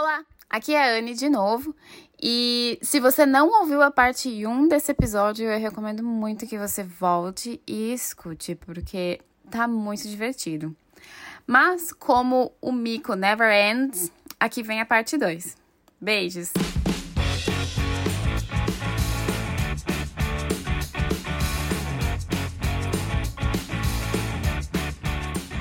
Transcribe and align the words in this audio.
Olá, 0.00 0.24
aqui 0.48 0.76
é 0.76 0.80
a 0.80 0.96
Anne 0.96 1.12
de 1.12 1.28
novo. 1.28 1.74
E 2.22 2.78
se 2.80 3.00
você 3.00 3.26
não 3.26 3.48
ouviu 3.62 3.82
a 3.82 3.90
parte 3.90 4.46
1 4.46 4.68
desse 4.68 4.92
episódio, 4.92 5.50
eu 5.50 5.58
recomendo 5.58 6.04
muito 6.04 6.46
que 6.46 6.56
você 6.56 6.84
volte 6.84 7.60
e 7.66 7.92
escute, 7.92 8.54
porque 8.54 9.20
tá 9.50 9.66
muito 9.66 10.06
divertido. 10.06 10.72
Mas 11.44 11.92
como 11.92 12.52
o 12.62 12.70
mico 12.70 13.16
never 13.16 13.50
ends, 13.50 14.12
aqui 14.38 14.62
vem 14.62 14.80
a 14.80 14.86
parte 14.86 15.18
2. 15.18 15.56
Beijos! 16.00 16.52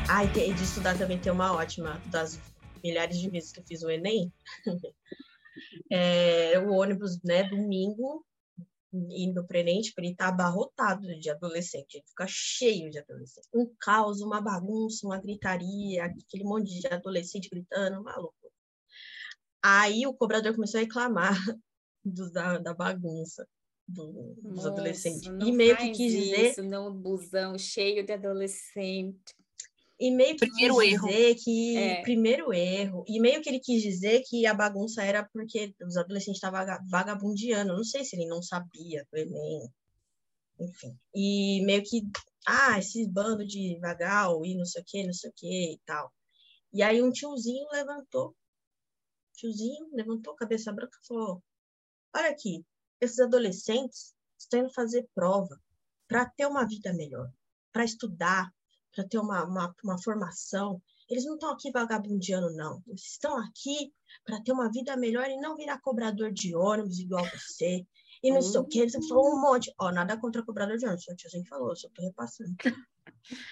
Ai, 0.07 0.27
de 0.27 0.63
estudar 0.63 0.95
também 0.95 1.17
tem 1.17 1.31
uma 1.31 1.53
ótima 1.53 1.99
das 2.05 2.39
milhares 2.83 3.17
de 3.19 3.29
vezes 3.29 3.51
que 3.51 3.59
eu 3.59 3.65
fiz 3.65 3.83
o 3.83 3.89
Enem, 3.89 4.31
é, 5.91 6.59
o 6.59 6.71
ônibus, 6.71 7.21
né, 7.23 7.43
domingo, 7.43 8.25
indo 8.93 9.45
para 9.45 9.57
o 9.57 9.59
Enem, 9.59 9.81
tipo, 9.81 9.99
ele 10.01 10.15
tá 10.15 10.29
abarrotado 10.29 11.07
de 11.19 11.29
adolescente, 11.29 11.95
ele 11.95 12.05
fica 12.07 12.25
cheio 12.27 12.89
de 12.89 12.99
adolescente. 12.99 13.47
Um 13.53 13.69
caos, 13.79 14.21
uma 14.21 14.41
bagunça, 14.41 15.05
uma 15.05 15.19
gritaria, 15.19 16.05
aquele 16.05 16.43
monte 16.43 16.79
de 16.79 16.87
adolescente 16.87 17.49
gritando, 17.49 18.03
maluco. 18.03 18.33
Aí 19.63 20.05
o 20.07 20.13
cobrador 20.13 20.53
começou 20.53 20.79
a 20.79 20.83
reclamar 20.83 21.33
do, 22.03 22.31
da, 22.31 22.57
da 22.57 22.73
bagunça. 22.73 23.47
Do, 23.89 24.35
dos 24.41 24.55
Nossa, 24.55 24.67
adolescentes. 24.67 25.27
E 25.27 25.49
meio 25.49 25.77
que 25.77 25.91
quis 25.91 26.11
dizer. 26.11 26.51
Isso, 26.51 26.61
não, 26.61 26.93
busão 26.93 27.57
cheio 27.57 28.05
de 28.05 28.11
adolescente. 28.11 29.33
E 29.99 30.11
meio 30.11 30.35
que 30.37 30.45
primeiro 30.45 30.77
quis 30.77 30.93
erro. 30.93 31.07
dizer 31.07 31.35
que. 31.35 31.77
É. 31.77 32.01
Primeiro 32.03 32.53
erro. 32.53 33.03
E 33.07 33.19
meio 33.19 33.41
que 33.41 33.49
ele 33.49 33.59
quis 33.59 33.81
dizer 33.81 34.21
que 34.27 34.45
a 34.45 34.53
bagunça 34.53 35.03
era 35.03 35.27
porque 35.33 35.73
os 35.81 35.97
adolescentes 35.97 36.37
estavam 36.37 36.65
vagabundiando. 36.89 37.75
Não 37.75 37.83
sei 37.83 38.03
se 38.03 38.15
ele 38.15 38.27
não 38.27 38.41
sabia 38.41 39.05
do 39.11 39.17
Enem. 39.17 39.71
Enfim. 40.59 40.97
E 41.15 41.63
meio 41.65 41.83
que. 41.83 42.01
Ah, 42.47 42.77
esse 42.79 43.07
bando 43.07 43.45
de 43.45 43.77
vagal 43.79 44.45
e 44.45 44.55
não 44.55 44.65
sei 44.65 44.81
o 44.81 44.85
que, 44.85 45.03
não 45.03 45.13
sei 45.13 45.29
o 45.29 45.33
que 45.35 45.73
e 45.73 45.79
tal. 45.85 46.13
E 46.71 46.83
aí 46.83 47.01
um 47.01 47.11
tiozinho 47.11 47.67
levantou. 47.71 48.35
Tiozinho 49.35 49.89
levantou 49.93 50.33
a 50.33 50.37
cabeça 50.37 50.71
branca 50.71 50.97
e 51.01 51.07
falou: 51.07 51.43
Olha 52.15 52.29
aqui, 52.29 52.63
esses 53.01 53.19
adolescentes 53.19 54.15
estão 54.37 54.61
indo 54.61 54.73
fazer 54.73 55.07
prova 55.13 55.59
para 56.07 56.29
ter 56.29 56.45
uma 56.45 56.65
vida 56.65 56.93
melhor, 56.93 57.31
para 57.71 57.83
estudar, 57.83 58.51
para 58.97 59.07
ter 59.07 59.19
uma, 59.19 59.43
uma, 59.43 59.75
uma 59.83 60.01
formação. 60.01 60.81
Eles 61.07 61.23
não 61.23 61.35
estão 61.35 61.51
aqui 61.51 61.71
vagabundiano, 61.71 62.49
não. 62.55 62.81
Eles 62.87 63.11
estão 63.11 63.37
aqui 63.37 63.93
para 64.25 64.41
ter 64.41 64.51
uma 64.51 64.71
vida 64.71 64.97
melhor 64.97 65.29
e 65.29 65.39
não 65.39 65.55
virar 65.55 65.79
cobrador 65.79 66.31
de 66.31 66.55
ônibus 66.55 66.99
igual 66.99 67.23
você. 67.25 67.85
E 68.23 68.31
não 68.31 68.39
hum. 68.39 68.41
sei 68.41 68.59
o 68.59 68.65
que. 68.65 68.79
Eles 68.79 69.07
falou 69.07 69.35
um 69.35 69.39
monte. 69.39 69.71
Ó, 69.79 69.91
nada 69.91 70.17
contra 70.17 70.43
cobrador 70.43 70.77
de 70.77 70.85
ônibus. 70.85 71.07
O 71.07 71.15
tiozinho 71.15 71.45
falou, 71.47 71.69
eu 71.69 71.75
só 71.75 71.87
tô 71.93 72.01
repassando. 72.01 72.55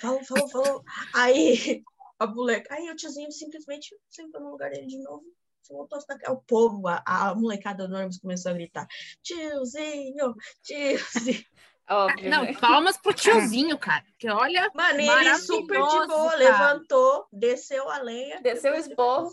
falou, 0.00 0.22
falou, 0.24 0.48
falou. 0.50 0.84
Aí, 1.14 1.82
a 2.18 2.26
moleca. 2.26 2.74
Aí 2.74 2.90
o 2.90 2.94
tiozinho 2.94 3.32
simplesmente 3.32 3.96
sentou 4.10 4.42
no 4.42 4.50
lugar 4.50 4.70
dele 4.70 4.86
de 4.86 4.98
novo. 4.98 5.24
Voltou 5.70 5.98
a 5.98 6.32
O 6.32 6.42
povo, 6.42 6.86
a, 6.86 7.02
a 7.06 7.34
molecada 7.34 7.88
do 7.88 7.94
ônibus 7.94 8.18
começou 8.18 8.50
a 8.50 8.54
gritar: 8.54 8.86
tiozinho, 9.22 10.34
tiozinho. 10.62 11.44
Óbvio, 11.88 12.30
não, 12.30 12.44
né? 12.44 12.54
palmas 12.54 12.96
pro 12.96 13.12
tiozinho, 13.12 13.76
cara. 13.78 14.04
Que 14.18 14.28
olha. 14.30 14.70
Mano, 14.74 15.00
ele 15.00 15.36
super 15.36 15.82
de 15.82 16.06
boa, 16.06 16.30
cara. 16.30 16.36
levantou, 16.36 17.26
desceu 17.32 17.90
a 17.90 17.98
lenha. 17.98 18.40
Desceu 18.40 18.72
o 18.72 18.76
esporro. 18.76 19.32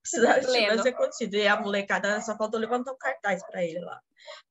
Precisava 0.00 0.88
acontecido. 0.88 1.34
E 1.34 1.46
a 1.46 1.60
molecada 1.60 2.20
só 2.20 2.36
faltou 2.36 2.58
levantar 2.58 2.92
um 2.92 2.96
cartaz 2.96 3.44
pra 3.46 3.64
ele 3.64 3.80
lá. 3.80 4.00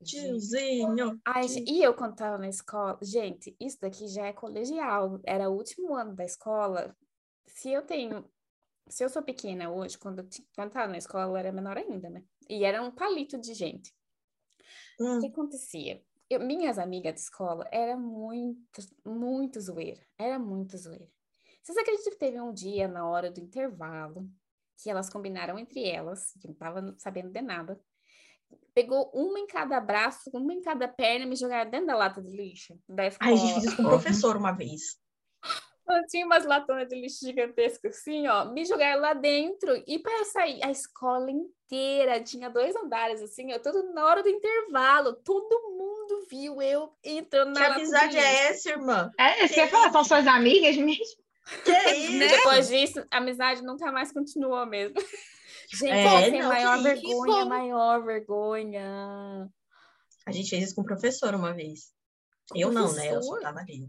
Tiozinho. 0.03 1.19
Ai, 1.25 1.45
e 1.67 1.83
eu 1.83 1.93
quando 1.93 2.15
tava 2.15 2.37
na 2.37 2.47
escola, 2.47 2.97
gente, 3.01 3.55
isso 3.59 3.79
daqui 3.81 4.07
já 4.07 4.27
é 4.27 4.33
colegial. 4.33 5.19
Era 5.23 5.49
o 5.49 5.53
último 5.53 5.95
ano 5.95 6.15
da 6.15 6.25
escola. 6.25 6.95
Se 7.45 7.71
eu 7.71 7.81
tenho. 7.81 8.25
Se 8.87 9.03
eu 9.03 9.09
sou 9.09 9.21
pequena 9.21 9.69
hoje, 9.69 9.97
quando 9.97 10.19
eu, 10.19 10.27
quando 10.55 10.71
tava 10.71 10.91
na 10.91 10.97
escola, 10.97 11.25
eu 11.25 11.37
era 11.37 11.51
menor 11.51 11.77
ainda, 11.77 12.09
né? 12.09 12.23
E 12.49 12.65
era 12.65 12.81
um 12.81 12.91
palito 12.91 13.37
de 13.39 13.53
gente. 13.53 13.93
Hum. 14.99 15.17
O 15.17 15.21
que 15.21 15.27
acontecia? 15.27 16.01
Eu, 16.33 16.39
minhas 16.39 16.77
amigas 16.77 17.13
de 17.13 17.19
escola 17.21 17.67
era 17.71 17.95
muito, 17.97 18.81
muito 19.05 19.59
zoeira. 19.59 20.01
Era 20.17 20.37
muito 20.39 20.77
zoeira. 20.77 21.07
Vocês 21.61 21.77
acreditam 21.77 22.11
que 22.11 22.19
teve 22.19 22.41
um 22.41 22.53
dia 22.53 22.87
na 22.87 23.07
hora 23.07 23.29
do 23.29 23.39
intervalo 23.39 24.27
que 24.81 24.89
elas 24.89 25.09
combinaram 25.09 25.59
entre 25.59 25.87
elas, 25.87 26.33
que 26.41 26.47
não 26.47 26.55
tava 26.55 26.95
sabendo 26.97 27.29
de 27.29 27.41
nada, 27.41 27.79
pegou 28.73 29.11
uma 29.13 29.39
em 29.39 29.47
cada 29.47 29.79
braço, 29.79 30.29
uma 30.33 30.53
em 30.53 30.61
cada 30.61 30.87
perna 30.87 31.25
e 31.25 31.29
me 31.29 31.35
jogaram 31.35 31.69
dentro 31.69 31.87
da 31.87 31.95
lata 31.95 32.21
de 32.21 32.35
lixo 32.35 32.79
da 32.87 33.05
escola. 33.05 33.29
Ai, 33.29 33.33
a 33.33 33.37
gente 33.37 33.53
fez 33.53 33.65
isso 33.65 33.77
com 33.77 33.83
o 33.83 33.89
professor 33.89 34.35
uma 34.35 34.51
vez. 34.51 34.99
Eu 35.87 36.07
tinha 36.07 36.25
umas 36.25 36.45
latonas 36.45 36.87
de 36.87 36.95
lixo 36.95 37.25
gigantescas 37.25 37.97
assim, 37.97 38.25
ó, 38.27 38.45
me 38.45 38.63
jogaram 38.63 39.01
lá 39.01 39.13
dentro 39.13 39.75
e 39.85 39.99
para 39.99 40.23
sair 40.25 40.63
a 40.63 40.71
escola 40.71 41.29
inteira, 41.29 42.23
tinha 42.23 42.49
dois 42.49 42.75
andares 42.75 43.21
assim, 43.21 43.51
ó, 43.53 43.59
tudo 43.59 43.91
na 43.93 44.05
hora 44.05 44.23
do 44.23 44.29
intervalo, 44.29 45.13
todo 45.15 45.70
mundo 46.11 46.27
viu 46.29 46.61
eu 46.61 46.93
entrando 47.03 47.53
na 47.53 47.59
Que 47.59 47.65
amizade 47.65 48.17
é 48.17 48.47
essa, 48.47 48.69
irmã? 48.69 49.11
É, 49.17 49.47
você 49.47 49.53
quer 49.53 49.69
falar, 49.69 49.91
são 49.91 50.03
suas 50.03 50.27
amigas 50.27 50.75
mesmo? 50.77 51.21
Que 51.63 51.71
isso? 51.71 52.19
Depois 52.19 52.67
disso, 52.67 53.05
a 53.09 53.17
amizade 53.17 53.61
nunca 53.63 53.91
mais 53.91 54.11
continuou 54.11 54.65
mesmo. 54.65 54.95
Gente, 55.73 55.91
é, 55.91 56.27
é 56.27 56.31
não, 56.31 56.49
maior 56.49 56.83
vergonha, 56.83 57.39
isso? 57.39 57.49
maior 57.49 58.03
vergonha. 58.03 59.49
A 60.25 60.31
gente 60.31 60.49
fez 60.49 60.65
isso 60.65 60.75
com 60.75 60.81
o 60.81 60.85
professor 60.85 61.33
uma 61.33 61.53
vez. 61.53 61.93
Com 62.49 62.59
eu 62.59 62.71
professor? 62.71 62.95
não, 62.95 63.03
né? 63.03 63.15
Eu 63.15 63.23
só 63.23 63.39
tava 63.39 63.59
ali. 63.59 63.87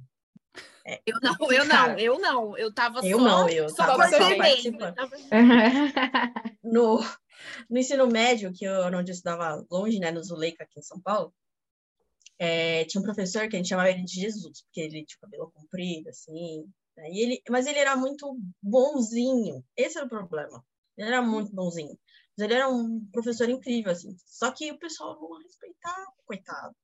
É. 0.86 1.00
Eu 1.04 1.18
não, 1.20 1.52
eu 1.52 1.64
não, 1.64 1.98
eu 1.98 2.18
não. 2.18 2.58
Eu 2.58 2.72
tava 2.72 3.00
eu 3.04 3.18
só. 3.18 3.24
Não, 3.24 3.48
eu 3.48 3.68
só, 3.68 3.86
tava 3.86 4.08
só 4.08 4.36
participando. 4.36 4.94
no, 6.62 7.00
no 7.68 7.78
ensino 7.78 8.06
médio, 8.06 8.52
que 8.52 8.64
eu 8.64 8.82
onde 8.86 9.10
eu 9.10 9.14
estudava 9.14 9.64
longe, 9.70 9.98
né, 9.98 10.10
no 10.10 10.22
Zuleika, 10.22 10.64
aqui 10.64 10.78
em 10.78 10.82
São 10.82 11.00
Paulo, 11.00 11.32
é, 12.42 12.84
tinha 12.86 13.00
um 13.00 13.04
professor 13.04 13.48
que 13.48 13.54
a 13.54 13.58
gente 13.58 13.68
chamava 13.68 13.88
ele 13.88 14.02
de 14.02 14.20
Jesus, 14.20 14.62
porque 14.62 14.80
ele 14.80 15.04
tinha 15.04 15.20
cabelo 15.20 15.52
comprido, 15.52 16.08
assim. 16.08 16.64
Né, 16.96 17.08
e 17.12 17.20
ele, 17.20 17.42
mas 17.48 17.66
ele 17.66 17.78
era 17.78 17.96
muito 17.96 18.36
bonzinho. 18.60 19.64
Esse 19.76 19.96
era 19.96 20.06
o 20.06 20.10
problema. 20.10 20.64
Ele 20.96 21.06
era 21.06 21.22
muito 21.22 21.54
bonzinho. 21.54 21.96
Mas 22.36 22.44
ele 22.44 22.54
era 22.54 22.68
um 22.68 23.06
professor 23.12 23.48
incrível, 23.48 23.92
assim. 23.92 24.16
Só 24.26 24.50
que 24.50 24.72
o 24.72 24.78
pessoal 24.78 25.16
não 25.20 25.40
respeitava, 25.40 26.12
coitado. 26.26 26.74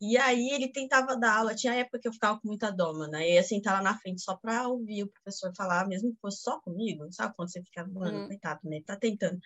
E 0.00 0.16
aí 0.16 0.50
ele 0.50 0.68
tentava 0.68 1.16
dar 1.16 1.38
aula, 1.38 1.54
tinha 1.54 1.74
época 1.74 1.98
que 1.98 2.06
eu 2.06 2.12
ficava 2.12 2.38
com 2.40 2.46
muita 2.46 2.70
doma, 2.70 3.08
né? 3.08 3.28
Eu 3.28 3.34
ia 3.34 3.42
sentar 3.42 3.74
lá 3.74 3.82
na 3.82 3.98
frente 3.98 4.22
só 4.22 4.36
para 4.36 4.68
ouvir 4.68 5.02
o 5.02 5.08
professor 5.10 5.52
falar, 5.56 5.88
mesmo 5.88 6.12
que 6.12 6.20
fosse 6.20 6.42
só 6.42 6.60
comigo, 6.60 7.12
sabe? 7.12 7.34
Quando 7.34 7.50
você 7.50 7.60
fica, 7.64 7.84
mano, 7.88 8.20
uhum. 8.20 8.26
coitado, 8.28 8.60
né? 8.64 8.80
Tá 8.86 8.96
tentando. 8.96 9.40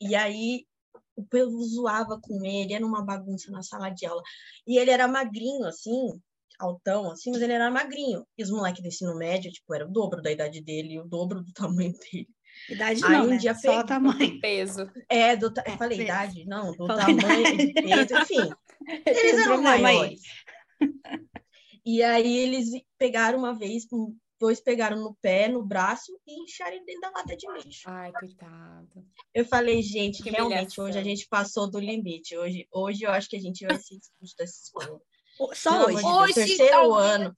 E 0.00 0.14
aí 0.14 0.66
o 1.16 1.24
povo 1.24 1.62
zoava 1.64 2.20
com 2.20 2.44
ele, 2.44 2.74
era 2.74 2.86
uma 2.86 3.04
bagunça 3.04 3.50
na 3.50 3.62
sala 3.62 3.88
de 3.90 4.06
aula. 4.06 4.22
E 4.66 4.78
ele 4.78 4.90
era 4.90 5.08
magrinho, 5.08 5.64
assim, 5.64 6.20
altão, 6.58 7.10
assim, 7.10 7.32
mas 7.32 7.42
ele 7.42 7.52
era 7.52 7.70
magrinho. 7.70 8.26
E 8.36 8.42
os 8.42 8.50
moleques 8.50 8.82
do 8.82 8.88
ensino 8.88 9.16
médio, 9.16 9.50
tipo, 9.50 9.74
era 9.74 9.86
o 9.86 9.90
dobro 9.90 10.22
da 10.22 10.30
idade 10.30 10.60
dele 10.62 10.94
e 10.94 11.00
o 11.00 11.04
dobro 11.04 11.42
do 11.42 11.52
tamanho 11.52 11.92
dele. 12.12 12.28
Idade 12.70 13.04
Aí, 13.04 13.12
não, 13.12 13.24
um 13.24 13.28
né? 13.28 13.36
dia 13.36 13.54
Só 13.54 13.80
o 13.80 13.84
tamanho. 13.84 14.40
Peso. 14.40 14.90
É, 15.08 15.36
do, 15.36 15.52
eu 15.66 15.76
falei 15.76 16.00
idade, 16.00 16.44
não, 16.46 16.72
do 16.72 16.86
Falei 16.86 17.16
tamanho, 17.16 17.60
idade. 17.60 17.72
peso, 17.74 18.14
enfim. 18.22 18.50
Eles 19.04 19.46
eram 19.46 19.62
maiores. 19.62 20.20
E 21.84 22.02
aí 22.02 22.36
eles 22.36 22.70
pegaram 22.98 23.38
uma 23.38 23.54
vez, 23.54 23.86
dois 24.38 24.60
pegaram 24.60 24.98
no 24.98 25.14
pé, 25.20 25.48
no 25.48 25.64
braço 25.64 26.12
e 26.26 26.42
encheram 26.42 26.84
dentro 26.84 27.00
da 27.00 27.10
lata 27.10 27.36
de 27.36 27.46
lixo. 27.52 27.82
Ai, 27.86 28.12
coitado. 28.12 29.04
Eu 29.34 29.44
falei, 29.44 29.82
gente, 29.82 30.22
que 30.22 30.30
realmente 30.30 30.80
hoje 30.80 30.98
a 30.98 31.02
gente 31.02 31.26
passou 31.28 31.70
do 31.70 31.78
limite. 31.78 32.36
Hoje, 32.36 32.66
hoje 32.72 33.04
eu 33.04 33.10
acho 33.10 33.28
que 33.28 33.36
a 33.36 33.40
gente 33.40 33.66
vai 33.66 33.78
ser 33.78 33.96
expulso 33.96 34.34
dessa 34.36 34.62
escola. 34.62 35.00
Só 35.52 35.86
hoje. 35.86 36.04
hoje 36.04 36.34
terceiro 36.34 36.94
ano 36.94 37.36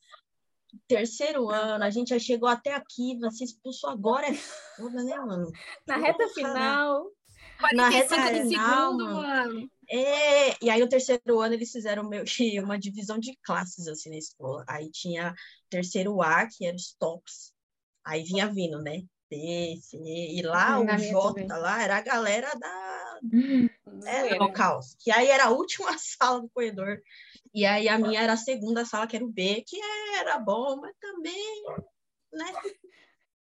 terceiro 0.87 1.49
ano, 1.49 1.85
a 1.85 1.91
gente 1.91 2.11
já 2.11 2.19
chegou 2.19 2.49
até 2.49 2.75
aqui, 2.75 3.19
vai 3.19 3.31
ser 3.31 3.45
expulso 3.45 3.87
agora, 3.87 4.27
é 4.27 4.35
foda, 4.35 5.03
né, 5.03 5.17
mano? 5.17 5.51
Na 5.87 5.97
reta 5.97 6.29
final. 6.29 7.07
Na 7.73 7.89
reta 7.89 8.17
final, 8.17 8.95
mano. 8.95 9.71
É, 9.91 10.63
e 10.63 10.69
aí 10.69 10.83
o 10.83 10.89
terceiro 10.89 11.41
ano 11.41 11.55
eles 11.55 11.73
fizeram 11.73 12.09
meio 12.09 12.25
que 12.25 12.61
uma 12.61 12.79
divisão 12.79 13.19
de 13.19 13.37
classes 13.43 13.87
assim 13.89 14.11
na 14.11 14.19
escola. 14.19 14.65
Aí 14.69 14.91
tinha 14.91 15.35
terceiro 15.71 16.21
A, 16.23 16.47
que 16.47 16.67
era 16.67 16.77
os 16.77 16.95
tops. 16.99 17.53
Aí 18.05 18.23
vinha 18.23 18.47
vindo, 18.47 18.81
né? 18.83 19.03
B, 19.31 19.79
C, 19.83 19.99
e 19.99 20.41
lá 20.41 20.81
o 20.81 20.87
J 20.87 21.35
também. 21.35 21.47
lá 21.49 21.83
era 21.83 21.99
a 21.99 22.01
galera 22.01 22.51
da 22.59 23.21
hum, 23.23 23.69
é, 24.07 24.39
do 24.39 24.53
caos. 24.53 24.97
Que 24.99 25.11
aí 25.11 25.29
era 25.29 25.47
a 25.47 25.51
última 25.51 25.91
sala 25.99 26.41
do 26.41 26.49
corredor. 26.49 27.01
E 27.55 27.67
aí 27.67 27.89
a 27.89 27.99
minha 27.99 28.21
era 28.21 28.35
a 28.35 28.39
segunda 28.39 28.85
sala, 28.85 29.07
que 29.07 29.17
era 29.17 29.25
o 29.25 29.33
B, 29.33 29.63
que 29.67 29.79
era 30.19 30.39
bom, 30.39 30.77
mas 30.81 30.95
também, 31.01 31.63
né? 32.33 32.53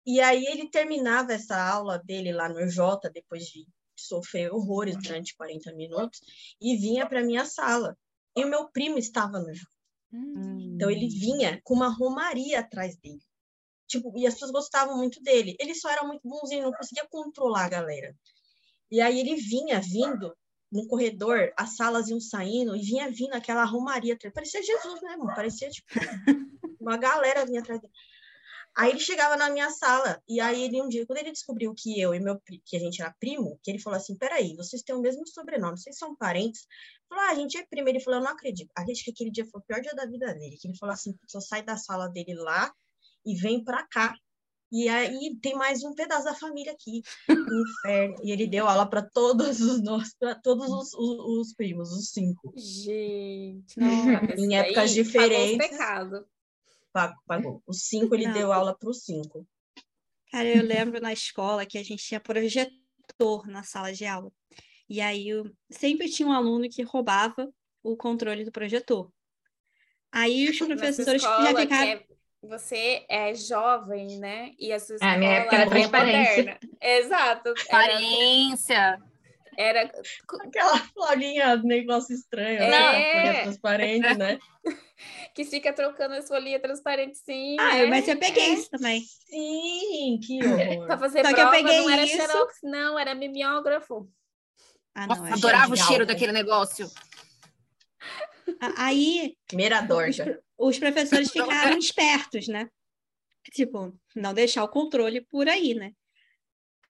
E 0.06 0.19
aí 0.19 0.45
ele 0.45 0.69
terminava 0.69 1.34
essa 1.34 1.57
aula 1.57 1.98
dele 1.98 2.31
lá 2.34 2.50
no 2.50 2.68
J, 2.68 3.10
depois 3.10 3.45
de 3.45 3.66
sofrer 4.06 4.52
horrores 4.54 4.96
durante 5.02 5.36
40 5.36 5.74
minutos, 5.74 6.20
e 6.62 6.76
vinha 6.78 7.08
para 7.08 7.24
minha 7.24 7.46
sala. 7.46 7.98
E 8.36 8.44
o 8.44 8.50
meu 8.50 8.68
primo 8.70 8.98
estava 8.98 9.40
no 9.40 9.54
J. 9.54 9.66
Hum. 10.12 10.74
Então 10.76 10.90
ele 10.90 11.08
vinha 11.08 11.60
com 11.64 11.74
uma 11.74 11.90
romaria 11.90 12.60
atrás 12.60 12.96
dele. 12.98 13.22
Tipo, 13.88 14.18
e 14.18 14.26
as 14.26 14.34
pessoas 14.34 14.52
gostavam 14.52 14.98
muito 14.98 15.22
dele. 15.22 15.56
Ele 15.60 15.76
só 15.76 15.90
era 15.90 16.04
muito 16.04 16.28
bonzinho, 16.28 16.64
não 16.64 16.72
conseguia 16.72 17.08
controlar 17.10 17.66
a 17.66 17.70
galera. 17.70 18.16
E 18.90 19.02
aí 19.02 19.20
ele 19.20 19.36
vinha 19.36 19.80
vindo 19.82 20.36
no 20.72 20.88
corredor, 20.88 21.54
as 21.56 21.76
salas 21.76 22.10
iam 22.10 22.20
saindo 22.20 22.76
e 22.76 22.82
vinha 22.82 23.10
vindo 23.12 23.34
aquela 23.34 23.64
romaria. 23.64 24.18
Parecia 24.34 24.64
Jesus 24.64 25.02
mesmo, 25.02 25.28
parecia 25.28 25.70
tipo 25.70 25.88
uma 26.82 26.98
galera 26.98 27.46
vinha 27.46 27.60
atrás 27.62 27.80
dele. 27.80 27.94
Aí 28.75 28.90
ele 28.90 29.00
chegava 29.00 29.38
na 29.38 29.52
minha 29.52 29.70
sala, 29.70 30.22
e 30.28 30.40
aí 30.40 30.64
ele 30.64 30.81
um 30.81 30.90
dia, 30.90 31.06
quando 31.06 31.20
ele 31.20 31.31
descobriu 31.31 31.74
que 31.78 32.00
eu 32.02 32.14
e 32.16 32.20
meu 32.20 32.42
que 32.66 32.75
a 32.75 32.80
gente 32.80 33.02
era 33.02 33.16
primo, 33.20 33.60
que 33.62 33.70
ele 33.70 33.80
falou 33.80 33.98
assim: 33.98 34.18
peraí, 34.18 34.56
vocês 34.56 34.81
têm 34.81 34.96
o 34.96 35.02
mesmo 35.02 35.28
sobrenome, 35.28 35.78
vocês 35.78 35.98
são 35.98 36.16
parentes? 36.16 36.66
Falou, 37.08 37.24
ah, 37.25 37.31
a 37.31 37.36
gente 37.36 37.58
é 37.58 37.66
primo. 37.66 37.88
Ele 37.88 38.00
falou, 38.00 38.20
eu 38.20 38.24
não 38.24 38.31
acredito. 38.31 38.72
A 38.75 38.84
gente 38.86 39.04
que 39.04 39.12
aquele 39.12 39.30
dia 39.30 39.46
foi 39.46 39.62
o 39.62 39.64
pior 39.64 39.80
dia 39.80 39.94
da 39.94 40.06
vida 40.06 40.34
dele, 40.34 40.58
que 40.60 40.68
ele 40.68 40.78
falou 40.78 40.94
assim: 40.94 41.16
só 41.28 41.40
sai 41.40 41.62
da 41.64 41.78
sala 41.78 42.08
dele 42.08 42.34
lá 42.34 42.74
e 43.25 43.36
vem 43.36 43.64
pra 43.64 43.86
cá. 43.88 44.16
E 44.72 44.90
aí 44.90 45.38
tem 45.40 45.54
mais 45.54 45.84
um 45.84 45.94
pedaço 45.94 46.26
da 46.26 46.34
família 46.34 46.72
aqui, 46.72 47.04
no 47.30 47.62
inferno. 47.62 48.16
E 48.24 48.31
ele 48.31 48.48
deu 48.48 48.68
aula 48.68 48.90
para 48.90 49.04
todos 49.04 49.62
os 49.62 49.84
nossos, 49.84 50.16
para 50.19 50.34
todos 50.34 50.68
os, 50.68 50.96
os, 50.96 51.48
os, 51.48 51.54
primos, 51.54 51.92
os 51.92 52.10
cinco. 52.10 52.52
Gente, 52.58 53.78
nossa, 53.78 54.34
em 54.36 54.58
épocas 54.58 54.92
diferentes. 54.92 55.78
Pagou, 55.78 56.26
pagou. 56.94 57.62
Os 57.66 57.88
cinco, 57.88 58.16
ele 58.16 58.28
Não. 58.28 58.34
deu 58.34 58.54
aula 58.54 58.78
para 58.78 58.90
os 58.90 59.04
cinco. 59.04 59.48
Cara, 60.31 60.48
eu 60.48 60.63
lembro 60.63 61.01
na 61.01 61.13
escola 61.13 61.66
que 61.66 61.78
a 61.78 61.84
gente 61.84 62.04
tinha 62.04 62.19
projetor 62.19 63.48
na 63.48 63.63
sala 63.63 63.92
de 63.92 64.06
aula. 64.06 64.31
E 64.90 65.01
aí 65.01 65.30
eu, 65.30 65.51
sempre 65.69 66.10
tinha 66.10 66.28
um 66.28 66.31
aluno 66.31 66.69
que 66.69 66.81
roubava 66.84 67.51
o 67.81 67.95
controle 67.98 68.45
do 68.45 68.51
projetor. 68.51 69.12
Aí 70.12 70.50
os 70.50 70.57
professores 70.60 71.22
já 71.22 71.56
ficaram. 71.56 71.92
É, 71.92 72.06
você 72.42 73.06
é 73.10 73.34
jovem, 73.34 74.19
né? 74.19 74.51
E 74.60 74.72
a 74.72 74.80
sua 74.80 74.95
escola 74.95 75.13
é, 75.13 75.18
minha 75.18 75.31
época 75.31 75.56
era 75.56 75.69
transparência. 75.69 76.60
Exato. 76.81 77.54
Transparência. 77.54 78.74
Era... 78.74 79.12
Aquela 80.42 80.78
florinha 80.78 81.56
negócio 81.58 82.14
estranho, 82.14 82.62
é. 82.62 82.70
né? 82.70 83.44
transparente, 83.44 84.18
né? 84.18 84.40
que 85.36 85.44
fica 85.46 85.74
trocando 85.74 86.16
as 86.16 86.28
folhinhas 86.28 86.62
transparentes, 86.62 87.22
sim. 87.26 87.58
Ah, 87.60 87.76
né? 87.76 87.86
mas 87.88 88.08
eu 88.08 88.18
peguei 88.18 88.44
é. 88.44 88.54
isso 88.54 88.70
também. 88.70 89.02
Sim, 89.02 90.20
que 90.26 90.46
horror. 90.46 90.88
pra 90.88 90.98
fazer 90.98 91.26
Só 91.26 91.34
prova, 91.34 91.36
que 91.36 91.42
eu 91.42 91.64
peguei 91.64 91.82
não 91.82 91.90
era 91.90 92.04
isso. 92.04 92.16
xerox, 92.16 92.56
não, 92.64 93.00
era 93.00 93.16
mimeógrafo. 93.16 94.10
Ah, 94.96 95.08
não, 95.08 95.16
Nossa, 95.16 95.34
adorava 95.34 95.74
o 95.74 95.78
cheiro 95.78 96.06
daquele 96.06 96.32
negócio. 96.32 96.90
Aí. 98.78 99.36
Mirador. 99.54 100.10
Os, 100.10 100.18
os 100.58 100.80
professores 100.80 101.32
ficaram 101.32 101.78
espertos, 101.78 102.48
né? 102.48 102.70
Tipo, 103.52 103.94
não 104.16 104.34
deixar 104.34 104.64
o 104.64 104.70
controle 104.70 105.22
por 105.22 105.50
aí, 105.50 105.74
né? 105.74 105.94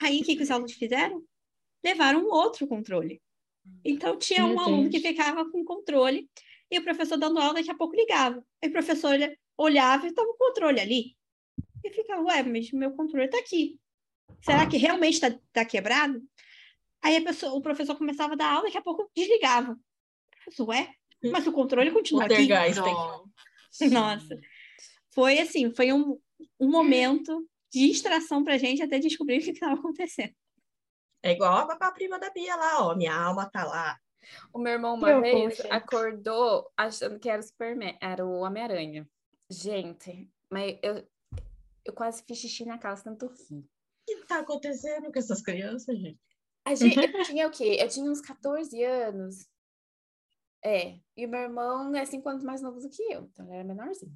Aí 0.02 0.22
o 0.22 0.24
que, 0.24 0.36
que 0.36 0.44
os 0.44 0.52
alunos 0.52 0.74
fizeram? 0.74 1.24
Levaram 1.84 2.26
um 2.26 2.32
outro 2.32 2.68
controle. 2.68 3.22
Então 3.84 4.18
tinha 4.18 4.46
um 4.46 4.60
aluno 4.60 4.90
que 4.90 5.00
ficava 5.00 5.50
com 5.50 5.64
controle 5.64 6.30
e 6.70 6.80
o 6.80 6.84
professor 6.84 7.18
dando 7.18 7.40
aula 7.40 7.56
daqui 7.56 7.72
a 7.72 7.76
pouco 7.76 7.96
ligava. 7.96 8.44
Aí 8.62 8.70
o 8.70 8.72
professor 8.72 9.18
olhava 9.58 10.06
e 10.06 10.10
estava 10.10 10.28
o 10.28 10.38
controle 10.38 10.80
ali. 10.80 11.18
E 11.84 11.90
ficava, 11.90 12.22
ué, 12.24 12.44
mas 12.44 12.72
meu 12.72 12.92
controle 12.92 13.26
está 13.26 13.38
aqui. 13.38 13.80
Será 14.42 14.66
que 14.66 14.78
realmente 14.78 15.16
está 15.16 15.38
tá 15.52 15.66
quebrado? 15.66 16.22
Aí 17.02 17.20
pessoa, 17.22 17.54
o 17.54 17.62
professor 17.62 17.96
começava 17.98 18.34
a 18.34 18.38
dar 18.38 18.52
aula, 18.54 18.66
daqui 18.66 18.78
a 18.78 18.82
pouco 18.82 19.10
desligava. 19.16 19.78
Professor, 20.32 20.70
ué, 20.70 20.94
mas 21.32 21.46
o 21.46 21.52
controle 21.52 21.92
continua 21.92 22.24
aqui. 22.26 22.34
Nossa. 23.92 24.40
Foi 25.14 25.40
assim, 25.40 25.74
foi 25.74 25.92
um, 25.94 26.18
um 26.60 26.72
momento 26.72 27.48
de 27.72 27.88
distração 27.88 28.44
para 28.44 28.56
a 28.56 28.58
gente 28.58 28.82
até 28.82 29.00
descobrir 29.00 29.40
o 29.40 29.44
que 29.44 29.52
estava 29.52 29.74
acontecendo. 29.74 30.34
É 31.24 31.32
igual 31.32 31.72
a 31.72 31.92
prima 31.92 32.20
da 32.20 32.30
Bia 32.30 32.56
lá, 32.56 32.86
ó. 32.86 32.96
Minha 32.96 33.16
alma 33.16 33.50
tá 33.50 33.64
lá. 33.64 33.98
O 34.54 34.60
meu 34.60 34.74
irmão 34.74 34.96
uma 34.96 35.22
vez 35.22 35.60
acordou 35.70 36.70
achando 36.78 37.20
que 37.20 37.30
era 37.30 37.40
o 37.40 37.44
Superman, 37.44 37.98
era 38.02 38.26
o 38.26 38.40
Homem-Aranha. 38.40 39.08
Gente, 39.50 40.30
mas 40.50 40.78
eu, 40.82 41.08
eu 41.86 41.94
quase 41.94 42.24
fiz 42.24 42.38
xixi 42.38 42.66
na 42.66 42.78
calça, 42.78 43.04
tanto 43.04 43.28
rir. 43.28 43.60
O 43.60 44.06
que 44.06 44.28
tá 44.28 44.40
acontecendo 44.40 45.12
com 45.12 45.20
essas 45.20 45.42
crianças, 45.42 45.98
gente? 45.98 46.20
A 46.66 46.76
gente 46.76 46.98
eu 46.98 47.24
tinha 47.24 47.48
o 47.48 47.52
quê? 47.52 47.78
Eu 47.80 47.88
tinha 47.88 48.10
uns 48.10 48.22
14 48.22 48.84
anos. 48.84 49.48
É, 50.64 50.98
e 51.18 51.26
o 51.26 51.30
meu 51.30 51.42
irmão 51.42 51.94
é 51.96 52.06
cinco 52.06 52.30
anos 52.30 52.44
mais 52.44 52.62
novo 52.62 52.80
do 52.80 52.90
que 52.90 53.02
eu, 53.12 53.24
então 53.24 53.46
ele 53.48 53.56
era 53.56 53.64
menorzinho. 53.64 54.16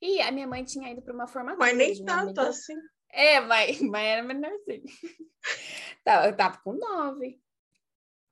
E 0.00 0.20
a 0.20 0.30
minha 0.30 0.46
mãe 0.46 0.64
tinha 0.64 0.92
ido 0.92 1.02
para 1.02 1.14
uma 1.14 1.26
formatura. 1.26 1.58
Mas 1.58 1.76
nem 1.76 2.04
tanto 2.04 2.40
amiga. 2.40 2.48
assim. 2.48 2.76
É, 3.10 3.40
mas, 3.40 3.80
mas 3.82 4.04
era 4.04 4.22
menorzinho. 4.22 4.84
Tá, 6.04 6.26
eu 6.26 6.36
tava 6.36 6.58
com 6.58 6.72
nove. 6.74 7.40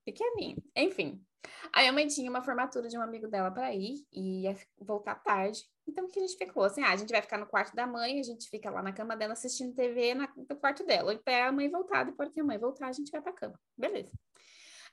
Pequenininho. 0.04 0.62
Enfim. 0.76 1.24
A 1.72 1.80
minha 1.80 1.92
mãe 1.92 2.06
tinha 2.06 2.30
uma 2.30 2.42
formatura 2.42 2.88
de 2.88 2.96
um 2.96 3.02
amigo 3.02 3.28
dela 3.28 3.50
para 3.50 3.74
ir 3.74 4.06
e 4.12 4.42
ia 4.42 4.56
voltar 4.78 5.16
tarde. 5.16 5.64
Então, 5.86 6.04
o 6.04 6.08
que 6.08 6.19
a 6.19 6.22
gente 6.22 6.36
ficou? 6.36 6.64
Assim, 6.64 6.82
ah, 6.82 6.92
a 6.92 6.96
gente 6.96 7.10
vai 7.10 7.20
ficar 7.20 7.38
no 7.38 7.46
quarto 7.46 7.74
da 7.74 7.86
mãe, 7.86 8.20
a 8.20 8.22
gente 8.22 8.48
fica 8.48 8.70
lá 8.70 8.82
na 8.82 8.92
cama 8.92 9.16
dela 9.16 9.32
assistindo 9.32 9.74
TV 9.74 10.14
na, 10.14 10.32
no 10.36 10.56
quarto 10.56 10.84
dela. 10.84 11.12
Até 11.12 11.42
a 11.42 11.52
mãe 11.52 11.69
voltar, 11.69 12.04
depois 12.04 12.30
que 12.30 12.40
a 12.40 12.44
mãe 12.44 12.58
voltar, 12.58 12.88
a 12.88 12.92
gente 12.92 13.10
vai 13.10 13.20
pra 13.20 13.32
cama. 13.32 13.58
Beleza. 13.76 14.12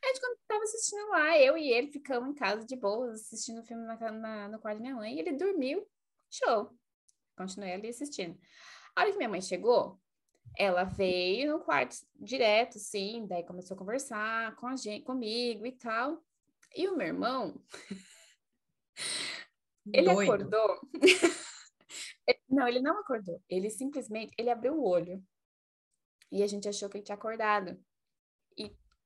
A 0.01 0.07
gente, 0.07 0.19
quando 0.21 0.37
tava 0.47 0.63
assistindo 0.63 1.09
lá, 1.09 1.37
eu 1.37 1.57
e 1.57 1.71
ele 1.71 1.91
ficamos 1.91 2.29
em 2.29 2.33
casa 2.33 2.65
de 2.65 2.75
boas, 2.75 3.21
assistindo 3.21 3.59
o 3.59 3.63
filme 3.63 3.83
na, 3.83 4.11
na, 4.11 4.47
no 4.47 4.59
quarto 4.59 4.77
da 4.77 4.81
minha 4.81 4.95
mãe, 4.95 5.15
e 5.15 5.19
ele 5.19 5.33
dormiu, 5.33 5.85
show. 6.31 6.71
Continuei 7.37 7.73
ali 7.73 7.89
assistindo. 7.89 8.39
A 8.95 9.01
hora 9.01 9.11
que 9.11 9.17
minha 9.17 9.29
mãe 9.29 9.41
chegou, 9.41 9.99
ela 10.57 10.84
veio 10.84 11.54
no 11.54 11.60
quarto 11.60 11.96
direto, 12.16 12.80
sim, 12.80 13.25
daí 13.28 13.44
começou 13.44 13.75
a 13.75 13.78
conversar 13.78 14.56
com 14.56 14.68
a 14.68 14.75
gente, 14.75 15.04
comigo 15.04 15.66
e 15.66 15.72
tal. 15.72 16.24
E 16.75 16.88
o 16.88 16.96
meu 16.96 17.07
irmão, 17.07 17.62
ele 19.94 20.13
Doido. 20.13 20.34
acordou. 20.34 20.80
não, 22.50 22.68
ele 22.68 22.81
não 22.81 23.00
acordou. 23.00 23.42
Ele 23.50 23.69
simplesmente, 23.69 24.34
ele 24.38 24.50
abriu 24.50 24.74
o 24.74 24.88
olho. 24.88 25.24
E 26.31 26.44
a 26.44 26.48
gente 26.48 26.69
achou 26.69 26.90
que 26.90 26.98
ele 26.98 27.04
tinha 27.04 27.16
acordado 27.16 27.80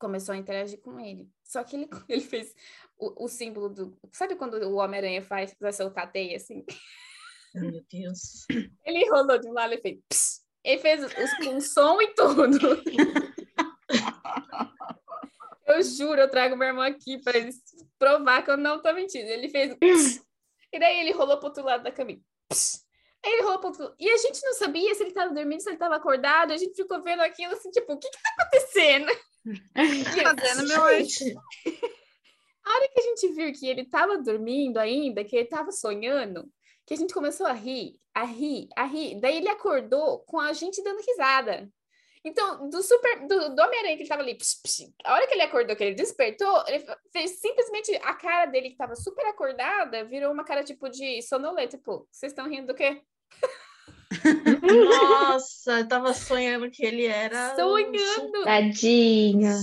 começou 0.04 0.34
a 0.34 0.38
interagir 0.38 0.82
com 0.82 1.00
ele. 1.00 1.30
Só 1.42 1.64
que 1.64 1.78
ele, 1.78 1.90
ele 2.10 2.22
fez 2.22 2.54
o, 2.98 3.24
o 3.24 3.28
símbolo 3.30 3.70
do. 3.70 3.98
Sabe 4.12 4.36
quando 4.36 4.56
o 4.56 4.76
Homem-Aranha 4.76 5.22
faz 5.22 5.54
para 5.54 5.72
soltar 5.72 6.04
a 6.04 6.08
teia 6.08 6.36
assim? 6.36 6.66
Meu 7.56 7.82
Deus. 7.90 8.46
Ele 8.84 9.06
enrolou 9.06 9.40
de 9.40 9.48
um 9.48 9.54
lado 9.54 9.74
e 9.74 9.78
fez. 9.78 10.02
Pss. 10.10 10.43
Ele 10.64 10.82
fez 10.82 11.04
os, 11.04 11.14
com 11.38 11.60
som 11.60 12.02
e 12.02 12.14
tudo. 12.14 12.48
eu 15.68 15.84
juro, 15.84 16.22
eu 16.22 16.30
trago 16.30 16.56
meu 16.56 16.68
irmão 16.68 16.84
aqui 16.84 17.22
para 17.22 17.38
ele 17.38 17.52
provar 18.00 18.44
que 18.44 18.52
eu 18.52 18.58
não 18.58 18.82
tô 18.82 18.94
mentindo. 18.94 19.30
Ele 19.30 19.50
fez. 19.50 19.76
Pss. 19.76 20.24
E 20.72 20.80
daí 20.80 21.00
ele 21.00 21.12
rolou 21.12 21.38
pro 21.38 21.48
outro 21.48 21.64
lado 21.64 21.84
da 21.84 21.92
caminha. 21.92 22.22
Aí 23.26 23.32
ele 23.32 23.44
rolou 23.44 23.60
pro 23.60 23.70
outro. 23.70 23.96
E 24.00 24.10
a 24.10 24.18
gente 24.18 24.42
não 24.44 24.54
sabia 24.54 24.94
se 24.96 25.04
ele 25.04 25.14
tava 25.14 25.34
dormindo, 25.34 25.62
se 25.62 25.70
ele 25.70 25.78
tava 25.78 25.96
acordado. 25.96 26.52
A 26.52 26.58
gente 26.58 26.76
ficou 26.76 27.02
vendo 27.02 27.22
aquilo 27.22 27.54
assim, 27.54 27.70
tipo, 27.70 27.94
o 27.94 27.98
que 27.98 28.10
que 28.10 28.22
tá 28.22 28.30
acontecendo? 28.40 29.08
Fazendo 30.24 30.68
meu 30.68 30.84
anjo. 30.84 31.26
A 32.66 32.76
hora 32.76 32.88
que 32.88 33.00
a 33.00 33.04
gente 33.04 33.28
viu 33.34 33.54
que 33.54 33.68
ele 33.68 33.82
estava 33.82 34.18
dormindo 34.18 34.78
ainda, 34.78 35.24
que 35.24 35.36
ele 35.36 35.46
estava 35.46 35.72
sonhando, 35.72 36.50
que 36.86 36.94
a 36.94 36.98
gente 36.98 37.14
começou 37.14 37.46
a 37.46 37.54
rir, 37.54 38.00
a 38.14 38.24
rir, 38.24 38.68
a 38.76 38.84
rir. 38.84 39.20
Daí 39.20 39.38
ele 39.38 39.50
acordou 39.50 40.20
com 40.20 40.40
a 40.40 40.54
gente 40.54 40.84
dando 40.84 41.02
risada. 41.02 41.70
Então, 42.26 42.70
do 42.70 42.82
super 42.82 43.28
do, 43.28 43.54
do 43.54 43.62
Homem-Aranha 43.62 43.98
que 43.98 44.04
ele 44.04 44.10
tava 44.10 44.22
ali, 44.22 44.36
psh, 44.36 44.62
psh, 44.64 44.94
a 45.04 45.14
hora 45.14 45.28
que 45.28 45.34
ele 45.34 45.42
acordou, 45.42 45.76
que 45.76 45.84
ele 45.84 45.96
despertou, 45.96 46.64
ele 46.68 46.86
fez 47.12 47.32
simplesmente 47.32 47.94
a 47.98 48.14
cara 48.14 48.46
dele 48.46 48.70
que 48.70 48.78
tava 48.78 48.96
super 48.96 49.26
acordada, 49.26 50.06
virou 50.06 50.32
uma 50.32 50.46
cara 50.46 50.64
tipo 50.64 50.90
de 50.90 51.22
sonolento, 51.22 51.78
tipo, 51.78 52.08
vocês 52.10 52.32
estão 52.32 52.48
rindo 52.48 52.68
do 52.68 52.76
quê? 52.76 53.02
Nossa, 54.90 55.80
eu 55.80 55.88
tava 55.88 56.14
sonhando 56.14 56.72
que 56.72 56.86
ele 56.86 57.06
era. 57.06 57.56
Sonhando! 57.56 58.44
Tadinha. 58.46 59.58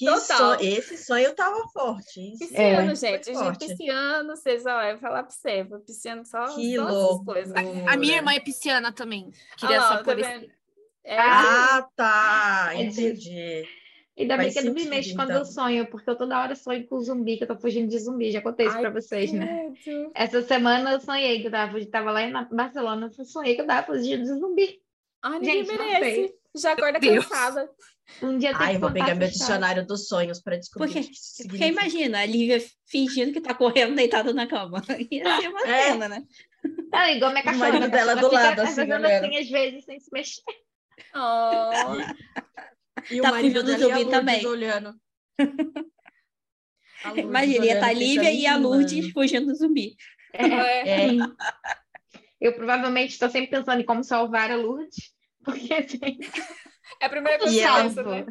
Que 0.00 0.06
Total. 0.06 0.58
So... 0.58 0.64
Esse 0.64 0.96
sonho 0.96 1.34
tava 1.34 1.68
forte. 1.68 2.32
Pisciano, 2.38 2.92
é. 2.92 2.94
gente. 2.94 3.34
Forte. 3.34 3.66
Pisciano, 3.66 4.34
vocês, 4.34 4.64
ó, 4.64 4.82
eu 4.82 4.92
vou 4.92 5.00
falar 5.02 5.24
pra 5.24 5.30
você. 5.30 5.62
Pisciano 5.86 6.24
só, 6.24 6.46
que 6.54 6.78
louco. 6.78 7.26
coisas. 7.26 7.54
A, 7.54 7.92
a, 7.92 7.96
minha 7.98 8.16
irmã 8.16 8.32
é 8.32 8.40
pisciana 8.40 8.92
também. 8.92 9.30
Queria 9.58 9.78
ah, 9.78 9.88
só 9.88 10.02
por 10.02 10.18
tá 10.18 10.40
é... 11.04 11.18
Ah, 11.18 11.86
tá. 11.94 12.70
Entendi. 12.76 13.62
Ainda 14.18 14.38
bem 14.38 14.50
que 14.50 14.58
eu 14.58 14.64
não 14.64 14.72
me 14.72 14.86
mexo 14.86 15.14
quando 15.14 15.32
então. 15.32 15.42
eu 15.42 15.44
sonho, 15.44 15.86
porque 15.90 16.08
eu 16.08 16.16
toda 16.16 16.40
hora 16.40 16.56
sonho 16.56 16.86
com 16.86 16.98
zumbi, 17.00 17.36
que 17.36 17.44
eu 17.44 17.48
tô 17.48 17.56
fugindo 17.56 17.90
de 17.90 17.98
zumbi. 17.98 18.32
Já 18.32 18.40
contei 18.40 18.68
isso 18.68 18.76
Ai, 18.76 18.80
pra 18.80 18.90
vocês, 18.90 19.32
né? 19.32 19.70
Essa 20.14 20.40
semana 20.40 20.92
eu 20.92 21.00
sonhei 21.00 21.42
que 21.42 21.48
eu 21.48 21.50
tava, 21.50 21.84
tava 21.86 22.10
lá 22.10 22.22
em 22.22 22.32
Barcelona, 22.50 23.10
eu 23.18 23.24
sonhei 23.26 23.54
que 23.54 23.60
eu 23.60 23.66
tava 23.66 23.86
fugindo 23.86 24.22
de 24.22 24.28
zumbi. 24.28 24.80
Ah, 25.20 25.32
ninguém 25.32 25.62
Gente, 25.62 25.76
merece. 25.76 26.39
Já 26.56 26.72
acorda 26.72 26.98
Deus. 26.98 27.26
cansada. 27.26 27.70
Um 28.22 28.38
dia 28.38 28.52
Ai, 28.54 28.76
eu 28.76 28.80
vou 28.80 28.92
pegar 28.92 29.14
meu 29.14 29.28
dicionário 29.28 29.86
dos 29.86 30.08
sonhos 30.08 30.40
para 30.42 30.56
descobrir 30.56 30.92
porque, 30.92 31.00
o 31.00 31.04
que 31.04 31.48
Porque 31.48 31.66
imagina, 31.66 32.20
a 32.20 32.26
Lívia 32.26 32.60
fingindo 32.86 33.32
que 33.32 33.40
tá 33.40 33.54
correndo 33.54 33.94
deitada 33.94 34.32
na 34.32 34.46
cama. 34.48 34.82
Ia 35.10 35.40
ser 35.40 35.48
uma 35.48 35.60
é. 35.62 35.82
cena, 35.84 36.08
né? 36.08 36.24
Não, 36.92 37.08
igual 37.08 37.30
minha 37.30 37.44
cachorra. 37.44 37.68
O 37.68 37.72
marido 37.72 37.90
dela 37.90 38.16
do 38.16 38.32
lado, 38.32 38.60
assim, 38.62 38.74
fazendo 38.74 39.06
assim, 39.06 39.36
às 39.36 39.48
vezes, 39.48 39.84
sem 39.84 40.00
se 40.00 40.10
mexer. 40.12 40.42
Oh. 41.14 41.70
E 43.10 43.18
tá 43.20 43.28
o 43.28 43.32
marido 43.32 43.62
do 43.62 43.78
zumbi 43.78 44.04
também. 44.10 44.44
olhando. 44.44 44.94
Imagina, 47.16 47.64
ia 47.64 47.74
estar 47.74 47.86
tá 47.86 47.88
a 47.88 47.94
Lívia 47.94 48.30
e 48.30 48.46
a 48.46 48.56
Lourdes 48.58 49.10
fugindo 49.12 49.46
do 49.46 49.54
zumbi. 49.54 49.96
É. 50.34 51.06
é. 51.06 51.10
Eu 52.38 52.54
provavelmente 52.54 53.12
estou 53.12 53.30
sempre 53.30 53.50
pensando 53.50 53.80
em 53.80 53.86
como 53.86 54.04
salvar 54.04 54.50
a 54.50 54.56
Lourdes, 54.56 55.14
porque 55.50 55.74
assim... 55.74 56.18
É 57.00 57.06
a 57.06 57.08
primeira 57.08 57.38
coisa 57.38 57.54
que 57.54 58.00
eu 58.00 58.04
né? 58.06 58.26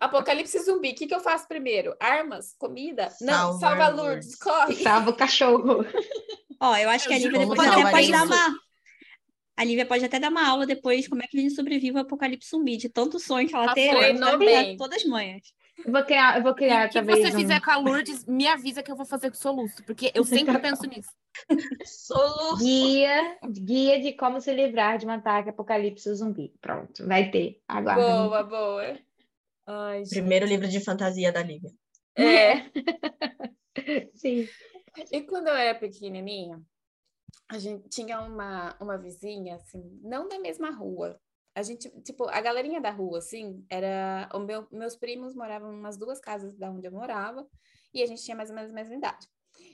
Apocalipse 0.00 0.58
zumbi, 0.60 0.90
o 0.90 0.94
que, 0.94 1.06
que 1.06 1.14
eu 1.14 1.20
faço 1.20 1.46
primeiro? 1.46 1.94
Armas? 2.00 2.54
Comida? 2.58 3.08
Não, 3.20 3.58
salva 3.58 3.84
a 3.84 3.88
Lourdes, 3.88 4.34
corre! 4.36 4.74
Salva 4.82 5.10
o 5.10 5.16
cachorro. 5.16 5.84
Ó, 6.60 6.76
eu 6.76 6.88
acho 6.90 7.06
que 7.06 7.14
a 7.14 7.18
Lívia 7.18 7.38
depois 7.40 7.68
até 7.68 7.90
pode 7.90 8.10
dar 8.10 8.24
uma... 8.24 8.58
A 9.56 9.64
Lívia 9.64 9.86
pode 9.86 10.04
até 10.04 10.18
dar 10.18 10.30
uma 10.30 10.48
aula 10.48 10.66
depois 10.66 11.06
como 11.06 11.22
é 11.22 11.26
que 11.28 11.38
a 11.38 11.40
gente 11.40 11.54
sobrevive 11.54 11.96
ao 11.96 12.02
apocalipse 12.02 12.50
zumbi, 12.50 12.76
de 12.76 12.88
tanto 12.88 13.20
sonho 13.20 13.46
que 13.46 13.54
ela 13.54 13.70
ah, 13.70 13.74
teve, 13.74 13.96
ela 13.96 14.76
todas 14.76 14.98
as 14.98 15.04
manhas. 15.04 15.42
Eu 15.78 15.92
vou 15.92 16.04
criar, 16.04 16.36
eu 16.36 16.42
vou 16.42 16.54
criar 16.54 16.86
e 16.86 16.90
talvez. 16.90 17.18
Se 17.18 17.30
você 17.30 17.36
um... 17.36 17.40
fizer 17.40 17.60
com 17.60 17.70
a 17.70 17.76
Lourdes, 17.76 18.24
me 18.26 18.46
avisa 18.46 18.82
que 18.82 18.90
eu 18.90 18.96
vou 18.96 19.06
fazer 19.06 19.30
com 19.30 19.36
soluço, 19.36 19.82
porque 19.84 20.12
eu 20.14 20.24
sempre 20.24 20.58
penso 20.58 20.86
nisso. 20.86 21.10
soluço. 21.84 22.64
Guia, 22.64 23.38
guia 23.50 24.00
de 24.00 24.12
como 24.12 24.40
se 24.40 24.52
livrar 24.52 24.98
de 24.98 25.06
um 25.06 25.10
ataque 25.10 25.50
apocalipse 25.50 26.14
zumbi. 26.14 26.52
Pronto, 26.60 27.06
vai 27.06 27.30
ter. 27.30 27.60
Aguarda. 27.66 28.02
Boa, 28.02 28.42
boa. 28.44 28.98
Ai, 29.66 30.02
Primeiro 30.08 30.46
livro 30.46 30.68
de 30.68 30.80
fantasia 30.80 31.32
da 31.32 31.42
Lívia. 31.42 31.70
É. 32.16 32.70
Sim. 34.14 34.46
E 35.10 35.22
quando 35.22 35.48
eu 35.48 35.54
era 35.54 35.78
pequenininha, 35.78 36.62
a 37.48 37.58
gente 37.58 37.88
tinha 37.88 38.20
uma, 38.20 38.76
uma 38.80 38.96
vizinha, 38.96 39.56
assim, 39.56 39.82
não 40.02 40.28
da 40.28 40.38
mesma 40.38 40.70
rua, 40.70 41.20
a 41.54 41.62
gente, 41.62 41.88
tipo, 42.02 42.28
a 42.28 42.40
galerinha 42.40 42.80
da 42.80 42.90
rua, 42.90 43.18
assim, 43.18 43.64
era. 43.70 44.28
O 44.34 44.40
meu, 44.40 44.66
meus 44.72 44.96
primos 44.96 45.34
moravam 45.34 45.70
umas 45.70 45.96
duas 45.96 46.20
casas 46.20 46.54
da 46.54 46.70
onde 46.70 46.86
eu 46.86 46.92
morava, 46.92 47.46
e 47.92 48.02
a 48.02 48.06
gente 48.06 48.24
tinha 48.24 48.36
mais 48.36 48.50
ou 48.50 48.56
menos 48.56 48.70
a 48.70 48.74
mesma 48.74 48.94
idade. 48.94 49.28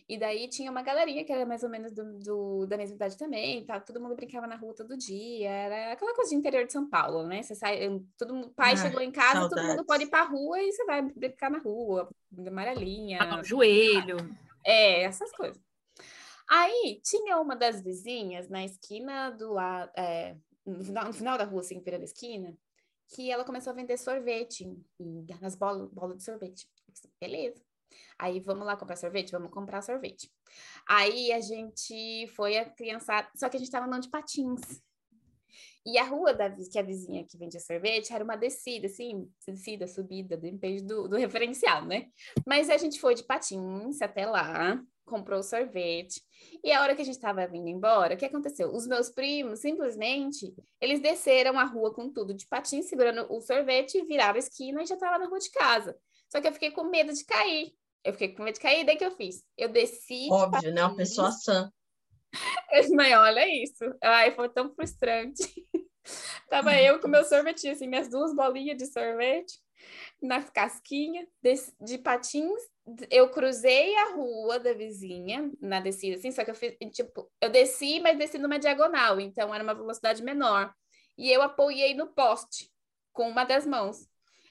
E 0.06 0.18
daí 0.18 0.48
tinha 0.48 0.70
uma 0.70 0.82
galerinha 0.82 1.24
que 1.24 1.32
era 1.32 1.46
mais 1.46 1.62
ou 1.62 1.70
menos 1.70 1.92
do, 1.92 2.18
do, 2.18 2.66
da 2.66 2.76
mesma 2.76 2.96
idade 2.96 3.16
também, 3.16 3.64
tá? 3.64 3.80
Todo 3.80 4.00
mundo 4.00 4.14
brincava 4.14 4.46
na 4.46 4.56
rua 4.56 4.74
todo 4.74 4.96
dia, 4.96 5.48
era 5.48 5.92
aquela 5.92 6.14
coisa 6.14 6.30
de 6.30 6.36
interior 6.36 6.66
de 6.66 6.72
São 6.72 6.88
Paulo, 6.90 7.22
né? 7.22 7.42
Você 7.42 7.54
sai, 7.54 7.88
todo 8.18 8.34
mundo, 8.34 8.50
pai 8.50 8.72
ah, 8.72 8.76
chegou 8.76 9.00
em 9.00 9.12
casa, 9.12 9.40
saudades. 9.40 9.50
todo 9.50 9.68
mundo 9.68 9.86
pode 9.86 10.04
ir 10.04 10.08
pra 10.08 10.24
rua 10.24 10.60
e 10.60 10.72
você 10.72 10.84
vai 10.84 11.00
brincar 11.00 11.50
na 11.50 11.58
rua, 11.58 12.10
amarelinha. 12.46 13.18
Ah, 13.22 13.42
joelho. 13.42 14.16
É, 14.66 15.04
essas 15.04 15.30
coisas. 15.32 15.58
Aí 16.50 17.00
tinha 17.04 17.38
uma 17.38 17.54
das 17.54 17.80
vizinhas 17.80 18.48
na 18.48 18.64
esquina 18.64 19.30
do 19.30 19.52
lado, 19.52 19.92
é, 19.96 20.36
no 20.70 20.84
final, 20.84 21.04
no 21.06 21.12
final 21.12 21.38
da 21.38 21.44
rua, 21.44 21.60
assim, 21.60 21.80
virando 21.80 22.04
esquina, 22.04 22.56
que 23.08 23.30
ela 23.30 23.44
começou 23.44 23.72
a 23.72 23.74
vender 23.74 23.96
sorvete 23.98 24.72
nas 25.40 25.54
bolas, 25.54 25.90
bolas 25.90 26.18
de 26.18 26.24
sorvete. 26.24 26.68
Beleza. 27.20 27.60
Aí 28.18 28.40
vamos 28.40 28.66
lá 28.66 28.76
comprar 28.76 28.96
sorvete? 28.96 29.32
Vamos 29.32 29.50
comprar 29.50 29.82
sorvete. 29.82 30.30
Aí 30.88 31.32
a 31.32 31.40
gente 31.40 32.26
foi 32.36 32.56
a 32.56 32.68
criançada, 32.68 33.28
só 33.34 33.48
que 33.48 33.56
a 33.56 33.58
gente 33.58 33.68
estava 33.68 33.86
andando 33.86 34.02
de 34.02 34.10
patins. 34.10 34.60
E 35.84 35.98
a 35.98 36.04
rua 36.04 36.34
da 36.34 36.50
que 36.50 36.78
a 36.78 36.82
vizinha 36.82 37.24
que 37.24 37.38
vendia 37.38 37.58
sorvete 37.58 38.12
era 38.12 38.22
uma 38.22 38.36
descida, 38.36 38.86
assim, 38.86 39.28
descida, 39.46 39.86
subida, 39.86 40.36
depende 40.36 40.84
do, 40.84 41.08
do 41.08 41.16
referencial, 41.16 41.84
né? 41.86 42.08
Mas 42.46 42.68
a 42.68 42.76
gente 42.76 43.00
foi 43.00 43.14
de 43.14 43.24
patins 43.24 44.02
até 44.02 44.26
lá, 44.26 44.80
comprou 45.10 45.40
o 45.40 45.42
sorvete. 45.42 46.22
E 46.64 46.72
a 46.72 46.80
hora 46.80 46.94
que 46.94 47.02
a 47.02 47.04
gente 47.04 47.16
estava 47.16 47.46
vindo 47.46 47.68
embora, 47.68 48.14
o 48.14 48.16
que 48.16 48.24
aconteceu? 48.24 48.72
Os 48.72 48.86
meus 48.86 49.10
primos, 49.10 49.60
simplesmente, 49.60 50.54
eles 50.80 51.00
desceram 51.00 51.58
a 51.58 51.64
rua 51.64 51.92
com 51.92 52.10
tudo 52.10 52.32
de 52.32 52.46
patins, 52.46 52.86
segurando 52.86 53.26
o 53.30 53.40
sorvete, 53.40 54.02
viraram 54.06 54.36
a 54.36 54.38
esquina 54.38 54.82
e 54.82 54.86
já 54.86 54.94
estava 54.94 55.18
na 55.18 55.26
rua 55.26 55.38
de 55.38 55.50
casa. 55.50 55.96
Só 56.30 56.40
que 56.40 56.48
eu 56.48 56.52
fiquei 56.52 56.70
com 56.70 56.84
medo 56.84 57.12
de 57.12 57.24
cair. 57.24 57.74
Eu 58.02 58.12
fiquei 58.12 58.28
com 58.28 58.42
medo 58.44 58.54
de 58.54 58.60
cair, 58.60 58.86
daí 58.86 58.96
que 58.96 59.04
eu 59.04 59.10
fiz? 59.10 59.44
Eu 59.58 59.68
desci. 59.68 60.28
Óbvio, 60.30 60.72
né? 60.72 60.82
Uma 60.84 60.96
pessoa 60.96 61.30
sã. 61.32 61.70
Mãe, 62.94 63.14
olha 63.16 63.62
isso. 63.62 63.84
Ai, 64.02 64.30
foi 64.30 64.48
tão 64.48 64.72
frustrante. 64.72 65.42
Tava 66.48 66.80
eu 66.80 66.98
com 67.00 67.08
meu 67.08 67.24
sorvetinho, 67.24 67.72
assim, 67.72 67.86
minhas 67.86 68.08
duas 68.08 68.34
bolinhas 68.34 68.78
de 68.78 68.86
sorvete 68.86 69.60
na 70.20 70.42
casquinha 70.42 71.26
de, 71.42 71.54
de 71.80 71.98
patins 71.98 72.60
eu 73.10 73.28
cruzei 73.30 73.96
a 73.96 74.12
rua 74.14 74.58
da 74.58 74.72
vizinha 74.72 75.50
na 75.60 75.80
descida, 75.80 76.16
assim, 76.16 76.30
só 76.30 76.44
que 76.44 76.50
eu 76.50 76.54
fiz, 76.54 76.74
tipo, 76.92 77.30
eu 77.40 77.50
desci, 77.50 78.00
mas 78.00 78.18
desci 78.18 78.38
numa 78.38 78.58
diagonal, 78.58 79.20
então 79.20 79.54
era 79.54 79.62
uma 79.62 79.74
velocidade 79.74 80.22
menor. 80.22 80.74
E 81.16 81.30
eu 81.30 81.42
apoiei 81.42 81.94
no 81.94 82.08
poste 82.08 82.70
com 83.12 83.28
uma 83.28 83.44
das 83.44 83.66
mãos. 83.66 84.08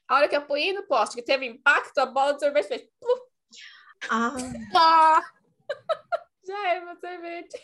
A 0.08 0.16
hora 0.16 0.28
que 0.28 0.36
eu 0.36 0.40
apoiei 0.40 0.74
no 0.74 0.84
poste, 0.84 1.16
que 1.16 1.22
teve 1.22 1.46
impacto, 1.46 1.98
a 2.00 2.06
bola 2.06 2.34
de 2.34 2.40
sorvete 2.40 2.68
fez. 2.68 2.84
Ah. 4.10 4.36
ah. 4.76 5.22
Já 6.46 6.68
era 6.68 6.86
meu 6.86 6.96
sorvete. 6.96 7.62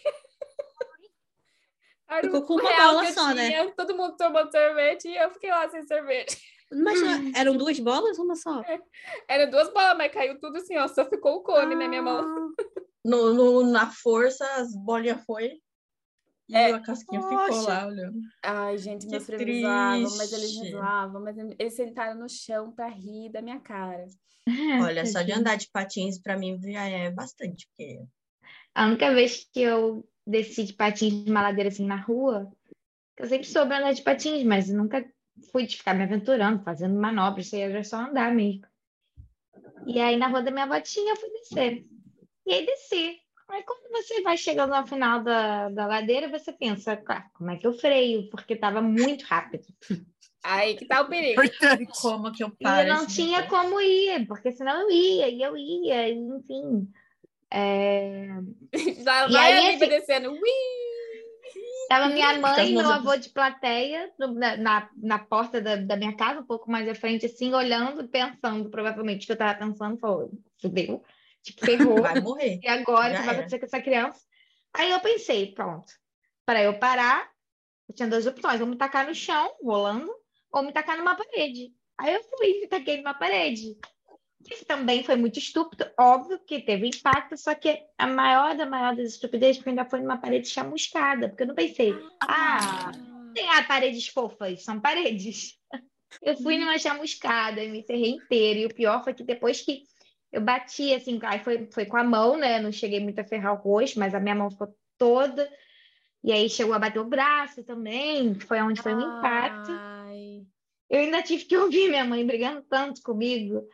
Ficou 2.21 2.45
com 2.45 2.53
uma 2.53 2.75
bola 2.75 3.11
só, 3.11 3.33
né? 3.33 3.47
tinha, 3.47 3.65
né? 3.65 3.73
Todo 3.75 3.95
mundo 3.95 4.15
tomou 4.15 4.49
sorvete 4.51 5.07
e 5.07 5.17
eu 5.17 5.31
fiquei 5.31 5.49
lá 5.49 5.67
sem 5.69 5.85
sorvete. 5.87 6.39
Mas 6.71 6.99
eram 7.35 7.57
duas 7.57 7.79
bolas 7.79 8.17
ou 8.17 8.25
uma 8.25 8.35
só? 8.35 8.61
Eram 9.29 9.49
duas 9.51 9.71
bolas, 9.71 9.97
mas 9.97 10.11
caiu 10.11 10.39
tudo 10.39 10.57
assim, 10.57 10.75
ó. 10.77 10.87
Só 10.87 11.05
ficou 11.05 11.35
o 11.35 11.43
cone 11.43 11.73
ah. 11.73 11.77
na 11.77 11.87
minha 11.87 12.01
mão. 12.01 12.19
Ah. 12.19 12.63
No, 13.05 13.35
no, 13.35 13.63
na 13.71 13.91
força, 13.91 14.43
as 14.55 14.75
bolinhas 14.75 15.23
foi. 15.25 15.61
E 16.49 16.55
é. 16.55 16.71
a 16.71 16.79
casquinha 16.79 17.21
Poxa. 17.21 17.43
ficou 17.43 17.61
lá 17.61 17.85
olhando. 17.85 18.19
Ai, 18.43 18.77
gente, 18.79 19.05
meus 19.05 19.25
primos 19.25 19.61
zoavam, 19.61 20.17
mas 20.17 20.33
eles 20.33 20.59
me 20.59 20.71
zoavam, 20.71 21.23
mas 21.23 21.37
eles 21.37 21.73
sentaram 21.75 22.19
no 22.19 22.27
chão 22.27 22.71
pra 22.71 22.87
rir 22.87 23.31
da 23.31 23.43
minha 23.43 23.59
cara. 23.59 24.07
Olha, 24.89 25.05
só 25.05 25.21
de 25.21 25.31
andar 25.31 25.55
de 25.55 25.69
patins 25.71 26.19
pra 26.19 26.35
mim 26.35 26.59
já 26.63 26.85
é 26.87 27.11
bastante, 27.11 27.67
porque. 27.67 28.01
A 28.73 28.87
única 28.87 29.13
vez 29.13 29.47
que 29.53 29.61
eu 29.61 30.03
desci 30.25 30.63
de 30.63 30.73
patins 30.73 31.23
de 31.23 31.31
uma 31.31 31.43
ladeira 31.43 31.69
assim 31.69 31.85
na 31.85 32.01
rua, 32.01 32.51
eu 33.17 33.27
sempre 33.27 33.47
soube 33.47 33.73
andar 33.73 33.93
de 33.93 34.01
patins, 34.01 34.43
mas 34.43 34.67
nunca 34.69 35.05
fui 35.51 35.65
de 35.65 35.77
ficar 35.77 35.93
me 35.93 36.03
aventurando, 36.03 36.63
fazendo 36.63 36.99
manobras, 36.99 37.47
isso 37.47 37.55
aí 37.55 37.61
era 37.61 37.83
só 37.83 37.97
andar 37.97 38.33
mesmo. 38.33 38.65
E 39.85 39.99
aí 39.99 40.17
na 40.17 40.27
rua 40.27 40.41
da 40.41 40.51
minha 40.51 40.65
avó 40.65 40.79
tinha, 40.79 41.13
eu 41.13 41.17
fui 41.17 41.29
descer. 41.29 41.85
E 42.45 42.53
aí 42.53 42.65
desci. 42.65 43.19
Aí 43.47 43.63
quando 43.63 43.89
você 43.91 44.21
vai 44.21 44.37
chegando 44.37 44.75
no 44.75 44.87
final 44.87 45.23
da, 45.23 45.69
da 45.69 45.85
ladeira, 45.85 46.27
você 46.27 46.51
pensa, 46.51 47.01
ah, 47.07 47.25
como 47.33 47.51
é 47.51 47.57
que 47.57 47.67
eu 47.67 47.73
freio? 47.73 48.29
Porque 48.29 48.53
estava 48.53 48.81
muito 48.81 49.23
rápido. 49.23 49.65
Aí 50.43 50.75
que 50.75 50.85
tá 50.85 51.01
o 51.01 51.09
perigo. 51.09 51.41
Como 52.01 52.31
que 52.31 52.43
eu 52.43 52.51
paro? 52.61 52.87
E 52.87 52.89
eu 52.89 52.95
não 52.95 53.07
tinha 53.07 53.37
momento? 53.37 53.49
como 53.49 53.81
ir, 53.81 54.27
porque 54.27 54.51
senão 54.51 54.81
eu 54.81 54.91
ia, 54.91 55.29
e 55.29 55.41
eu 55.41 55.57
ia, 55.57 56.09
e, 56.09 56.13
enfim. 56.13 56.87
É... 57.51 58.27
Já 59.03 59.27
vai 59.27 59.53
aí, 59.53 59.75
assim, 59.75 59.89
descendo. 59.89 60.31
Ui! 60.31 60.39
Tava 61.87 62.09
minha 62.09 62.39
mãe 62.39 62.71
e 62.71 62.73
meu 62.73 62.89
avô 62.89 63.15
de 63.15 63.29
plateia 63.29 64.11
na, 64.17 64.57
na, 64.57 64.89
na 64.95 65.19
porta 65.19 65.61
da, 65.61 65.75
da, 65.75 65.95
minha 65.95 66.15
casa, 66.15 66.41
um 66.41 66.45
pouco 66.45 66.69
mais 66.69 66.87
à 66.89 66.95
frente, 66.95 67.25
assim, 67.25 67.53
olhando, 67.53 68.07
pensando, 68.07 68.69
provavelmente, 68.69 69.23
o 69.23 69.25
que 69.27 69.31
eu 69.31 69.37
tava 69.37 69.57
pensando, 69.57 69.97
foi, 69.97 70.29
fudeu, 70.59 71.03
tipo, 71.43 71.63
ferrou. 71.63 72.01
Vai 72.01 72.19
morrer. 72.19 72.59
E 72.61 72.67
agora, 72.67 73.13
o 73.13 73.17
que 73.17 73.23
vai 73.23 73.35
acontecer 73.35 73.59
com 73.59 73.65
essa 73.65 73.81
criança? 73.81 74.19
Aí 74.73 74.91
eu 74.91 74.99
pensei, 74.99 75.53
pronto, 75.53 75.93
para 76.45 76.61
eu 76.61 76.77
parar, 76.79 77.29
eu 77.87 77.95
tinha 77.95 78.09
duas 78.09 78.25
opções, 78.25 78.59
ou 78.59 78.67
me 78.67 78.77
tacar 78.77 79.07
no 79.07 79.13
chão, 79.13 79.55
rolando, 79.61 80.11
ou 80.51 80.63
me 80.63 80.73
tacar 80.73 80.97
numa 80.97 81.15
parede. 81.15 81.71
Aí 81.97 82.13
eu 82.13 82.23
fui 82.23 82.47
e 82.47 82.61
me 82.61 82.67
taquei 82.67 82.97
numa 82.97 83.13
parede. 83.13 83.77
Isso 84.49 84.65
também 84.65 85.03
foi 85.03 85.15
muito 85.15 85.39
estúpido, 85.39 85.89
óbvio 85.99 86.39
que 86.45 86.61
teve 86.61 86.87
impacto, 86.87 87.35
só 87.35 87.55
que 87.55 87.81
a 87.97 88.05
maior 88.05 88.55
da 88.55 88.65
maior 88.65 88.95
das 88.95 89.13
estupidez 89.13 89.57
foi 89.57 89.71
ainda 89.71 89.85
foi 89.85 90.01
numa 90.01 90.17
parede 90.17 90.47
chamuscada, 90.47 91.29
porque 91.29 91.43
eu 91.43 91.47
não 91.47 91.55
pensei, 91.55 91.93
ah, 92.21 92.91
tem 93.33 93.49
ah, 93.49 93.63
paredes 93.63 94.07
fofas, 94.07 94.63
são 94.63 94.79
paredes. 94.79 95.57
Eu 96.21 96.37
fui 96.37 96.57
numa 96.57 96.77
chamuscada 96.77 97.63
e 97.63 97.69
me 97.69 97.83
ferrei 97.83 98.11
inteiro, 98.11 98.59
e 98.59 98.65
o 98.67 98.73
pior 98.73 99.03
foi 99.03 99.13
que 99.13 99.23
depois 99.23 99.61
que 99.61 99.83
eu 100.31 100.41
bati, 100.41 100.93
assim, 100.93 101.19
aí 101.23 101.39
foi, 101.43 101.67
foi 101.71 101.85
com 101.85 101.97
a 101.97 102.03
mão, 102.03 102.37
né, 102.37 102.59
não 102.59 102.71
cheguei 102.71 102.99
muito 102.99 103.19
a 103.19 103.25
ferrar 103.25 103.53
o 103.53 103.61
rosto, 103.61 103.99
mas 103.99 104.13
a 104.13 104.19
minha 104.19 104.35
mão 104.35 104.51
ficou 104.51 104.75
toda, 104.97 105.49
e 106.23 106.31
aí 106.31 106.49
chegou 106.49 106.73
a 106.73 106.79
bater 106.79 106.99
o 106.99 107.05
braço 107.05 107.63
também, 107.63 108.33
que 108.33 108.45
foi 108.45 108.61
onde 108.61 108.81
foi 108.81 108.93
o 108.93 108.99
impacto. 108.99 109.71
Eu 110.89 110.99
ainda 110.99 111.21
tive 111.21 111.45
que 111.45 111.57
ouvir 111.57 111.89
minha 111.89 112.05
mãe 112.05 112.25
brigando 112.25 112.61
tanto 112.63 113.01
comigo, 113.01 113.67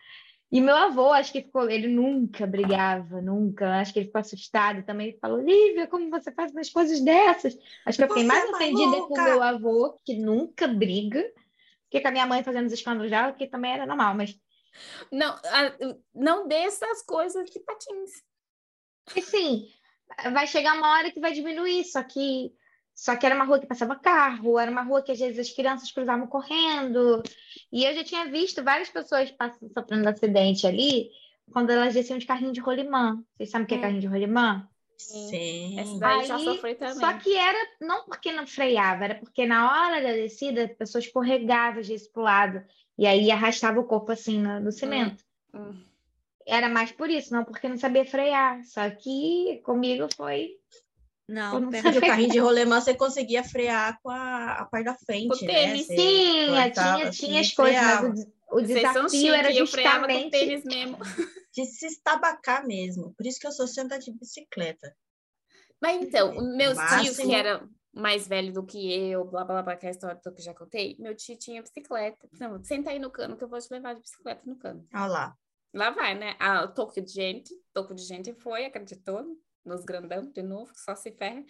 E 0.52 0.60
meu 0.60 0.76
avô, 0.76 1.14
acho 1.14 1.32
que 1.32 1.42
ficou, 1.42 1.70
ele 1.70 1.88
nunca 1.88 2.46
brigava, 2.46 3.22
nunca. 3.22 3.80
Acho 3.80 3.94
que 3.94 4.00
ele 4.00 4.08
ficou 4.08 4.20
assustado 4.20 4.84
também. 4.84 5.10
Ele 5.10 5.18
falou, 5.18 5.40
Lívia, 5.40 5.88
como 5.88 6.10
você 6.10 6.30
faz 6.30 6.52
umas 6.52 6.70
coisas 6.70 7.00
dessas? 7.00 7.58
Acho 7.86 7.98
que 7.98 8.04
eu 8.04 8.08
fiquei 8.10 8.26
mais 8.26 8.44
é 8.44 8.48
ofendida 8.48 8.98
com 9.04 9.14
o 9.14 9.24
meu 9.24 9.42
avô, 9.42 9.98
que 10.04 10.18
nunca 10.18 10.68
briga, 10.68 11.24
que 11.90 12.02
com 12.02 12.08
a 12.10 12.12
minha 12.12 12.26
mãe 12.26 12.44
fazendo 12.44 12.68
os 12.68 12.74
escândalos 12.74 13.10
dela, 13.10 13.32
que 13.32 13.48
também 13.48 13.72
era 13.72 13.86
normal, 13.86 14.14
mas. 14.14 14.38
Não, 15.10 15.36
não 16.14 16.48
dê 16.48 16.56
essas 16.56 17.02
coisas 17.02 17.50
de 17.50 17.60
patins. 17.62 18.12
E 19.16 19.22
sim, 19.22 19.68
vai 20.34 20.48
chegar 20.48 20.76
uma 20.76 20.92
hora 20.92 21.12
que 21.12 21.20
vai 21.22 21.32
diminuir, 21.32 21.86
só 21.86 22.04
que 22.04 22.52
só 22.94 23.16
que 23.16 23.26
era 23.26 23.36
uma 23.36 23.46
rua 23.46 23.60
que 23.60 23.66
passava 23.66 23.96
carro, 23.96 24.60
era 24.60 24.70
uma 24.70 24.84
rua 24.84 25.02
que 25.02 25.12
às 25.12 25.20
vezes 25.20 25.40
as 25.40 25.54
crianças 25.56 25.92
cruzavam 25.92 26.28
correndo. 26.28 27.24
E 27.72 27.84
eu 27.84 27.96
já 27.96 28.04
tinha 28.04 28.26
visto 28.26 28.64
várias 28.64 28.90
pessoas 28.90 29.32
passando, 29.32 29.72
sofrendo 29.74 30.10
acidente 30.10 30.68
ali 30.68 31.10
quando 31.52 31.72
elas 31.72 31.94
desciam 31.94 32.18
de 32.18 32.26
carrinho 32.26 32.54
de 32.54 32.60
rolimã. 32.60 33.24
Vocês 33.36 33.50
sabem 33.50 33.66
o 33.66 33.68
que 33.68 33.76
é 33.76 33.78
hum. 33.78 33.82
carrinho 33.82 34.02
de 34.02 34.08
rolimã? 34.08 34.68
Sim. 34.98 35.80
Essa 35.80 35.98
daí 35.98 36.20
Aí, 36.20 36.26
já 36.26 36.40
sofri 36.40 36.76
também. 36.76 36.96
Só 36.96 37.14
que 37.14 37.36
era 37.36 37.58
não 37.82 38.06
porque 38.06 38.32
não 38.32 38.46
freava, 38.46 39.04
era 39.06 39.16
porque 39.16 39.46
na 39.46 39.72
hora 39.72 40.02
da 40.02 40.12
descida 40.12 40.66
a 40.66 40.70
pessoa 40.70 41.02
escorregava 41.02 41.82
de 41.82 41.96
para 42.14 42.22
o 42.22 42.24
lado. 42.24 42.64
E 42.98 43.08
aí 43.08 43.32
arrastava 43.32 43.80
o 43.80 43.86
corpo 43.86 44.12
assim 44.12 44.40
no, 44.40 44.60
no 44.60 44.72
cimento. 44.72 45.24
Hum. 45.54 45.60
Hum. 45.60 45.84
Era 46.46 46.70
mais 46.70 46.92
por 46.92 47.10
isso, 47.10 47.34
não 47.34 47.44
porque 47.44 47.68
não 47.68 47.78
sabia 47.78 48.06
frear. 48.06 48.64
Só 48.64 48.90
que 48.92 49.62
comigo 49.64 50.08
foi 50.16 50.58
não, 51.32 51.62
não 51.62 51.70
o 51.70 52.02
carrinho 52.02 52.30
de 52.30 52.40
rolemã 52.40 52.82
você 52.82 52.94
conseguia 52.94 53.42
frear 53.42 53.98
com 54.04 54.10
a, 54.10 54.56
a 54.56 54.66
parte 54.66 54.86
da 54.86 54.96
frente, 54.96 55.46
né? 55.46 55.78
Você 55.78 55.96
tinha, 55.96 56.72
tinha, 56.72 57.08
assim, 57.08 57.26
tinha 57.26 57.40
as 57.40 57.54
coisas, 57.54 57.82
mas 57.82 58.26
o, 58.52 58.58
o 58.58 58.62
desafio 58.62 59.34
era 59.34 59.54
justamente... 59.54 60.32
tênis 60.32 60.66
mesmo. 60.66 60.98
De 61.54 61.66
se 61.66 61.86
estabacar 61.86 62.66
mesmo. 62.66 63.14
Por 63.14 63.26
isso 63.26 63.38
que 63.38 63.46
eu 63.46 63.52
sou 63.52 63.68
senta 63.68 64.00
de 64.00 64.10
bicicleta. 64.14 64.96
Mas 65.82 66.02
então, 66.02 66.34
meus 66.56 66.78
Máximo... 66.78 67.04
tios, 67.04 67.18
que 67.18 67.36
eram 67.36 67.70
mais 67.94 68.26
velhos 68.26 68.54
do 68.54 68.66
que 68.66 69.12
eu, 69.12 69.26
blá, 69.26 69.44
blá, 69.44 69.62
blá, 69.62 69.76
que 69.76 69.86
é 69.86 69.90
a 69.90 69.92
história 69.92 70.18
que 70.18 70.30
eu 70.30 70.40
já 70.40 70.54
contei, 70.54 70.96
meu 70.98 71.14
tio 71.14 71.38
tinha 71.38 71.62
bicicleta. 71.62 72.26
Não, 72.40 72.64
senta 72.64 72.92
aí 72.92 73.00
no 73.00 73.12
cano 73.12 73.36
que 73.36 73.44
eu 73.44 73.50
vou 73.50 73.60
te 73.60 73.68
levar 73.70 73.96
de 73.96 74.00
bicicleta 74.00 74.42
no 74.46 74.56
cano. 74.58 74.88
Olha 74.94 75.08
lá. 75.08 75.38
Lá 75.74 75.90
vai, 75.90 76.18
né? 76.18 76.38
Ah, 76.40 76.66
toque 76.68 77.02
de 77.02 77.12
gente, 77.12 77.54
toque 77.74 77.94
de 77.94 78.04
gente 78.04 78.34
foi, 78.34 78.64
acreditou, 78.64 79.26
nos 79.66 79.84
grandão 79.84 80.32
de 80.32 80.42
novo, 80.42 80.72
só 80.76 80.96
se 80.96 81.12
ferra. 81.12 81.44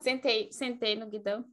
Sentei, 0.00 0.52
sentei 0.52 0.94
no 0.94 1.06
guidão 1.06 1.44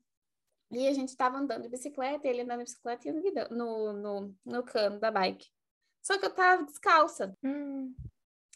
e 0.72 0.88
a 0.88 0.94
gente 0.94 1.10
estava 1.10 1.38
andando 1.38 1.64
de 1.64 1.70
bicicleta, 1.70 2.28
ele 2.28 2.42
andando 2.42 2.60
de 2.60 2.66
bicicleta 2.66 3.08
e 3.08 3.12
no, 3.12 3.22
guidão, 3.22 3.48
no, 3.50 3.94
no, 3.94 4.36
no 4.46 4.64
cano 4.64 5.00
da 5.00 5.12
bike. 5.12 5.48
Só 6.02 6.18
que 6.18 6.26
eu 6.26 6.30
tava 6.30 6.64
descalça. 6.64 7.36
Hum. 7.44 7.96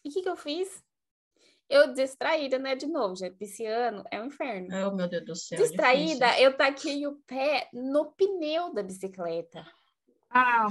E 0.03 0.09
o 0.09 0.11
que, 0.11 0.21
que 0.21 0.29
eu 0.29 0.35
fiz? 0.35 0.83
Eu 1.69 1.93
distraída, 1.93 2.57
né? 2.57 2.75
De 2.75 2.87
novo, 2.87 3.15
gente, 3.15 3.37
pisciano 3.37 4.03
é 4.11 4.19
um 4.19 4.25
inferno. 4.25 4.67
Oh, 4.87 4.95
meu 4.95 5.07
Deus 5.07 5.25
do 5.25 5.35
céu. 5.35 5.59
Distraída, 5.59 6.27
difícil. 6.27 6.45
eu 6.45 6.57
taquei 6.57 7.07
o 7.07 7.15
pé 7.27 7.69
no 7.71 8.11
pneu 8.13 8.73
da 8.73 8.81
bicicleta. 8.81 9.65
Ah, 10.31 10.67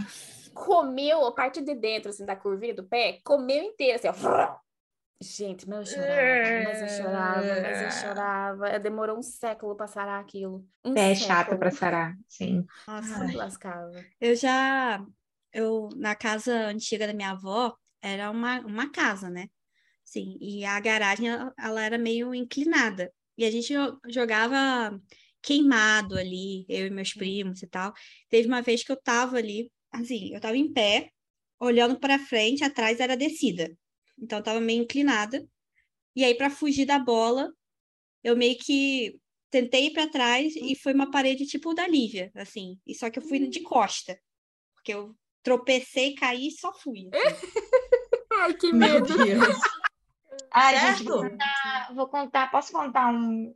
comeu 0.54 1.24
a 1.24 1.32
parte 1.32 1.60
de 1.60 1.74
dentro, 1.74 2.10
assim, 2.10 2.24
da 2.24 2.36
curvinha 2.36 2.74
do 2.74 2.84
pé, 2.84 3.20
comeu 3.24 3.62
inteiro, 3.62 3.96
assim, 3.96 4.08
ó. 4.08 4.58
Gente, 5.20 5.68
mas 5.68 5.78
eu 5.80 5.84
chorava, 5.86 6.60
mas 6.62 6.80
eu 6.80 6.88
chorava, 6.88 7.56
mas 7.56 7.80
eu 7.82 7.90
chorava. 7.90 8.78
Demorou 8.78 9.18
um 9.18 9.22
século 9.22 9.74
para 9.74 9.88
sarar 9.88 10.20
aquilo. 10.20 10.64
Um 10.84 10.94
é 10.96 11.12
chato 11.14 11.58
para 11.58 11.70
sarar, 11.72 12.16
sim. 12.28 12.64
Nossa, 12.86 13.26
me 13.26 13.36
lascava. 13.36 14.06
Eu 14.20 14.36
já, 14.36 15.04
eu 15.52 15.88
na 15.96 16.14
casa 16.14 16.54
antiga 16.68 17.06
da 17.06 17.12
minha 17.12 17.30
avó 17.32 17.76
era 18.00 18.30
uma, 18.30 18.60
uma 18.60 18.90
casa, 18.92 19.28
né? 19.28 19.48
Sim, 20.04 20.38
e 20.40 20.64
a 20.64 20.78
garagem 20.80 21.28
ela 21.58 21.82
era 21.84 21.98
meio 21.98 22.34
inclinada 22.34 23.12
e 23.36 23.44
a 23.44 23.50
gente 23.50 23.74
jogava 24.08 25.00
queimado 25.42 26.16
ali, 26.16 26.64
eu 26.68 26.86
e 26.86 26.90
meus 26.90 27.12
primos 27.12 27.62
e 27.62 27.66
tal. 27.68 27.92
Teve 28.28 28.48
uma 28.48 28.62
vez 28.62 28.84
que 28.84 28.92
eu 28.92 29.00
tava 29.00 29.36
ali, 29.36 29.70
assim, 29.92 30.32
eu 30.34 30.40
tava 30.40 30.56
em 30.56 30.72
pé, 30.72 31.10
olhando 31.60 31.98
para 31.98 32.18
frente, 32.18 32.64
atrás 32.64 33.00
era 33.00 33.16
descida. 33.16 33.68
Então 34.20 34.38
estava 34.38 34.60
meio 34.60 34.82
inclinada. 34.82 35.46
E 36.14 36.24
aí 36.24 36.34
para 36.34 36.50
fugir 36.50 36.84
da 36.84 36.98
bola, 36.98 37.52
eu 38.22 38.36
meio 38.36 38.58
que 38.58 39.18
tentei 39.50 39.86
ir 39.86 39.92
para 39.92 40.10
trás 40.10 40.54
e 40.56 40.74
foi 40.74 40.92
uma 40.92 41.10
parede 41.10 41.46
tipo 41.46 41.74
da 41.74 41.86
Lívia, 41.86 42.30
assim. 42.34 42.78
E 42.86 42.94
só 42.94 43.10
que 43.10 43.18
eu 43.18 43.22
fui 43.22 43.38
de 43.48 43.60
costa. 43.60 44.18
Porque 44.74 44.92
eu 44.92 45.14
tropecei, 45.42 46.14
caí 46.14 46.48
e 46.48 46.52
só 46.52 46.72
fui. 46.72 47.08
Assim. 47.12 47.46
Ai, 48.40 48.54
que 48.54 48.72
medo. 48.72 49.06
Ai, 50.50 50.78
gente, 50.78 51.04
vou 51.04 51.22
contar, 51.22 51.94
vou 51.94 52.08
contar, 52.08 52.50
posso 52.50 52.72
contar 52.72 53.12
um, 53.12 53.54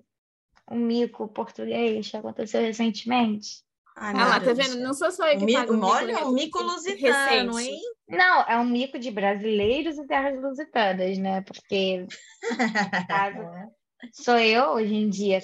um 0.70 0.78
mico 0.78 1.28
português 1.28 2.10
que 2.10 2.16
aconteceu 2.16 2.60
recentemente? 2.60 3.62
Ai, 3.96 4.14
ah 4.16 4.28
lá, 4.28 4.40
tá 4.40 4.52
vendo? 4.52 4.78
Não 4.78 4.94
sou 4.94 5.10
só 5.10 5.28
eu 5.28 5.38
que 5.38 5.52
pago 5.52 5.74
mico. 5.74 5.86
Olha, 5.86 6.26
um 6.26 6.32
mico 6.32 6.62
lusitano, 6.62 7.58
hein? 7.58 7.80
Não, 8.08 8.42
é 8.42 8.58
um 8.58 8.64
mico 8.64 8.98
de 8.98 9.10
brasileiros 9.10 9.96
em 9.96 10.06
terras 10.06 10.40
lusitanas, 10.40 11.18
né? 11.18 11.40
Porque 11.42 12.06
sou 14.12 14.38
eu 14.38 14.70
hoje 14.72 14.94
em 14.94 15.08
dia. 15.08 15.40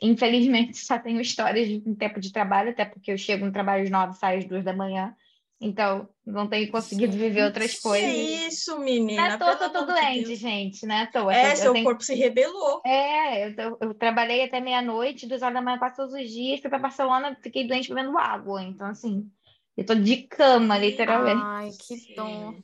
Infelizmente, 0.00 0.78
só 0.78 0.98
tenho 0.98 1.20
histórias 1.20 1.68
de 1.68 1.82
um 1.86 1.94
tempo 1.94 2.20
de 2.20 2.32
trabalho, 2.32 2.70
até 2.70 2.84
porque 2.84 3.12
eu 3.12 3.18
chego 3.18 3.44
no 3.44 3.52
trabalho 3.52 3.84
às 3.84 3.90
nove, 3.90 4.18
saio 4.18 4.38
às 4.38 4.44
duas 4.44 4.64
da 4.64 4.72
manhã. 4.72 5.14
Então, 5.58 6.06
não 6.24 6.46
tenho 6.46 6.70
conseguido 6.70 7.16
viver 7.16 7.44
outras 7.44 7.78
coisas. 7.78 8.10
Que 8.10 8.46
isso, 8.46 8.78
menina. 8.78 9.38
Não 9.38 9.48
é 9.48 9.56
tô, 9.56 9.70
tô 9.70 9.86
doente, 9.86 10.26
Deus. 10.26 10.38
gente, 10.38 10.84
né? 10.84 11.08
É, 11.32 11.52
eu, 11.52 11.56
seu 11.56 11.66
eu 11.68 11.72
tenho... 11.72 11.84
corpo 11.84 12.02
se 12.02 12.14
rebelou. 12.14 12.82
É, 12.84 13.48
eu, 13.48 13.78
eu 13.80 13.94
trabalhei 13.94 14.44
até 14.44 14.60
meia-noite, 14.60 15.26
duas 15.26 15.40
horas 15.40 15.54
da 15.54 15.62
manhã, 15.62 15.78
quase 15.78 15.96
todos 15.96 16.12
os 16.12 16.30
dias, 16.30 16.60
fui 16.60 16.68
para 16.68 16.78
Barcelona, 16.78 17.36
fiquei 17.42 17.66
doente 17.66 17.88
bebendo 17.88 18.18
água. 18.18 18.62
Então, 18.62 18.86
assim, 18.86 19.30
eu 19.76 19.84
tô 19.84 19.94
de 19.94 20.22
cama, 20.22 20.78
literalmente. 20.78 21.42
Ai, 21.42 21.70
que 21.70 22.14
dó. 22.14 22.54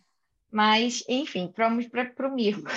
Mas, 0.51 1.05
enfim, 1.09 1.53
vamos 1.57 1.87
para 1.87 2.29
o 2.29 2.35
mico. 2.35 2.71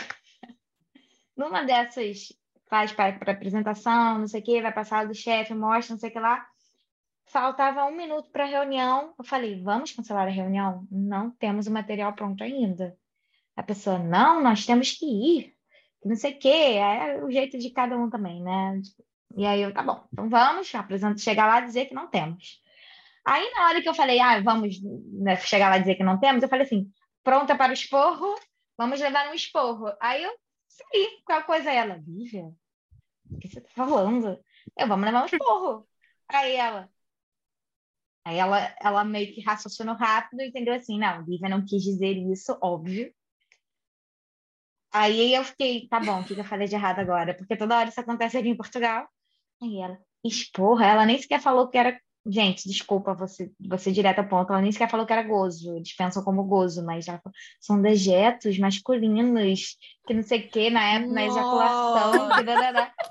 Numa 1.36 1.64
dessas, 1.64 2.34
faz 2.68 2.92
para 2.92 3.10
apresentação, 3.32 4.20
não 4.20 4.28
sei 4.28 4.42
o 4.42 4.44
quê, 4.44 4.62
vai 4.62 4.74
passar 4.74 5.08
do 5.08 5.14
chefe, 5.14 5.54
mostra, 5.54 5.94
não 5.94 6.00
sei 6.00 6.10
o 6.10 6.14
que 6.14 6.20
lá 6.20 6.46
Faltava 7.28 7.86
um 7.86 7.96
minuto 7.96 8.30
para 8.30 8.44
a 8.44 8.48
reunião. 8.48 9.14
Eu 9.18 9.26
falei, 9.26 9.62
vamos 9.62 9.92
cancelar 9.92 10.28
a 10.28 10.32
reunião? 10.32 10.88
Não 10.92 11.32
temos 11.32 11.68
o 11.68 11.72
material 11.72 12.14
pronto 12.14 12.44
ainda. 12.44 12.96
A 13.56 13.64
pessoa, 13.64 13.98
não, 13.98 14.42
nós 14.42 14.66
temos 14.66 14.92
que 14.92 15.06
ir. 15.06 15.54
Não 16.04 16.16
sei 16.16 16.34
o 16.34 16.40
quê. 16.40 16.48
É 16.48 17.24
o 17.24 17.32
jeito 17.32 17.58
de 17.58 17.72
cada 17.72 17.98
um 17.98 18.10
também, 18.10 18.42
né? 18.42 18.80
E 19.36 19.46
aí 19.46 19.62
eu, 19.62 19.74
tá 19.74 19.84
bom, 19.84 20.08
então 20.14 20.30
vamos, 20.30 20.74
apresento, 20.76 21.20
chegar 21.20 21.48
lá 21.48 21.60
e 21.60 21.66
dizer 21.66 21.88
que 21.88 21.94
não 21.94 22.08
temos. 22.08 22.62
Aí 23.26 23.52
na 23.52 23.68
hora 23.68 23.82
que 23.82 23.90
eu 23.90 23.94
falei, 23.94 24.20
ah, 24.20 24.40
vamos 24.42 24.80
né, 24.82 25.36
chegar 25.38 25.70
lá 25.70 25.78
e 25.78 25.82
dizer 25.82 25.96
que 25.96 26.04
não 26.04 26.20
temos, 26.20 26.44
eu 26.44 26.50
falei 26.50 26.66
assim, 26.66 26.92
pronta 27.24 27.56
para 27.56 27.72
o 27.72 27.74
esporro, 27.74 28.36
vamos 28.78 29.00
levar 29.00 29.30
um 29.30 29.34
esporro. 29.34 29.92
Aí 30.00 30.24
eu 30.24 30.32
saí, 30.68 31.22
qual 31.26 31.44
coisa 31.44 31.72
é 31.72 31.76
ela? 31.78 32.04
Lívia, 32.08 32.52
o 33.32 33.40
que 33.40 33.48
você 33.48 33.62
tá 33.62 33.70
falando? 33.74 34.40
Eu, 34.78 34.88
vamos 34.88 35.06
levar 35.06 35.24
um 35.24 35.26
esporro. 35.26 35.88
Aí 36.30 36.56
ela, 36.56 36.90
Aí 38.26 38.38
ela, 38.38 38.76
ela 38.82 39.04
meio 39.04 39.32
que 39.34 39.42
raciocinou 39.42 39.96
rápido 39.96 40.42
e 40.42 40.48
entendeu 40.48 40.74
assim, 40.74 40.98
não, 40.98 41.22
Lívia 41.22 41.48
não 41.48 41.64
quis 41.64 41.84
dizer 41.84 42.18
isso, 42.18 42.58
óbvio. 42.60 43.14
Aí 44.92 45.36
eu 45.36 45.44
fiquei, 45.44 45.88
tá 45.88 46.00
bom, 46.00 46.22
o 46.22 46.26
que, 46.26 46.34
eu 46.34 46.44
falei 46.44 46.68
de 46.68 46.74
errado 46.74 47.00
agora? 47.00 47.36
Porque 47.36 47.56
toda 47.56 47.78
hora 47.78 47.90
isso 47.90 48.00
acontece 48.00 48.38
aqui 48.38 48.50
em 48.50 48.58
Portugal. 48.58 49.08
Aí 49.62 49.80
ela, 49.80 50.00
esporra, 50.24 50.88
ela 50.88 51.06
nem 51.06 51.22
sequer 51.22 51.40
falou 51.40 51.70
que 51.70 51.78
era. 51.78 52.00
Gente, 52.28 52.68
desculpa 52.68 53.14
você, 53.14 53.52
você 53.60 53.92
direto 53.92 54.20
ao 54.20 54.28
ponto, 54.28 54.52
ela 54.52 54.62
nem 54.62 54.72
sequer 54.72 54.90
falou 54.90 55.06
que 55.06 55.14
era 55.14 55.22
gozo, 55.22 55.76
eles 55.76 55.96
pensam 55.96 56.24
como 56.24 56.44
gozo, 56.44 56.84
mas 56.84 57.06
já 57.06 57.22
são 57.60 57.80
dejetos 57.80 58.58
masculinos, 58.58 59.78
que 60.08 60.14
não 60.14 60.24
sei 60.24 60.40
o 60.40 60.50
que, 60.50 60.72
na 60.72 60.84
época, 60.94 61.14
na 61.14 61.26
ejaculação, 61.26 62.30
que, 62.30 63.06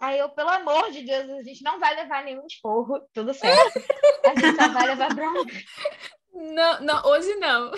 Aí 0.00 0.18
eu, 0.18 0.28
pelo 0.30 0.50
amor 0.50 0.90
de 0.90 1.02
Deus, 1.02 1.30
a 1.30 1.42
gente 1.42 1.62
não 1.62 1.78
vai 1.78 1.94
levar 1.94 2.24
nenhum 2.24 2.46
esporro, 2.46 3.00
tudo 3.12 3.32
certo. 3.32 3.80
A 4.24 4.40
gente 4.40 4.56
só 4.56 4.68
vai 4.68 4.86
levar 4.86 5.14
bronca. 5.14 5.54
Não, 6.34 6.80
não, 6.80 7.06
hoje 7.06 7.34
não. 7.36 7.70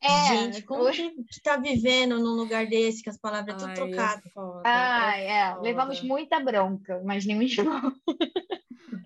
É, 0.00 0.28
gente, 0.28 0.62
como 0.62 0.82
hoje... 0.82 1.10
que 1.10 1.42
tá 1.42 1.56
vivendo 1.56 2.18
num 2.18 2.34
lugar 2.34 2.66
desse, 2.66 3.02
que 3.02 3.10
as 3.10 3.18
palavras 3.18 3.56
estão 3.56 3.74
trocadas? 3.74 4.24
Ah, 4.64 5.18
é, 5.18 5.50
é 5.50 5.56
levamos 5.60 6.00
muita 6.02 6.40
bronca, 6.40 7.00
mas 7.04 7.26
nenhum 7.26 7.42
esporro. 7.42 7.92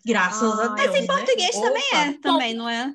Graças 0.04 0.58
Ai, 0.58 0.66
a 0.66 0.68
Deus. 0.68 0.86
Mas 0.86 0.94
em 0.96 1.00
né? 1.00 1.06
português 1.06 1.56
né? 1.56 1.62
também 1.62 1.94
é, 1.94 2.12
também, 2.18 2.54
não 2.54 2.68
é? 2.68 2.94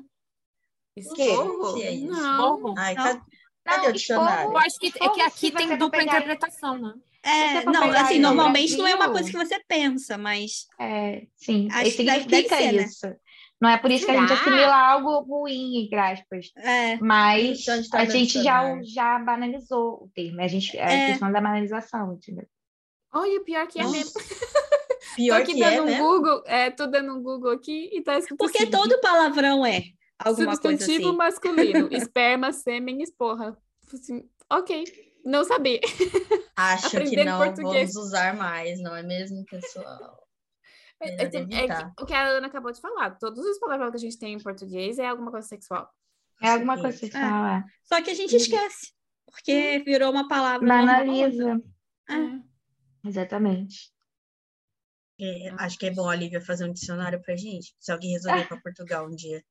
Esporro? 0.98 1.82
É 1.82 1.92
não. 1.98 2.74
Ai, 2.78 2.96
não. 2.96 3.22
Cadê 3.64 3.88
o 3.88 3.94
dicionário? 3.94 4.52
Eu 4.52 4.58
acho 4.58 4.80
que, 4.80 4.88
é 4.88 5.10
que 5.10 5.22
aqui 5.22 5.52
tem 5.52 5.70
dupla 5.78 6.00
pegar... 6.00 6.18
interpretação, 6.18 6.78
né? 6.78 6.94
É, 7.24 7.66
não, 7.66 7.90
assim, 7.92 8.20
normalmente 8.20 8.78
não 8.78 8.86
é 8.86 8.94
uma 8.94 9.10
coisa 9.10 9.30
que 9.30 9.38
você 9.38 9.60
pensa, 9.68 10.16
mas. 10.16 10.68
É, 10.80 11.26
sim, 11.36 11.68
acho 11.72 11.86
que 11.86 11.92
significa 11.92 12.56
ser, 12.56 12.72
né? 12.72 12.84
isso. 12.84 13.08
Né? 13.08 13.16
Não 13.60 13.70
é 13.70 13.78
por 13.78 13.90
isso 13.90 14.06
que 14.06 14.12
a 14.12 14.20
gente 14.20 14.32
assimila 14.32 14.76
algo 14.76 15.22
ruim, 15.22 15.84
entre 15.84 15.98
aspas. 15.98 16.52
É. 16.58 16.98
Mas 16.98 17.66
a 17.94 18.06
gente 18.06 18.44
já, 18.44 18.80
já 18.84 19.18
banalizou 19.18 20.04
o 20.04 20.12
termo. 20.14 20.40
A 20.40 20.48
gente, 20.48 20.78
é, 20.78 20.82
é. 20.82 21.06
a 21.06 21.08
questão 21.08 21.32
da 21.32 21.42
banalização, 21.42 22.14
entendeu? 22.14 22.46
Olha, 23.12 23.44
pior 23.44 23.66
que 23.68 23.80
é 23.80 23.88
mesmo. 23.88 24.22
Pior 25.16 25.38
tô 25.38 25.44
aqui 25.44 25.54
que 25.54 25.60
dando 25.60 25.74
é, 25.74 25.82
um 25.82 25.86
né? 25.86 25.98
Google, 25.98 26.44
é, 26.46 26.72
tô 26.72 26.88
dando 26.88 27.14
um 27.14 27.24
Google 27.24 27.52
aqui 27.52 27.90
e 27.94 28.02
tá 28.02 28.18
escrito 28.18 28.38
Porque 28.38 28.64
assim, 28.64 28.72
todo 28.72 29.00
palavrão 29.00 29.66
é 29.66 29.84
alguma 30.20 30.52
Substantivo 30.56 30.88
coisa 30.88 31.10
assim. 31.10 31.18
masculino, 31.18 31.90
esperma, 31.96 32.52
sêmen, 32.52 33.02
esporra. 33.02 33.58
Assim, 33.94 34.30
ok, 34.52 34.84
não 35.24 35.44
sabia. 35.44 35.80
Acho 36.56 37.02
que 37.02 37.24
não 37.24 37.38
português. 37.38 37.94
vamos 37.94 38.08
usar 38.08 38.36
mais, 38.36 38.82
não 38.82 38.96
é 38.96 39.04
mesmo, 39.04 39.46
pessoal? 39.46 40.26
É, 41.00 41.10
é, 41.10 41.26
é, 41.26 41.92
o 42.00 42.06
que 42.06 42.14
a 42.14 42.28
Ana 42.28 42.48
acabou 42.48 42.72
de 42.72 42.80
falar. 42.80 43.12
Todos 43.18 43.46
os 43.46 43.60
palavrões 43.60 43.92
que 43.92 43.98
a 43.98 44.00
gente 44.00 44.18
tem 44.18 44.34
em 44.34 44.42
português 44.42 44.98
é 44.98 45.08
alguma 45.08 45.32
coisa 45.32 45.48
sexual. 45.48 45.90
É 46.42 46.50
alguma 46.50 46.80
coisa 46.80 46.98
sexual, 46.98 47.46
é. 47.46 47.58
é. 47.58 47.64
Só 47.84 48.02
que 48.02 48.12
a 48.12 48.14
gente 48.14 48.36
esquece, 48.36 48.94
porque 49.26 49.84
virou 49.86 50.12
uma 50.12 50.28
palavra. 50.28 50.68
Banaliza. 50.68 51.62
É. 52.10 53.08
Exatamente. 53.08 53.95
É, 55.20 55.50
acho 55.60 55.78
que 55.78 55.86
é 55.86 55.92
bom 55.92 56.10
a 56.10 56.16
Lívia 56.16 56.42
fazer 56.42 56.66
um 56.66 56.74
dicionário 56.74 57.22
pra 57.22 57.36
gente, 57.36 57.74
se 57.80 57.92
alguém 57.92 58.12
resolver 58.12 58.48
para 58.48 58.60
Portugal 58.60 59.08
um 59.08 59.16
dia. 59.16 59.44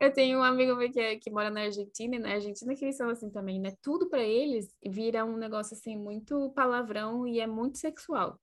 Eu 0.00 0.12
tenho 0.12 0.38
um 0.38 0.42
amigo 0.42 0.74
meu 0.74 0.90
que, 0.90 1.00
é, 1.00 1.16
que 1.16 1.30
mora 1.30 1.50
na 1.50 1.62
Argentina, 1.62 2.16
e 2.16 2.18
na 2.18 2.32
Argentina 2.32 2.74
que 2.74 2.84
eles 2.84 2.96
são 2.96 3.10
assim 3.10 3.30
também, 3.30 3.60
né? 3.60 3.74
Tudo 3.82 4.08
para 4.08 4.22
eles 4.22 4.74
vira 4.84 5.24
um 5.24 5.36
negócio 5.36 5.76
assim 5.76 5.96
muito 5.96 6.50
palavrão 6.54 7.26
e 7.26 7.40
é 7.40 7.46
muito 7.46 7.78
sexual. 7.78 8.40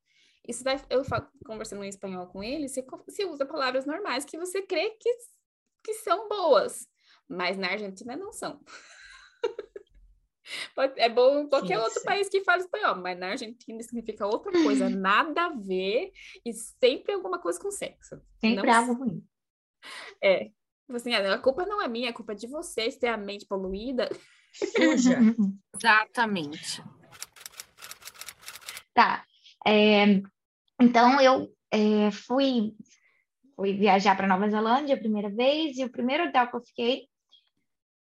Isso 0.47 0.63
daí, 0.63 0.79
eu 0.89 1.03
falo, 1.03 1.27
conversando 1.45 1.84
em 1.84 1.89
espanhol 1.89 2.27
com 2.27 2.43
ele, 2.43 2.67
você, 2.67 2.84
você 3.05 3.25
usa 3.25 3.45
palavras 3.45 3.86
normais 3.86 4.25
que 4.25 4.38
você 4.38 4.62
crê 4.62 4.91
que, 4.99 5.10
que 5.84 5.93
são 5.95 6.27
boas, 6.27 6.88
mas 7.27 7.57
na 7.57 7.69
Argentina 7.69 8.15
não 8.15 8.31
são. 8.31 8.60
É 10.97 11.08
bom 11.08 11.41
em 11.41 11.47
qualquer 11.49 11.77
sim, 11.77 11.84
outro 11.84 11.99
sim. 11.99 12.06
país 12.06 12.27
que 12.27 12.43
fala 12.43 12.62
espanhol, 12.62 12.95
mas 12.95 13.17
na 13.17 13.30
Argentina 13.30 13.82
significa 13.84 14.25
outra 14.25 14.51
coisa, 14.51 14.89
nada 14.89 15.45
a 15.45 15.49
ver 15.49 16.12
e 16.45 16.54
sempre 16.54 17.13
alguma 17.13 17.39
coisa 17.39 17.60
com 17.60 17.71
sexo. 17.71 18.19
Sempre 18.39 18.67
não... 18.67 18.73
algo 18.73 18.93
ruim. 18.93 19.23
É. 20.21 20.45
Tipo 20.86 20.95
assim, 20.95 21.13
a 21.13 21.38
culpa 21.38 21.65
não 21.65 21.82
é 21.82 21.88
minha, 21.88 22.10
a 22.10 22.13
culpa 22.13 22.34
é 22.34 22.36
de 22.36 22.47
vocês 22.47 22.97
ter 22.97 23.08
a 23.08 23.17
mente 23.17 23.45
poluída. 23.45 24.10
Suja. 24.54 25.17
Exatamente. 25.75 26.84
Tá. 28.93 29.23
É, 29.65 30.21
então, 30.80 31.21
eu 31.21 31.54
é, 31.71 32.12
fui, 32.12 32.73
fui 33.56 33.73
viajar 33.73 34.17
para 34.17 34.27
Nova 34.27 34.49
Zelândia 34.49 34.95
a 34.95 34.99
primeira 34.99 35.30
vez, 35.30 35.77
e 35.77 35.86
o 35.86 35.91
primeiro 35.91 36.27
hotel 36.27 36.49
que 36.49 36.56
eu 36.56 36.62
fiquei 36.62 37.08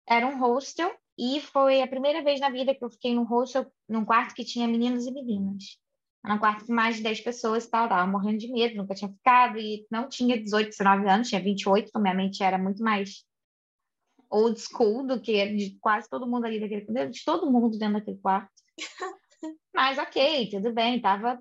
era 0.08 0.26
um 0.26 0.40
hostel, 0.40 0.92
e 1.20 1.38
foi 1.38 1.82
a 1.82 1.86
primeira 1.86 2.24
vez 2.24 2.40
na 2.40 2.48
vida 2.48 2.74
que 2.74 2.82
eu 2.82 2.88
fiquei 2.88 3.14
num 3.14 3.24
hostel, 3.24 3.70
num 3.86 4.06
quarto 4.06 4.34
que 4.34 4.42
tinha 4.42 4.66
meninos 4.66 5.06
e 5.06 5.10
meninas. 5.10 5.78
Era 6.24 6.34
um 6.34 6.38
quarto 6.38 6.64
com 6.64 6.72
mais 6.72 6.96
de 6.96 7.02
10 7.02 7.20
pessoas 7.20 7.66
e 7.66 7.70
tal, 7.70 7.90
tava 7.90 8.10
morrendo 8.10 8.38
de 8.38 8.50
medo, 8.50 8.76
nunca 8.76 8.94
tinha 8.94 9.12
ficado, 9.12 9.58
e 9.58 9.86
não 9.90 10.08
tinha 10.08 10.42
18, 10.42 10.70
19 10.70 11.08
anos, 11.10 11.28
tinha 11.28 11.42
28, 11.42 11.88
então 11.88 12.00
minha 12.00 12.14
mente 12.14 12.42
era 12.42 12.56
muito 12.56 12.82
mais 12.82 13.26
old 14.30 14.58
school 14.58 15.06
do 15.06 15.20
que 15.20 15.46
de 15.54 15.78
quase 15.78 16.08
todo 16.08 16.26
mundo 16.26 16.46
ali 16.46 16.58
daquele 16.58 17.08
de 17.08 17.22
todo 17.22 17.50
mundo 17.50 17.78
dentro 17.78 17.98
daquele 17.98 18.18
quarto. 18.18 18.50
Mas 19.74 19.98
ok, 19.98 20.48
tudo 20.50 20.72
bem, 20.72 21.02
tava 21.02 21.38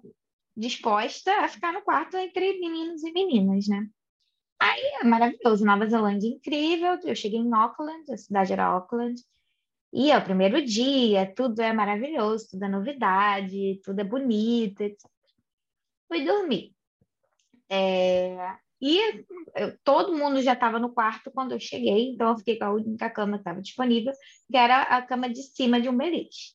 disposta 0.57 1.31
a 1.39 1.47
ficar 1.47 1.71
no 1.71 1.81
quarto 1.83 2.17
entre 2.17 2.59
meninos 2.59 3.01
e 3.03 3.13
meninas, 3.13 3.65
né? 3.67 3.87
Aí 4.59 5.05
maravilhoso, 5.05 5.63
Nova 5.63 5.87
Zelândia 5.87 6.27
incrível. 6.27 6.99
Eu 7.01 7.15
cheguei 7.15 7.39
em 7.39 7.53
Auckland, 7.53 8.11
a 8.11 8.17
cidade 8.17 8.51
era 8.51 8.65
Auckland, 8.65 9.15
e 9.91 10.11
é 10.11 10.17
o 10.17 10.23
primeiro 10.23 10.63
dia, 10.63 11.33
tudo 11.35 11.61
é 11.61 11.73
maravilhoso, 11.73 12.49
tudo 12.51 12.65
é 12.65 12.69
novidade, 12.69 13.79
tudo 13.83 13.99
é 14.01 14.03
bonito, 14.03 14.81
etc. 14.81 15.09
Fui 16.07 16.23
dormir. 16.23 16.75
É... 17.69 18.57
E 18.81 18.97
eu, 19.55 19.77
todo 19.83 20.15
mundo 20.15 20.41
já 20.41 20.53
estava 20.53 20.79
no 20.79 20.93
quarto 20.93 21.31
quando 21.31 21.51
eu 21.51 21.59
cheguei, 21.59 22.11
então 22.11 22.29
eu 22.29 22.37
fiquei 22.37 22.57
com 22.57 22.65
a 22.65 22.73
única 22.73 23.09
cama 23.09 23.33
que 23.33 23.41
estava 23.41 23.61
disponível, 23.61 24.13
que 24.49 24.57
era 24.57 24.83
a 24.83 25.01
cama 25.01 25.29
de 25.29 25.43
cima 25.43 25.81
de 25.81 25.89
um 25.89 25.97
beliche. 25.97 26.53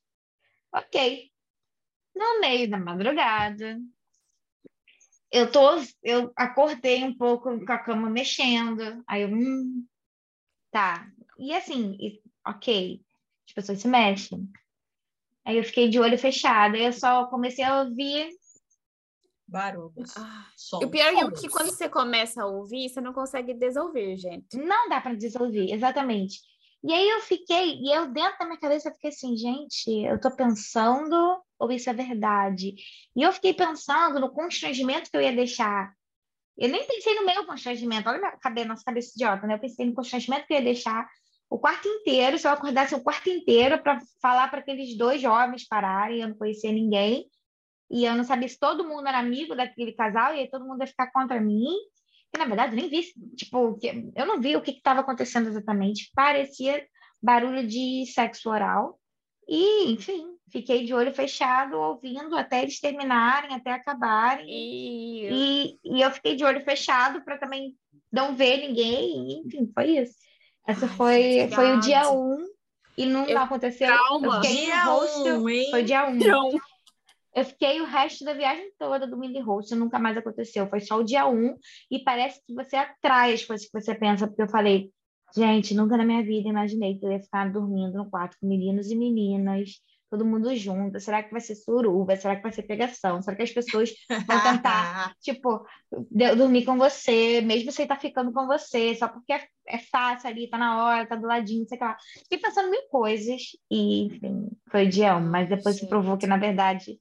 Ok. 0.72 1.30
No 2.14 2.40
meio 2.40 2.70
da 2.70 2.78
madrugada, 2.78 3.78
eu 5.30 5.50
tô, 5.50 5.82
eu 6.02 6.32
acordei 6.36 7.04
um 7.04 7.16
pouco 7.16 7.64
com 7.66 7.72
a 7.72 7.78
cama 7.78 8.08
mexendo, 8.08 9.02
aí 9.06 9.22
eu, 9.22 9.28
hum, 9.28 9.84
tá. 10.70 11.10
E 11.38 11.52
assim, 11.52 11.98
ok, 12.46 13.03
as 13.54 13.66
pessoas 13.66 13.80
se 13.80 13.88
mexem. 13.88 14.48
Aí 15.44 15.56
eu 15.56 15.64
fiquei 15.64 15.88
de 15.88 16.00
olho 16.00 16.18
fechado, 16.18 16.74
aí 16.74 16.84
eu 16.84 16.92
só 16.92 17.26
comecei 17.26 17.64
a 17.64 17.82
ouvir 17.82 18.28
barulhos. 19.46 20.16
Ah, 20.16 20.46
o 20.82 20.88
pior 20.88 21.12
é 21.14 21.30
que 21.30 21.48
quando 21.48 21.70
você 21.70 21.88
começa 21.88 22.42
a 22.42 22.46
ouvir, 22.46 22.88
você 22.88 23.00
não 23.00 23.12
consegue 23.12 23.54
desouvir, 23.54 24.16
gente. 24.16 24.56
Não 24.56 24.88
dá 24.88 25.00
para 25.00 25.14
desouvir, 25.14 25.70
exatamente. 25.72 26.40
E 26.82 26.92
aí 26.92 27.08
eu 27.08 27.20
fiquei, 27.20 27.78
e 27.78 27.94
eu 27.94 28.08
dentro 28.12 28.38
da 28.38 28.46
minha 28.46 28.58
cabeça 28.58 28.88
eu 28.88 28.92
fiquei 28.94 29.10
assim, 29.10 29.36
gente, 29.36 29.90
eu 30.02 30.20
tô 30.20 30.34
pensando 30.34 31.40
ou 31.58 31.70
isso 31.70 31.88
é 31.88 31.94
verdade? 31.94 32.74
E 33.14 33.22
eu 33.22 33.32
fiquei 33.32 33.54
pensando 33.54 34.18
no 34.20 34.32
constrangimento 34.32 35.10
que 35.10 35.16
eu 35.16 35.22
ia 35.22 35.34
deixar. 35.34 35.94
Eu 36.58 36.68
nem 36.68 36.86
pensei 36.86 37.14
no 37.14 37.24
meu 37.24 37.46
constrangimento, 37.46 38.08
olha 38.08 38.18
minha 38.18 38.36
cabeça, 38.38 38.68
nossa 38.68 38.84
cabeça 38.84 39.12
idiota, 39.14 39.46
né? 39.46 39.54
Eu 39.54 39.60
pensei 39.60 39.86
no 39.86 39.94
constrangimento 39.94 40.46
que 40.46 40.52
eu 40.52 40.58
ia 40.58 40.64
deixar 40.64 41.08
o 41.48 41.58
quarto 41.58 41.86
inteiro, 41.86 42.38
se 42.38 42.46
eu 42.46 42.52
acordasse 42.52 42.94
o 42.94 43.02
quarto 43.02 43.28
inteiro 43.28 43.82
para 43.82 43.98
falar 44.20 44.48
para 44.48 44.60
aqueles 44.60 44.96
dois 44.96 45.20
jovens 45.20 45.66
pararem, 45.66 46.20
eu 46.20 46.28
não 46.28 46.36
conhecia 46.36 46.72
ninguém, 46.72 47.26
e 47.90 48.04
eu 48.04 48.14
não 48.14 48.24
sabia 48.24 48.48
se 48.48 48.58
todo 48.58 48.86
mundo 48.86 49.06
era 49.06 49.18
amigo 49.18 49.54
daquele 49.54 49.92
casal, 49.92 50.34
e 50.34 50.40
aí 50.40 50.50
todo 50.50 50.66
mundo 50.66 50.80
ia 50.80 50.86
ficar 50.86 51.10
contra 51.12 51.40
mim. 51.40 51.68
E, 52.34 52.38
na 52.38 52.44
verdade, 52.44 52.72
eu 52.72 52.76
nem 52.76 52.88
vi, 52.88 53.12
tipo, 53.36 53.78
eu 54.16 54.26
não 54.26 54.40
vi 54.40 54.56
o 54.56 54.62
que 54.62 54.72
estava 54.72 55.00
acontecendo 55.00 55.48
exatamente. 55.48 56.10
Parecia 56.14 56.84
barulho 57.22 57.66
de 57.66 58.04
sexo 58.06 58.50
oral. 58.50 58.98
E, 59.46 59.92
enfim, 59.92 60.34
fiquei 60.50 60.84
de 60.84 60.92
olho 60.92 61.14
fechado, 61.14 61.78
ouvindo 61.78 62.36
até 62.36 62.62
eles 62.62 62.80
terminarem, 62.80 63.54
até 63.54 63.70
acabarem. 63.70 64.46
E, 64.48 65.28
e, 65.30 65.78
e 65.84 66.00
eu 66.00 66.10
fiquei 66.10 66.34
de 66.34 66.44
olho 66.44 66.64
fechado 66.64 67.22
para 67.22 67.38
também 67.38 67.76
não 68.10 68.34
ver 68.34 68.56
ninguém. 68.66 69.42
Enfim, 69.44 69.70
foi 69.72 69.98
isso. 69.98 70.14
Essa 70.66 70.86
Ai, 70.86 70.92
foi, 70.92 71.48
foi 71.52 71.76
o 71.76 71.80
dia 71.80 72.10
1 72.10 72.16
um, 72.16 72.46
e 72.96 73.06
não 73.06 73.26
eu, 73.26 73.38
aconteceu. 73.38 73.88
Calma, 73.88 74.40
dia 74.40 74.94
1, 74.94 75.42
um, 75.42 75.48
hein? 75.48 75.70
Foi 75.70 75.82
dia 75.82 76.08
1. 76.08 76.12
Um. 76.12 76.58
Eu 77.34 77.44
fiquei 77.44 77.80
o 77.80 77.84
resto 77.84 78.24
da 78.24 78.32
viagem 78.32 78.70
toda 78.78 79.06
do 79.06 79.18
mini 79.18 79.40
host, 79.40 79.74
nunca 79.74 79.98
mais 79.98 80.16
aconteceu. 80.16 80.68
Foi 80.68 80.80
só 80.80 80.98
o 80.98 81.04
dia 81.04 81.26
1 81.26 81.34
um, 81.34 81.56
e 81.90 81.98
parece 81.98 82.40
que 82.46 82.54
você 82.54 82.76
atrai 82.76 83.34
as 83.34 83.44
coisas 83.44 83.66
que 83.66 83.72
você 83.78 83.94
pensa, 83.94 84.26
porque 84.26 84.42
eu 84.42 84.48
falei, 84.48 84.90
gente, 85.36 85.74
nunca 85.74 85.96
na 85.96 86.04
minha 86.04 86.22
vida 86.22 86.48
imaginei 86.48 86.96
que 86.96 87.04
eu 87.04 87.10
ia 87.10 87.20
ficar 87.20 87.52
dormindo 87.52 87.94
no 87.94 88.08
quarto 88.08 88.36
com 88.40 88.46
meninos 88.46 88.88
e 88.88 88.94
meninas, 88.94 89.80
todo 90.10 90.24
mundo 90.24 90.54
junto. 90.54 91.00
Será 91.00 91.22
que 91.22 91.32
vai 91.32 91.40
ser 91.40 91.54
suruba? 91.54 92.16
Será 92.16 92.36
que 92.36 92.42
vai 92.42 92.52
ser 92.52 92.62
pegação? 92.62 93.20
Será 93.22 93.36
que 93.36 93.42
as 93.42 93.52
pessoas 93.52 93.92
vão 94.26 94.42
tentar, 94.42 95.14
tipo, 95.20 95.66
dormir 96.36 96.64
com 96.64 96.76
você, 96.76 97.40
mesmo 97.40 97.72
sem 97.72 97.84
estar 97.84 97.96
tá 97.96 98.00
ficando 98.00 98.32
com 98.32 98.46
você, 98.46 98.94
só 98.94 99.08
porque 99.08 99.32
é, 99.32 99.46
é 99.66 99.78
fácil 99.78 100.28
ali, 100.28 100.48
tá 100.48 100.58
na 100.58 100.84
hora, 100.84 101.06
tá 101.06 101.16
do 101.16 101.26
ladinho, 101.26 101.66
sei 101.68 101.78
lá. 101.78 101.96
Fiquei 102.22 102.38
pensando 102.38 102.70
mil 102.70 102.82
coisas 102.88 103.42
e, 103.70 104.06
enfim, 104.06 104.48
foi 104.70 104.86
o 104.86 104.88
dia 104.88 105.16
um, 105.16 105.30
mas 105.30 105.48
depois 105.48 105.76
se 105.76 105.88
provou 105.88 106.16
que, 106.16 106.26
na 106.26 106.36
verdade, 106.36 106.98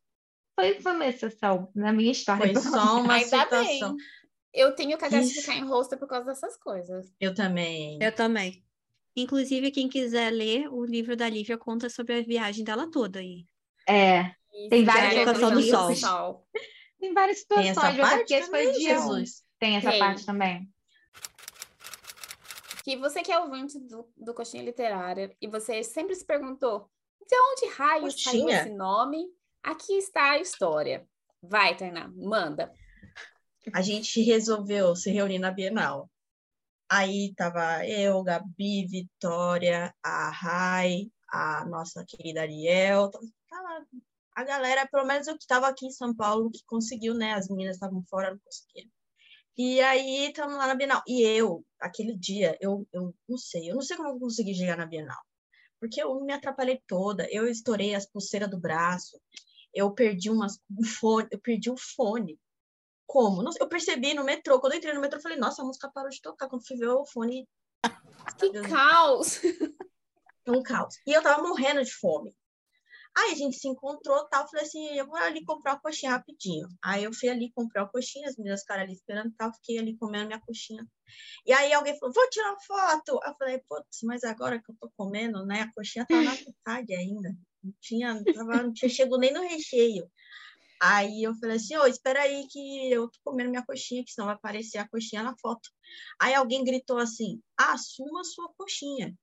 foi, 0.56 0.80
foi 0.80 0.92
uma 0.94 1.08
exceção 1.08 1.70
na 1.76 1.92
minha 1.92 2.12
história. 2.12 2.54
Foi 2.54 2.62
só 2.62 3.02
uma 3.02 3.20
situação. 3.20 3.96
Bem. 3.96 4.06
Eu 4.54 4.76
tenho 4.76 4.98
que 4.98 5.10
de 5.10 5.24
ficar 5.24 5.56
em 5.56 5.66
rosto 5.66 5.98
por 5.98 6.08
causa 6.08 6.28
dessas 6.28 6.56
coisas. 6.58 7.12
Eu 7.20 7.34
também. 7.34 7.98
Eu 8.00 8.12
também. 8.12 8.64
Inclusive, 9.16 9.72
quem 9.72 9.88
quiser 9.88 10.32
ler, 10.32 10.68
o 10.70 10.84
livro 10.84 11.16
da 11.16 11.30
Lívia 11.30 11.58
conta 11.58 11.90
sobre 11.90 12.18
a 12.18 12.22
viagem 12.22 12.64
dela 12.64 12.90
toda 12.90 13.20
aí. 13.20 13.46
É. 13.88 14.32
Tem 14.70 14.84
várias 14.84 15.14
situações 15.14 15.66
do 15.66 15.72
sol. 15.72 15.96
sol. 15.96 16.48
Tem 17.00 17.14
várias 17.14 17.40
situações. 17.40 17.76
Tem 17.76 17.86
essa 17.86 18.02
parte 18.02 18.40
também, 18.40 18.74
Jesus. 18.74 19.44
Tem 19.60 19.76
essa 19.78 19.90
Tem. 19.92 20.00
parte 20.00 20.26
também. 20.26 20.70
Que 22.84 22.98
você 22.98 23.22
que 23.22 23.32
é 23.32 23.40
ouvinte 23.40 23.80
do, 23.80 24.10
do 24.18 24.34
Coxinha 24.34 24.64
Literária 24.64 25.36
e 25.42 25.48
você 25.48 25.84
sempre 25.84 26.16
se 26.16 26.26
perguntou 26.26 26.90
de 27.28 27.36
onde 27.36 27.74
raios 27.76 28.22
saiu 28.22 28.50
esse 28.50 28.70
nome 28.70 29.26
Aqui 29.64 29.94
está 29.94 30.32
a 30.32 30.40
história. 30.40 31.08
Vai, 31.42 31.76
Tainá, 31.78 32.12
manda. 32.14 32.70
A 33.74 33.82
gente 33.82 34.22
resolveu 34.22 34.94
se 34.94 35.10
reunir 35.10 35.40
na 35.40 35.52
Bienal. 35.52 36.12
Aí 36.96 37.34
tava 37.36 37.84
eu, 37.88 38.22
Gabi, 38.22 38.86
Vitória, 38.86 39.92
a 40.04 40.30
Rai, 40.30 41.12
a 41.28 41.66
nossa 41.66 42.06
querida 42.08 42.42
Ariel, 42.42 43.10
tava 43.50 43.88
a 44.36 44.44
galera, 44.44 44.88
pelo 44.88 45.04
menos 45.04 45.26
eu 45.26 45.34
que 45.36 45.42
estava 45.42 45.68
aqui 45.68 45.88
em 45.88 45.92
São 45.92 46.16
Paulo, 46.16 46.52
que 46.52 46.64
conseguiu, 46.68 47.16
né? 47.16 47.34
As 47.34 47.50
meninas 47.50 47.78
estavam 47.78 48.04
fora, 48.08 48.30
não 48.30 48.40
conseguiram. 48.46 48.92
E 49.58 49.82
aí 49.82 50.28
estamos 50.28 50.56
lá 50.56 50.68
na 50.68 50.76
Bienal. 50.76 51.02
E 51.08 51.24
eu, 51.24 51.66
aquele 51.80 52.16
dia, 52.16 52.56
eu, 52.62 52.88
eu 52.94 53.12
não 53.28 53.40
sei, 53.40 53.72
eu 53.72 53.74
não 53.74 53.82
sei 53.82 53.98
como 53.98 54.10
eu 54.10 54.20
consegui 54.20 54.54
chegar 54.54 54.78
na 54.78 54.86
Bienal. 54.86 55.22
Porque 55.80 56.00
eu 56.00 56.24
me 56.24 56.32
atrapalhei 56.32 56.80
toda, 56.86 57.28
eu 57.32 57.48
estourei 57.48 57.96
as 57.96 58.06
pulseiras 58.06 58.52
do 58.52 58.60
braço, 58.60 59.20
eu 59.74 59.92
perdi 59.96 60.30
umas, 60.30 60.60
um 60.70 60.84
fone, 60.84 61.28
eu 61.32 61.40
perdi 61.40 61.72
o 61.72 61.74
um 61.74 61.78
fone. 61.78 62.40
Como? 63.06 63.44
eu 63.60 63.68
percebi 63.68 64.14
no 64.14 64.24
metrô, 64.24 64.60
quando 64.60 64.74
eu 64.74 64.78
entrei 64.78 64.94
no 64.94 65.02
metrô, 65.02 65.18
eu 65.20 65.22
falei, 65.22 65.38
nossa, 65.38 65.62
a 65.62 65.66
música 65.66 65.92
parou 65.94 66.10
de 66.10 66.22
tocar. 66.22 66.48
Quando 66.48 66.66
fui 66.66 66.78
ver 66.78 66.88
o 66.88 67.06
fone. 67.06 67.48
Que 68.40 68.62
caos! 68.70 69.42
Um 70.48 70.64
caos. 70.64 70.96
E 71.06 71.12
eu 71.12 71.22
tava 71.22 71.44
morrendo 71.44 71.84
de 71.84 71.94
fome. 71.94 72.34
Aí 73.16 73.32
a 73.32 73.36
gente 73.36 73.58
se 73.58 73.68
encontrou 73.68 74.28
tal, 74.28 74.50
falei 74.50 74.66
assim, 74.66 74.98
eu 74.98 75.06
vou 75.06 75.16
ali 75.18 75.46
comprar 75.46 75.74
uma 75.74 75.80
coxinha 75.80 76.14
rapidinho. 76.14 76.68
Aí 76.84 77.04
eu 77.04 77.14
fui 77.14 77.30
ali 77.30 77.52
comprar 77.52 77.84
uma 77.84 77.90
coxinha, 77.90 78.28
as 78.28 78.36
meninas 78.38 78.62
ficaram 78.62 78.84
ali 78.84 78.94
esperando 78.94 79.32
tal, 79.38 79.54
fiquei 79.54 79.78
ali 79.78 79.96
comendo 79.98 80.26
minha 80.28 80.42
coxinha. 80.42 80.84
E 81.46 81.54
aí 81.54 81.72
alguém 81.72 81.98
falou, 82.00 82.14
vou 82.14 82.30
tirar 82.30 82.50
uma 82.50 82.60
foto. 82.60 83.20
Eu 83.24 83.36
falei, 83.38 83.62
putz, 83.70 84.00
mas 84.04 84.24
agora 84.24 84.60
que 84.60 84.72
eu 84.72 84.76
tô 84.80 84.92
comendo, 84.98 85.46
né, 85.46 85.62
a 85.62 85.72
coxinha 85.74 86.06
tá 86.08 86.20
na 86.20 86.32
metade 86.32 86.96
ainda. 86.96 87.38
Não 87.64 87.74
tinha, 87.80 88.24
tava, 88.34 88.64
não 88.64 88.74
tinha 88.74 88.90
chegado 88.90 89.20
nem 89.20 89.32
no 89.32 89.42
recheio. 89.42 90.10
Aí 90.86 91.24
eu 91.24 91.34
falei 91.36 91.56
assim, 91.56 91.78
ô, 91.78 91.84
oh, 91.84 91.88
espera 91.88 92.24
aí 92.24 92.46
que 92.50 92.92
eu 92.92 93.10
tô 93.10 93.18
comendo 93.24 93.50
minha 93.50 93.64
coxinha, 93.66 94.04
que 94.04 94.12
senão 94.12 94.26
vai 94.26 94.36
aparecer 94.36 94.80
a 94.80 94.88
coxinha 94.88 95.24
na 95.24 95.34
foto. 95.38 95.70
Aí 96.20 96.34
alguém 96.34 96.62
gritou 96.66 96.98
assim, 96.98 97.42
assuma 97.58 98.22
sua 98.26 98.52
coxinha. 98.58 99.16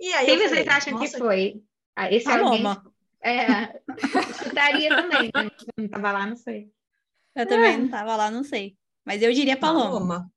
E 0.00 0.12
aí 0.12 0.26
Quem 0.26 0.38
vocês 0.38 0.66
acham 0.68 0.98
que 0.98 1.08
foi? 1.08 1.60
Ah, 1.94 2.10
esse 2.10 2.24
Paloma. 2.24 2.76
alguém... 2.76 2.92
É, 3.20 3.82
chutaria 4.44 4.90
também, 4.90 5.30
né? 5.34 5.50
Eu 5.76 5.82
não 5.82 5.88
tava 5.88 6.12
lá, 6.12 6.26
não 6.26 6.36
sei. 6.36 6.72
Eu 7.34 7.46
também 7.46 7.78
não 7.78 7.88
tava 7.88 8.16
lá, 8.16 8.30
não 8.30 8.44
sei. 8.44 8.78
Mas 9.04 9.20
eu 9.20 9.32
diria 9.32 9.56
Paloma. 9.58 10.30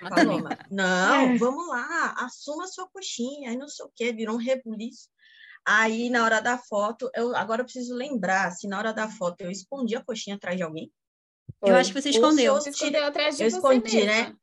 Paloma. 0.00 0.16
Paloma. 0.16 0.58
Não, 0.70 1.30
é. 1.30 1.38
vamos 1.38 1.68
lá, 1.68 2.14
assuma 2.18 2.66
sua 2.66 2.88
coxinha, 2.88 3.50
aí 3.50 3.56
não 3.56 3.68
sei 3.68 3.86
o 3.86 3.92
quê, 3.94 4.12
virou 4.12 4.34
um 4.34 4.38
rebuliço. 4.38 5.08
Aí, 5.66 6.10
na 6.10 6.24
hora 6.24 6.40
da 6.40 6.58
foto, 6.58 7.10
eu 7.14 7.34
agora 7.34 7.62
eu 7.62 7.64
preciso 7.64 7.94
lembrar 7.94 8.50
se 8.50 8.68
na 8.68 8.78
hora 8.78 8.92
da 8.92 9.08
foto 9.08 9.40
eu 9.40 9.50
escondi 9.50 9.96
a 9.96 10.04
coxinha 10.04 10.36
atrás 10.36 10.56
de 10.56 10.62
alguém. 10.62 10.92
Eu 11.62 11.76
acho 11.76 11.92
que 11.92 12.00
você 12.00 12.10
escondeu. 12.10 12.54
Você 12.54 12.70
escondeu 12.70 13.04
atrás 13.04 13.36
de 13.36 13.44
eu 13.44 13.48
escondi, 13.48 14.04
né? 14.04 14.34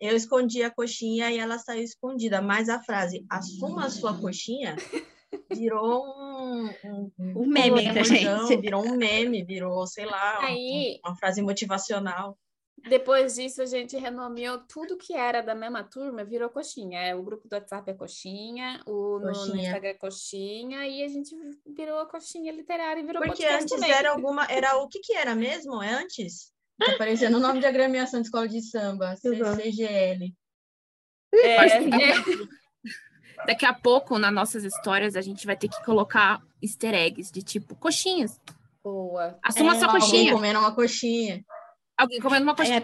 eu 0.00 0.16
escondi 0.16 0.62
a 0.62 0.70
coxinha 0.70 1.30
e 1.30 1.38
ela 1.38 1.58
saiu 1.58 1.82
escondida. 1.82 2.40
Mas 2.40 2.68
a 2.68 2.82
frase 2.82 3.24
assuma 3.28 3.84
a 3.84 3.90
sua 3.90 4.18
coxinha 4.18 4.74
virou 5.52 6.02
um, 6.06 6.70
um, 6.84 7.12
um 7.18 7.46
meme 7.46 7.90
um 7.90 8.04
gente. 8.04 8.56
Virou 8.56 8.84
um 8.84 8.96
meme, 8.96 9.44
virou, 9.44 9.86
sei 9.86 10.06
lá, 10.06 10.38
Aí, 10.40 10.98
uma 11.04 11.14
frase 11.14 11.42
motivacional. 11.42 12.38
Depois 12.88 13.34
disso, 13.34 13.60
a 13.60 13.66
gente 13.66 13.96
renomeou 13.96 14.58
tudo 14.58 14.96
que 14.96 15.12
era 15.14 15.42
da 15.42 15.54
mesma 15.54 15.84
turma, 15.84 16.24
virou 16.24 16.48
coxinha. 16.48 17.00
É, 17.00 17.14
o 17.14 17.22
grupo 17.22 17.46
do 17.46 17.54
WhatsApp 17.54 17.90
é 17.90 17.94
coxinha, 17.94 18.80
o 18.86 19.20
coxinha. 19.20 19.54
No, 19.54 19.60
Instagram 19.60 19.88
é 19.88 19.94
coxinha, 19.94 20.86
e 20.86 21.02
a 21.04 21.08
gente 21.08 21.36
virou 21.66 21.98
a 21.98 22.06
coxinha 22.06 22.52
literária 22.52 23.00
e 23.00 23.06
virou 23.06 23.22
Porque 23.22 23.44
antes 23.44 23.70
também. 23.70 23.90
era 23.90 24.10
alguma. 24.10 24.46
Era 24.46 24.78
o 24.78 24.88
que, 24.88 25.00
que 25.00 25.12
era 25.12 25.34
mesmo? 25.34 25.82
É 25.82 25.92
antes? 25.92 26.52
Tá 26.78 26.92
aparecendo 26.92 27.36
o 27.36 27.40
nome 27.40 27.60
de 27.60 27.66
agremiação 27.66 28.20
de 28.20 28.28
escola 28.28 28.48
de 28.48 28.62
samba, 28.62 29.14
CCGL. 29.16 30.34
É, 31.34 31.56
é. 31.56 31.80
Daqui 33.46 33.66
a 33.66 33.74
pouco, 33.74 34.18
nas 34.18 34.32
nossas 34.32 34.64
histórias, 34.64 35.16
a 35.16 35.20
gente 35.20 35.46
vai 35.46 35.56
ter 35.56 35.68
que 35.68 35.82
colocar 35.84 36.42
easter 36.62 36.94
eggs 36.94 37.30
de 37.30 37.42
tipo 37.42 37.74
coxinhas. 37.74 38.40
Boa. 38.82 39.38
Assuma 39.42 39.76
é, 39.76 39.78
sua 39.78 39.90
coxinha. 39.90 40.32
Comendo 40.32 40.58
uma 40.58 40.74
coxinha. 40.74 41.44
Alguém 42.00 42.18
comendo 42.18 42.44
uma 42.44 42.54
coxinha. 42.54 42.82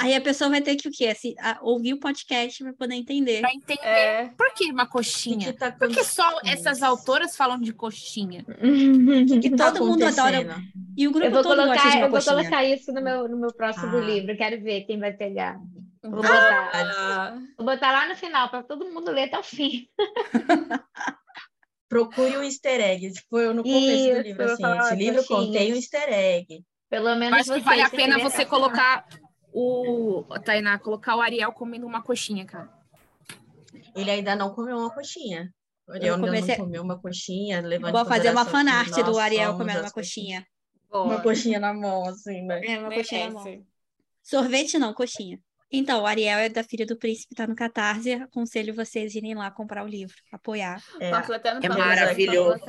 Aí, 0.00 0.10
aí 0.10 0.14
a 0.16 0.20
pessoa 0.20 0.50
vai 0.50 0.60
ter 0.60 0.74
que 0.74 0.88
o 0.88 0.90
quê? 0.90 1.06
Assim, 1.06 1.36
a, 1.38 1.58
ouvir 1.62 1.94
o 1.94 2.00
podcast 2.00 2.64
para 2.64 2.72
poder 2.72 2.96
entender. 2.96 3.40
Para 3.40 3.54
entender. 3.54 3.86
É. 3.86 4.28
Por 4.36 4.52
que 4.54 4.72
uma 4.72 4.88
coxinha? 4.88 5.52
Que 5.52 5.58
tá 5.58 5.70
Porque 5.70 6.02
só 6.02 6.40
essas 6.44 6.82
autoras 6.82 7.36
falam 7.36 7.60
de 7.60 7.72
coxinha. 7.72 8.44
que, 9.28 9.38
que 9.38 9.50
tá 9.50 9.70
todo 9.70 9.86
mundo 9.86 10.02
adora. 10.02 10.60
E 10.96 11.06
o 11.06 11.12
grupo 11.12 11.26
eu 11.26 11.30
vou 11.30 11.42
todo 11.44 11.56
colocar, 11.56 11.74
gosta 11.74 11.90
de 11.90 11.96
uma 11.96 12.06
Eu 12.06 12.10
coxinha. 12.10 12.34
vou 12.34 12.44
colocar 12.44 12.64
isso 12.64 12.92
no 12.92 13.00
meu, 13.00 13.28
no 13.28 13.38
meu 13.38 13.54
próximo 13.54 13.96
ah. 13.98 14.00
livro. 14.00 14.36
Quero 14.36 14.60
ver 14.60 14.80
quem 14.82 14.98
vai 14.98 15.12
pegar. 15.12 15.60
Vou 16.02 16.22
botar, 16.22 16.70
ah. 16.74 17.38
vou 17.56 17.66
botar 17.66 17.92
lá 17.92 18.08
no 18.08 18.16
final 18.16 18.48
para 18.48 18.64
todo 18.64 18.90
mundo 18.90 19.12
ler 19.12 19.24
até 19.24 19.38
o 19.38 19.44
fim. 19.44 19.88
Procure 21.88 22.36
o 22.38 22.42
easter 22.42 22.80
egg. 22.80 23.12
Foi 23.30 23.52
no 23.54 23.62
começo 23.62 23.86
Isso, 23.86 24.14
do 24.14 24.22
livro, 24.22 24.44
assim. 24.44 24.78
Esse 24.78 24.96
livro 24.96 25.24
contém 25.24 25.72
o 25.72 25.76
easter 25.76 26.12
egg. 26.12 26.64
Pelo 26.88 27.14
menos 27.16 27.40
Acho 27.40 27.54
que 27.54 27.60
vale 27.60 27.82
a 27.82 27.90
pena 27.90 28.18
você 28.18 28.44
colocar 28.44 29.06
o 29.52 30.24
Tainá, 30.44 30.78
colocar 30.78 31.16
o 31.16 31.20
Ariel 31.20 31.52
comendo 31.52 31.86
uma 31.86 32.02
coxinha, 32.02 32.44
cara. 32.44 32.70
Ele 33.94 34.10
ainda 34.10 34.36
não 34.36 34.54
comeu 34.54 34.76
uma 34.76 34.90
coxinha. 34.90 35.52
O 35.88 35.92
Ariel 35.92 36.18
comecei... 36.18 36.56
não 36.56 36.64
comeu 36.64 36.82
uma 36.82 37.00
coxinha. 37.00 37.62
Vou 37.80 38.04
fazer 38.04 38.30
uma 38.30 38.44
fanart 38.44 38.90
do 39.02 39.18
Ariel 39.18 39.56
comendo 39.56 39.80
uma 39.80 39.90
coxinha. 39.90 40.46
Uma 40.90 41.20
coxinha 41.20 41.58
na 41.58 41.74
mão, 41.74 42.06
assim, 42.06 42.42
né? 42.42 42.60
É, 42.64 42.78
uma 42.78 42.92
coxinha 42.92 43.28
na 43.28 43.34
mão. 43.34 43.66
Sorvete 44.22 44.78
não, 44.78 44.92
coxinha. 44.92 45.40
Então, 45.70 46.02
o 46.02 46.06
Ariel 46.06 46.38
é 46.38 46.48
da 46.48 46.62
Filha 46.62 46.86
do 46.86 46.96
Príncipe, 46.96 47.34
tá 47.34 47.46
no 47.46 47.54
Catarse. 47.54 48.12
Aconselho 48.12 48.74
vocês 48.74 49.14
irem 49.14 49.34
lá 49.34 49.50
comprar 49.50 49.84
o 49.84 49.88
livro, 49.88 50.14
apoiar. 50.32 50.82
É, 51.00 51.10
é 51.10 51.68
maravilhoso. 51.68 52.60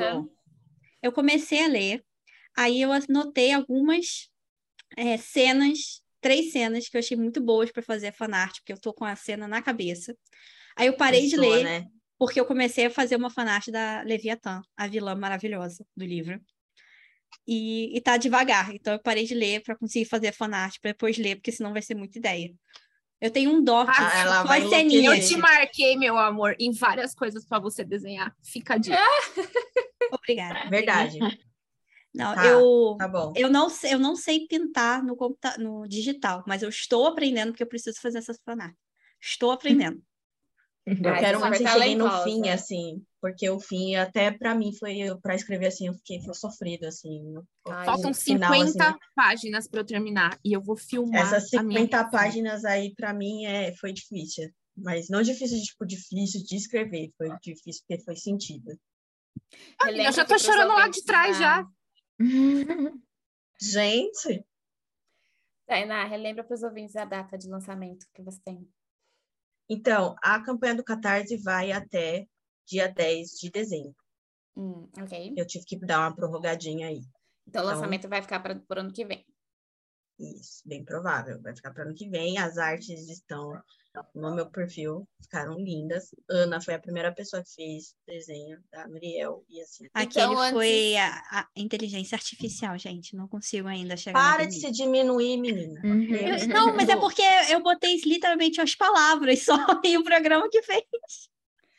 Eu 1.02 1.12
comecei 1.12 1.64
a 1.64 1.68
ler, 1.68 2.04
Aí 2.58 2.82
eu 2.82 2.92
anotei 2.92 3.54
algumas 3.54 4.32
é, 4.98 5.16
cenas, 5.16 6.02
três 6.20 6.52
cenas 6.52 6.90
que 6.90 6.98
eu 6.98 7.00
achei 7.00 7.16
muito 7.16 7.40
boas 7.40 7.72
para 7.72 7.84
fazer 7.84 8.08
a 8.08 8.12
fanart, 8.12 8.58
porque 8.58 8.74
eu 8.74 8.82
tô 8.82 8.92
com 8.92 9.06
a 9.06 9.16
cena 9.16 9.48
na 9.48 9.62
cabeça. 9.62 10.18
Aí 10.76 10.88
eu 10.88 10.94
parei 10.94 11.30
Pessoa, 11.30 11.42
de 11.42 11.50
ler, 11.50 11.64
né? 11.64 11.86
porque 12.18 12.40
eu 12.40 12.46
comecei 12.46 12.88
a 12.88 12.90
fazer 12.90 13.16
uma 13.16 13.30
fanart 13.30 13.68
da 13.68 14.02
Leviatã, 14.02 14.62
a 14.76 14.88
vilã 14.88 15.14
maravilhosa 15.14 15.86
do 15.96 16.04
livro. 16.04 16.42
E, 17.48 17.96
e 17.96 18.02
tá 18.02 18.18
devagar, 18.18 18.74
então 18.74 18.94
eu 18.94 19.00
parei 19.00 19.26
de 19.26 19.36
ler 19.36 19.62
para 19.62 19.78
conseguir 19.78 20.06
fazer 20.06 20.30
a 20.30 20.34
fanart, 20.34 20.80
para 20.82 20.92
depois 20.92 21.18
ler, 21.18 21.36
porque 21.36 21.52
senão 21.52 21.74
vai 21.74 21.82
ser 21.84 21.94
muita 21.94 22.18
ideia. 22.18 22.54
Eu 23.22 23.30
tenho 23.32 23.52
um 23.52 23.64
doc 23.64 23.90
ah, 23.90 24.20
ela 24.20 24.44
vai 24.44 24.62
Eu 24.62 25.20
te 25.20 25.38
marquei, 25.38 25.96
meu 25.96 26.18
amor, 26.18 26.56
em 26.60 26.72
várias 26.72 27.14
coisas 27.14 27.46
para 27.46 27.60
você 27.60 27.84
desenhar. 27.84 28.36
Fica 28.44 28.76
a 28.76 28.78
dica. 28.78 28.98
Obrigada. 30.12 30.70
Verdade. 30.70 31.20
Não, 32.18 32.34
tá, 32.34 32.46
eu, 32.48 32.96
tá 32.98 33.08
bom. 33.08 33.34
eu, 33.36 33.50
não, 33.50 33.68
eu 33.84 34.00
não 34.00 34.16
sei 34.16 34.48
pintar 34.48 35.04
no, 35.04 35.16
no 35.60 35.88
digital, 35.88 36.44
mas 36.48 36.64
eu 36.64 36.70
estou 36.70 37.06
aprendendo 37.06 37.52
porque 37.52 37.64
eu 37.64 37.68
preciso 37.68 38.02
fazer 38.02 38.18
essas 38.18 38.40
fanart. 38.44 38.74
Estou 39.22 39.52
aprendendo. 39.52 40.02
Eu 40.88 41.12
Ai, 41.12 41.20
quero 41.20 41.40
muito 41.42 41.58
que 41.58 41.68
cheguei 41.68 41.96
no 41.96 42.10
fim, 42.24 42.48
assim, 42.48 43.06
porque 43.20 43.50
o 43.50 43.60
fim, 43.60 43.96
até 43.96 44.32
para 44.32 44.56
mim, 44.56 44.72
foi 44.74 45.00
para 45.22 45.36
escrever 45.36 45.68
assim, 45.68 45.88
eu 45.88 45.94
fiquei 45.96 46.22
foi 46.22 46.34
sofrido, 46.34 46.86
assim. 46.86 47.36
Ai, 47.68 47.86
Faltam 47.86 48.14
50 48.14 48.46
final, 48.46 48.62
assim, 48.62 49.00
páginas 49.14 49.68
para 49.68 49.82
eu 49.82 49.86
terminar 49.86 50.40
e 50.46 50.54
eu 50.54 50.62
vou 50.62 50.78
filmar. 50.78 51.20
Essas 51.20 51.50
50 51.50 52.06
páginas 52.06 52.64
aí, 52.64 52.96
para 52.96 53.14
mim, 53.14 53.46
é, 53.46 53.76
foi 53.76 53.92
difícil. 53.92 54.50
Mas 54.78 55.10
não 55.10 55.22
difícil, 55.22 55.62
tipo, 55.62 55.86
difícil 55.86 56.42
de 56.42 56.56
escrever, 56.56 57.12
foi 57.18 57.32
difícil 57.42 57.84
porque 57.86 58.02
foi 58.06 58.16
sentido. 58.16 58.80
Ai, 59.82 60.08
eu 60.08 60.12
já 60.14 60.24
tô 60.24 60.40
chorando 60.40 60.74
lá 60.74 60.88
de 60.88 61.04
trás 61.04 61.38
já. 61.38 61.68
Gente! 63.60 64.46
Tainá, 65.66 66.06
relembra 66.06 66.44
para 66.44 66.54
os 66.54 66.64
ouvintes 66.64 66.96
a 66.96 67.06
data 67.06 67.38
de 67.38 67.50
lançamento 67.50 68.08
que 68.14 68.22
você 68.22 68.40
tem. 68.44 68.68
Então, 69.70 70.16
a 70.24 70.42
campanha 70.42 70.76
do 70.76 70.84
Catarse 70.84 71.36
vai 71.38 71.72
até 71.72 72.26
dia 72.66 72.88
10 72.88 73.32
de 73.32 73.50
dezembro. 73.50 73.96
Hum, 74.56 74.90
ok. 74.98 75.34
Eu 75.36 75.46
tive 75.46 75.66
que 75.66 75.78
dar 75.78 76.00
uma 76.00 76.16
prorrogadinha 76.16 76.88
aí. 76.88 77.02
Então, 77.46 77.64
o 77.64 77.68
lançamento 77.68 78.00
então, 78.00 78.10
vai 78.10 78.22
ficar 78.22 78.40
para 78.40 78.56
o 78.58 78.80
ano 78.80 78.94
que 78.94 79.06
vem. 79.06 79.26
Isso, 80.18 80.62
bem 80.66 80.84
provável. 80.84 81.42
Vai 81.42 81.56
ficar 81.56 81.72
para 81.74 81.84
o 81.84 81.88
ano 81.88 81.96
que 81.96 82.10
vem. 82.10 82.38
As 82.38 82.58
artes 82.58 83.08
estão 83.10 83.62
no 84.14 84.36
meu 84.36 84.50
perfil, 84.50 85.08
ficaram 85.22 85.58
lindas. 85.60 86.14
Ana 86.30 86.62
foi 86.62 86.74
a 86.74 86.80
primeira 86.80 87.12
pessoa 87.12 87.44
que 87.44 87.54
fez 87.54 87.96
desenho 88.06 88.60
da 88.72 88.88
Muriel 88.88 89.44
e 89.50 89.62
assim. 89.62 89.86
Aquele 89.94 90.26
então, 90.26 90.40
antes... 90.40 90.54
foi 90.54 90.96
a, 90.98 91.10
a, 91.32 91.48
inteligência 91.56 92.16
artificial, 92.16 92.78
gente. 92.78 93.16
Não 93.16 93.28
consigo 93.28 93.68
ainda 93.68 93.96
chegar. 93.98 94.20
Para 94.20 94.46
de 94.46 94.60
se 94.60 94.72
diminuir, 94.72 95.38
menina. 95.38 95.82
Uhum. 95.84 96.48
não, 96.48 96.76
mas 96.76 96.90
é 96.90 96.96
porque 96.96 97.24
eu 97.50 97.62
botei 97.62 98.00
literalmente 98.06 98.62
as 98.62 98.76
palavras 98.76 99.44
só 99.44 99.56
e 99.84 99.98
o 99.98 100.04
programa 100.04 100.50
que 100.50 100.62
fez. 100.62 100.84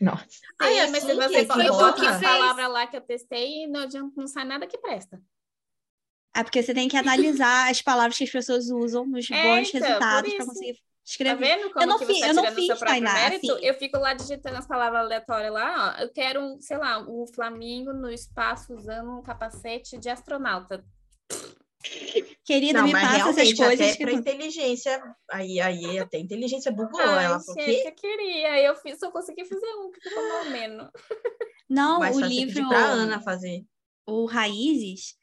Nossa. 0.00 0.26
Ai, 0.61 0.88
mas 0.90 1.02
se 1.02 1.14
você 1.14 1.40
eu 1.40 1.46
coloquei 1.46 2.07
a 2.07 2.20
palavra 2.20 2.68
lá 2.68 2.87
que 2.87 2.96
eu 2.96 3.00
testei 3.00 3.64
e 3.64 3.66
não, 3.66 3.88
não 4.16 4.26
sai 4.26 4.44
nada 4.44 4.66
que 4.66 4.78
presta. 4.78 5.20
É 6.35 6.44
porque 6.44 6.62
você 6.62 6.72
tem 6.72 6.88
que 6.88 6.96
analisar 6.96 7.70
as 7.70 7.83
palavras 7.83 8.16
que 8.16 8.24
as 8.24 8.31
pessoas 8.31 8.70
usam 8.70 9.04
nos 9.07 9.28
é, 9.31 9.42
bons 9.42 9.68
então, 9.68 9.81
resultados 9.81 10.35
para 10.35 10.46
conseguir 10.46 10.78
escrever. 11.11 11.49
Tá 11.49 11.57
vendo 11.57 11.73
como 11.73 11.83
eu 11.83 11.88
não 11.88 11.99
que 11.99 12.07
fiz, 12.07 12.18
você 12.18 12.23
tá 12.23 12.29
eu 12.29 12.35
não 12.35 12.44
fiz, 12.44 12.66
seu 12.66 12.77
próprio 12.77 13.03
Tainá, 13.03 13.14
mérito? 13.14 13.53
Assim. 13.53 13.66
Eu 13.66 13.75
fico 13.75 13.99
lá 13.99 14.14
digitando 14.14 14.57
as 14.57 14.66
palavras 14.66 15.03
aleatórias 15.03 15.53
lá, 15.53 15.97
ó. 15.97 16.03
Eu 16.03 16.12
quero, 16.12 16.40
um, 16.40 16.61
sei 16.61 16.77
lá, 16.77 16.99
um 16.99 17.27
Flamingo 17.27 17.92
no 17.92 18.11
espaço 18.11 18.75
usando 18.75 19.18
um 19.18 19.23
capacete 19.23 19.99
de 19.99 20.09
astronauta. 20.09 20.85
Querida, 22.44 22.81
não, 22.81 22.87
me 22.87 22.92
passa 22.92 23.31
essas 23.31 23.55
coisas. 23.55 23.81
Até 23.81 23.97
que... 23.97 24.05
para 24.05 24.12
inteligência, 24.12 25.03
aí, 25.31 25.61
aí 25.61 25.99
até 25.99 26.18
inteligência 26.18 26.73
bugou. 26.73 27.01
Ai, 27.01 27.25
ela 27.25 27.40
falou 27.40 27.64
que... 27.64 27.87
eu 27.87 27.92
queria. 27.92 28.62
Eu 28.62 28.75
fiz, 28.77 28.99
só 28.99 29.11
consegui 29.11 29.44
fazer 29.44 29.66
um 29.77 29.90
que 29.90 30.01
ficou 30.01 30.29
mal 30.29 30.44
menos. 30.47 30.90
Não, 31.68 32.01
Mas 32.01 32.16
o 32.16 32.21
livro. 32.21 32.68
Para 32.68 32.79
Ana 32.79 33.21
fazer. 33.21 33.64
O 34.07 34.25
Raízes, 34.25 35.14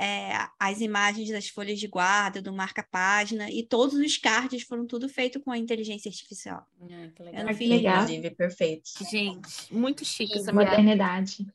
é, 0.00 0.48
as 0.58 0.80
imagens 0.80 1.30
das 1.30 1.48
folhas 1.48 1.78
de 1.78 1.86
guarda, 1.86 2.42
do 2.42 2.52
marca-página 2.52 3.50
e 3.50 3.62
todos 3.62 3.94
os 3.94 4.16
cards 4.18 4.62
foram 4.62 4.86
tudo 4.86 5.08
feito 5.08 5.40
com 5.40 5.50
a 5.50 5.58
inteligência 5.58 6.08
artificial. 6.08 6.66
Ah, 6.82 7.08
que 7.14 7.22
legal. 7.22 7.40
Eu 7.40 7.46
não 7.46 7.54
fiz 7.54 7.70
Inclusive, 7.70 8.30
perfeito. 8.30 8.90
Gente, 9.10 9.72
muito 9.72 10.04
chique 10.04 10.38
essa 10.38 10.52
modernidade. 10.52 11.46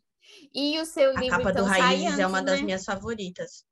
E 0.54 0.80
o 0.80 0.86
seu 0.86 1.12
livro, 1.12 1.36
A 1.36 1.38
capa 1.38 1.52
então, 1.52 1.66
do 1.66 1.70
Raiz 1.70 2.06
antes, 2.06 2.20
é 2.20 2.28
uma 2.28 2.42
das 2.42 2.60
né? 2.60 2.66
minhas 2.66 2.86
favoritas. 2.86 3.66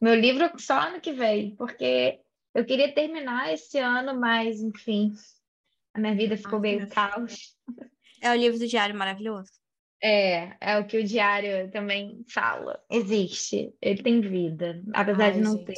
Meu 0.00 0.14
livro 0.14 0.50
só 0.58 0.80
ano 0.80 1.00
que 1.00 1.12
vem, 1.12 1.54
porque 1.56 2.20
eu 2.54 2.64
queria 2.64 2.92
terminar 2.94 3.52
esse 3.52 3.78
ano, 3.78 4.18
mas 4.18 4.60
enfim, 4.60 5.14
a 5.92 6.00
minha 6.00 6.14
vida 6.14 6.36
ficou 6.36 6.58
ah, 6.58 6.62
meio 6.62 6.88
caos. 6.88 7.54
É 8.22 8.30
o 8.30 8.34
livro 8.34 8.58
do 8.58 8.66
Diário 8.66 8.94
Maravilhoso? 8.94 9.52
É, 10.06 10.56
é 10.60 10.78
o 10.78 10.86
que 10.86 10.98
o 10.98 11.04
Diário 11.04 11.70
também 11.70 12.24
fala. 12.28 12.80
Existe, 12.90 13.74
ele 13.82 14.02
tem 14.02 14.20
vida, 14.20 14.82
apesar 14.94 15.24
Ai, 15.24 15.32
de 15.32 15.40
não 15.40 15.56
gente. 15.56 15.64
ter. 15.66 15.74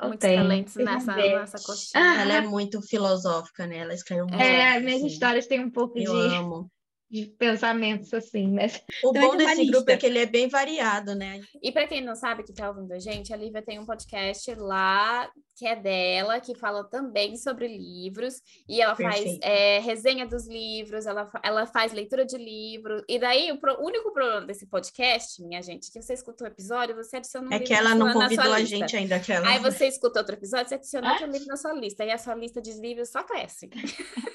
Muitos 0.00 0.20
tem, 0.20 0.36
talentos 0.36 0.74
nessa, 0.76 1.16
nessa 1.16 1.58
coxinha. 1.58 2.04
Ah, 2.04 2.22
ela 2.22 2.34
é 2.34 2.40
muito 2.40 2.80
filosófica, 2.82 3.66
né? 3.66 3.78
Ela 3.78 3.94
escreve 3.94 4.22
muito. 4.22 4.40
É, 4.40 4.78
minhas 4.78 4.98
assim. 4.98 5.06
histórias 5.08 5.46
têm 5.46 5.60
um 5.60 5.70
pouco 5.70 5.98
eu 5.98 6.04
de. 6.04 6.36
Amo 6.36 6.70
de 7.10 7.26
pensamentos 7.26 8.12
assim, 8.12 8.48
né? 8.48 8.66
O 9.02 9.10
então, 9.10 9.28
bom 9.28 9.36
desse 9.36 9.64
grupo 9.66 9.90
é 9.90 9.96
que 9.96 10.06
ele 10.06 10.18
é 10.18 10.26
bem 10.26 10.48
variado, 10.48 11.14
né? 11.14 11.40
E 11.62 11.72
para 11.72 11.86
quem 11.86 12.04
não 12.04 12.14
sabe 12.14 12.42
que 12.42 12.52
tá 12.52 12.68
ouvindo 12.68 12.92
a 12.92 12.98
gente, 12.98 13.32
a 13.32 13.36
Lívia 13.36 13.62
tem 13.62 13.78
um 13.78 13.86
podcast 13.86 14.54
lá 14.54 15.30
que 15.56 15.66
é 15.66 15.74
dela, 15.74 16.38
que 16.38 16.54
fala 16.54 16.84
também 16.84 17.36
sobre 17.36 17.66
livros, 17.66 18.40
e 18.68 18.80
ela 18.80 18.94
Perfeito. 18.94 19.24
faz 19.24 19.38
é, 19.42 19.80
resenha 19.80 20.24
dos 20.24 20.46
livros, 20.46 21.04
ela, 21.04 21.28
ela 21.42 21.66
faz 21.66 21.92
leitura 21.92 22.24
de 22.24 22.38
livro, 22.38 23.02
e 23.08 23.18
daí 23.18 23.50
o 23.50 23.58
pro, 23.58 23.76
único 23.84 24.12
problema 24.12 24.46
desse 24.46 24.66
podcast, 24.66 25.42
minha 25.42 25.60
gente, 25.60 25.90
que 25.90 26.00
você 26.00 26.14
escuta 26.14 26.44
o 26.44 26.46
um 26.46 26.50
episódio, 26.50 26.94
você 26.94 27.16
adiciona 27.16 27.48
um 27.48 27.52
é 27.52 27.54
livro 27.54 27.66
que 27.66 27.74
ela 27.74 27.92
não 27.92 28.12
convidou 28.12 28.52
a 28.52 28.62
gente 28.62 28.96
ainda. 28.96 29.16
Aquela... 29.16 29.48
Aí 29.48 29.58
você 29.58 29.88
escuta 29.88 30.20
outro 30.20 30.36
episódio, 30.36 30.68
você 30.68 30.76
adiciona 30.76 31.08
ah? 31.08 31.12
outro 31.14 31.26
livro 31.26 31.48
na 31.48 31.56
sua 31.56 31.72
lista, 31.72 32.04
e 32.04 32.12
a 32.12 32.18
sua 32.18 32.36
lista 32.36 32.62
de 32.62 32.74
livros 32.74 33.08
só 33.08 33.24
cresce. 33.24 33.68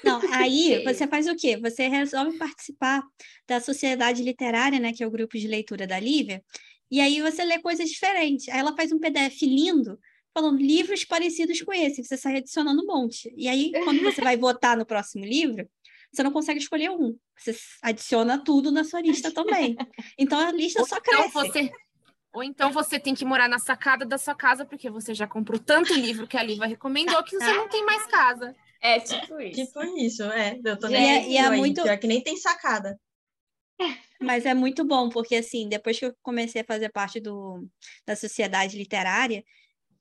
Não, 0.04 0.20
aí 0.30 0.82
você 0.84 1.06
faz 1.06 1.26
o 1.26 1.34
quê? 1.34 1.56
Você 1.56 1.88
resolve 1.88 2.36
participar 2.36 2.63
da 3.46 3.60
Sociedade 3.60 4.22
Literária, 4.22 4.78
né, 4.78 4.92
que 4.92 5.02
é 5.02 5.06
o 5.06 5.10
grupo 5.10 5.38
de 5.38 5.48
leitura 5.48 5.86
da 5.86 5.98
Lívia, 5.98 6.42
e 6.90 7.00
aí 7.00 7.20
você 7.20 7.44
lê 7.44 7.58
coisas 7.58 7.88
diferentes. 7.88 8.48
Aí 8.48 8.60
ela 8.60 8.76
faz 8.76 8.92
um 8.92 8.98
PDF 8.98 9.42
lindo, 9.42 9.98
falando 10.32 10.58
livros 10.58 11.04
parecidos 11.04 11.60
com 11.62 11.72
esse, 11.72 12.04
você 12.04 12.16
sai 12.16 12.36
adicionando 12.36 12.82
um 12.82 12.86
monte. 12.86 13.32
E 13.36 13.48
aí, 13.48 13.72
quando 13.84 14.02
você 14.02 14.20
vai 14.20 14.36
votar 14.36 14.76
no 14.76 14.86
próximo 14.86 15.24
livro, 15.24 15.68
você 16.12 16.22
não 16.22 16.30
consegue 16.30 16.60
escolher 16.60 16.90
um. 16.90 17.16
Você 17.36 17.56
adiciona 17.82 18.38
tudo 18.38 18.70
na 18.70 18.84
sua 18.84 19.00
lista 19.00 19.30
também. 19.32 19.76
Então 20.16 20.38
a 20.38 20.52
lista 20.52 20.80
Ou 20.80 20.86
só 20.86 20.98
então 20.98 21.30
cresce. 21.30 21.32
Você... 21.32 21.70
Ou 22.32 22.42
então 22.42 22.70
você 22.72 22.98
tem 22.98 23.14
que 23.14 23.24
morar 23.24 23.48
na 23.48 23.58
sacada 23.58 24.04
da 24.04 24.18
sua 24.18 24.34
casa, 24.34 24.64
porque 24.64 24.90
você 24.90 25.14
já 25.14 25.26
comprou 25.26 25.58
tanto 25.58 25.94
livro 25.94 26.26
que 26.26 26.36
a 26.36 26.42
Liva 26.42 26.66
recomendou 26.66 27.22
que 27.22 27.36
você 27.38 27.52
não 27.52 27.68
tem 27.68 27.84
mais 27.84 28.06
casa. 28.06 28.54
É 28.84 29.00
tipo 29.00 29.40
isso. 29.40 29.64
Tipo 29.64 29.82
isso, 29.96 30.22
é. 30.24 30.60
Eu 30.62 30.78
tô 30.78 30.88
nem 30.88 31.02
e 31.02 31.08
é, 31.08 31.28
e 31.30 31.36
é 31.38 31.50
muito... 31.56 31.82
Pior 31.82 31.98
que 31.98 32.06
nem 32.06 32.20
tem 32.20 32.36
sacada. 32.36 33.00
Mas 34.20 34.44
é 34.44 34.52
muito 34.52 34.84
bom, 34.84 35.08
porque 35.08 35.36
assim, 35.36 35.68
depois 35.70 35.98
que 35.98 36.04
eu 36.04 36.14
comecei 36.22 36.60
a 36.60 36.64
fazer 36.64 36.90
parte 36.90 37.18
do, 37.18 37.66
da 38.06 38.14
sociedade 38.14 38.76
literária, 38.76 39.42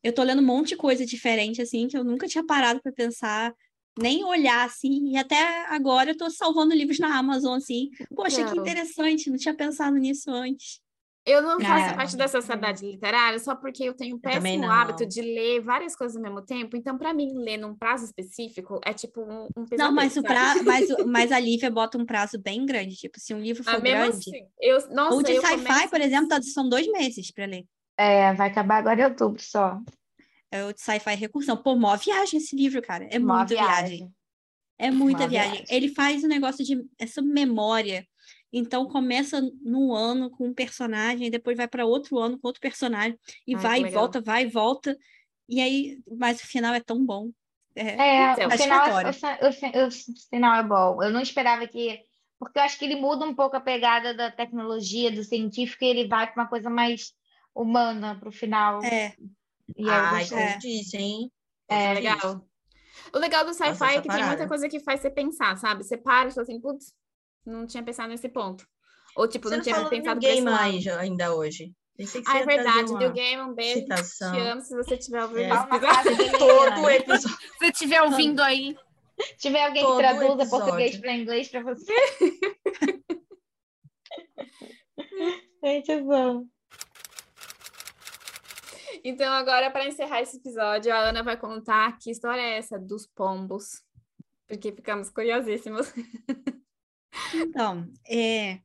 eu 0.04 0.14
tô 0.14 0.22
lendo 0.22 0.42
um 0.42 0.46
monte 0.46 0.70
de 0.70 0.76
coisa 0.76 1.06
diferente, 1.06 1.62
assim, 1.62 1.88
que 1.88 1.98
eu 1.98 2.04
nunca 2.04 2.28
tinha 2.28 2.46
parado 2.46 2.82
para 2.82 2.92
pensar, 2.92 3.56
nem 3.98 4.24
olhar, 4.26 4.66
assim, 4.66 5.12
e 5.12 5.18
até 5.18 5.66
agora 5.68 6.12
eu 6.12 6.18
tô 6.18 6.30
salvando 6.30 6.76
livros 6.76 7.00
na 7.00 7.18
Amazon, 7.18 7.56
assim. 7.56 7.90
Poxa, 8.14 8.44
que 8.44 8.60
interessante, 8.60 9.30
não 9.30 9.38
tinha 9.38 9.56
pensado 9.56 9.96
nisso 9.96 10.30
antes. 10.30 10.82
Eu 11.26 11.42
não 11.42 11.58
faço 11.60 11.92
é. 11.92 11.94
parte 11.94 12.18
da 12.18 12.28
sociedade 12.28 12.86
literária 12.86 13.40
só 13.40 13.56
porque 13.56 13.84
eu 13.84 13.94
tenho 13.94 14.18
um 14.18 14.20
péssimo 14.20 14.70
hábito 14.70 15.06
de 15.06 15.22
ler 15.22 15.62
várias 15.62 15.96
coisas 15.96 16.18
ao 16.18 16.22
mesmo 16.22 16.42
tempo. 16.42 16.76
Então, 16.76 16.98
para 16.98 17.14
mim, 17.14 17.32
ler 17.34 17.58
num 17.58 17.74
prazo 17.74 18.04
específico 18.04 18.82
é 18.84 18.94
tipo 18.94 19.22
um, 19.22 19.48
um 19.56 19.66
Não, 19.78 19.92
mas, 19.92 20.18
o 20.18 20.22
pra... 20.22 20.62
mas, 20.64 20.90
mas 21.06 21.32
a 21.32 21.40
Lívia 21.40 21.72
bota 21.72 21.98
um 21.98 22.06
prazo 22.06 22.38
bem 22.38 22.66
grande. 22.66 22.98
Tipo, 22.98 23.20
se 23.22 23.34
um 23.34 23.40
livro 23.40 23.64
for 23.64 23.76
ah, 23.76 23.80
grande... 23.80 24.18
Assim, 24.18 24.46
eu, 24.60 24.90
nossa, 24.90 25.16
o 25.16 25.24
de 25.24 25.40
sci-fi, 25.40 25.64
começo... 25.64 25.90
por 25.90 26.02
exemplo, 26.02 26.28
tá, 26.28 26.42
são 26.42 26.68
dois 26.68 26.88
meses 26.92 27.32
para 27.32 27.46
ler. 27.46 27.66
É, 27.98 28.34
vai 28.34 28.50
acabar 28.50 28.78
agora 28.78 29.02
em 29.02 29.06
outubro 29.06 29.42
só. 29.42 29.80
É 30.52 30.66
o 30.66 30.74
de 30.74 30.82
sci-fi 30.82 31.16
recursão. 31.16 31.56
Pô, 31.56 31.74
mó 31.76 31.96
viagem 31.96 32.38
esse 32.38 32.54
livro, 32.54 32.82
cara. 32.82 33.08
É 33.10 33.18
mó 33.18 33.38
muita 33.38 33.56
viagem. 33.56 33.98
viagem. 33.98 34.14
É 34.78 34.92
muita 34.92 35.26
viagem. 35.26 35.52
viagem. 35.52 35.66
Ele 35.70 35.88
faz 35.88 36.22
um 36.22 36.28
negócio 36.28 36.66
de... 36.66 36.86
Sobre 37.08 37.32
memória 37.32 38.06
então 38.54 38.86
começa 38.86 39.42
no 39.64 39.94
ano 39.94 40.30
com 40.30 40.48
um 40.48 40.54
personagem, 40.54 41.32
depois 41.32 41.58
vai 41.58 41.68
para 41.68 41.86
outro 41.86 42.20
ano 42.20 42.38
com 42.38 42.48
outro 42.48 42.62
personagem, 42.62 43.18
e 43.48 43.56
Ai, 43.56 43.62
vai 43.62 43.82
e 43.82 43.90
volta, 43.90 44.22
vai 44.22 44.44
e 44.44 44.48
volta. 44.48 44.96
E 45.50 45.60
aí, 45.60 46.00
mas 46.08 46.40
o 46.40 46.48
final 46.48 46.74
é 46.74 46.80
tão 46.80 47.04
bom. 47.04 47.32
É, 47.76 48.40
é 48.40 48.48
o, 48.48 48.52
final 48.52 48.88
é, 48.88 49.04
o, 49.04 49.08
o, 49.08 49.88
o, 49.88 49.92
final 50.30 50.56
é 50.56 50.64
bom. 50.64 51.04
Eu 51.04 51.10
não 51.10 51.20
esperava 51.20 51.68
que. 51.68 52.00
Porque 52.38 52.60
eu 52.60 52.64
acho 52.64 52.78
que 52.78 52.86
ele 52.86 52.96
muda 52.96 53.26
um 53.26 53.34
pouco 53.34 53.56
a 53.56 53.62
pegada 53.62 54.14
da 54.14 54.30
tecnologia, 54.30 55.12
do 55.12 55.24
científico, 55.24 55.84
e 55.84 55.88
ele 55.88 56.08
vai 56.08 56.32
para 56.32 56.44
uma 56.44 56.50
coisa 56.50 56.70
mais 56.70 57.14
humana 57.56 58.16
para 58.20 58.30
o 58.30 58.32
final. 58.32 58.84
É. 58.84 59.16
E 59.76 59.90
ah, 59.90 60.22
é. 60.22 60.58
disso, 60.58 60.98
hein? 60.98 61.32
É 61.68 61.94
legal. 61.94 62.46
O 63.14 63.18
legal 63.18 63.46
do 63.46 63.54
sci-fi 63.54 63.96
é 63.96 64.02
que 64.02 64.10
tem 64.10 64.26
muita 64.26 64.48
coisa 64.48 64.70
que 64.70 64.80
faz 64.80 65.02
você 65.02 65.10
pensar, 65.10 65.58
sabe? 65.58 65.84
Você 65.84 65.98
para 65.98 66.30
e 66.30 66.32
fala 66.32 66.44
assim, 66.44 66.60
putz, 66.60 66.94
não 67.46 67.66
tinha 67.66 67.84
pensado 67.84 68.10
nesse 68.10 68.30
ponto. 68.30 68.68
Ou, 69.16 69.28
tipo, 69.28 69.48
Você 69.48 69.58
não, 69.58 69.64
tinha 69.64 69.90
pensado 69.90 70.20
game 70.20 70.42
mais 70.42 70.88
ainda 70.88 71.36
hoje. 71.36 71.74
Ah, 72.26 72.40
é 72.40 72.46
verdade. 72.46 72.92
New 72.94 73.12
Game, 73.12 73.42
um 73.44 73.54
beijo. 73.54 73.82
Citação. 73.82 74.34
Te 74.34 74.40
amo 74.40 74.62
se 74.62 74.76
você 74.76 74.96
estiver 74.96 75.22
ouvindo 75.24 75.54
é. 75.54 76.38
Todo 76.38 76.90
episódio. 76.90 77.38
Se 77.60 77.66
estiver 77.68 78.02
ouvindo 78.02 78.42
aí. 78.42 78.76
Se 79.20 79.38
tiver 79.38 79.64
alguém 79.64 79.84
Todo 79.84 79.98
que 79.98 80.02
traduza 80.02 80.42
episódio. 80.42 80.50
português 80.50 80.98
para 80.98 81.14
inglês 81.14 81.48
para 81.50 81.62
você. 81.62 81.94
Muito 85.62 86.04
bom. 86.04 86.48
Então, 89.04 89.32
agora, 89.32 89.70
para 89.70 89.88
encerrar 89.88 90.22
esse 90.22 90.38
episódio, 90.38 90.92
a 90.94 91.10
Ana 91.10 91.22
vai 91.22 91.38
contar 91.38 91.98
que 92.00 92.10
história 92.10 92.42
é 92.42 92.58
essa 92.58 92.80
dos 92.80 93.06
pombos. 93.06 93.84
Porque 94.48 94.72
ficamos 94.72 95.10
curiosíssimos. 95.10 95.94
Então, 97.34 97.88
é, 98.08 98.60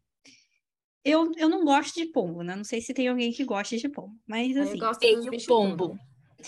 eu, 1.05 1.33
eu 1.37 1.49
não 1.49 1.65
gosto 1.65 1.95
de 1.95 2.07
pombo, 2.07 2.43
né? 2.43 2.55
Não 2.55 2.65
sei 2.65 2.81
se 2.81 2.93
tem 2.93 3.09
alguém 3.09 3.33
que 3.33 3.45
gosta 3.45 3.77
de 3.77 3.89
pombo, 3.89 4.15
mas 4.27 4.57
assim. 4.57 4.73
Eu 4.73 4.79
gosto 4.79 5.31
de 5.31 5.47
pombo. 5.47 5.99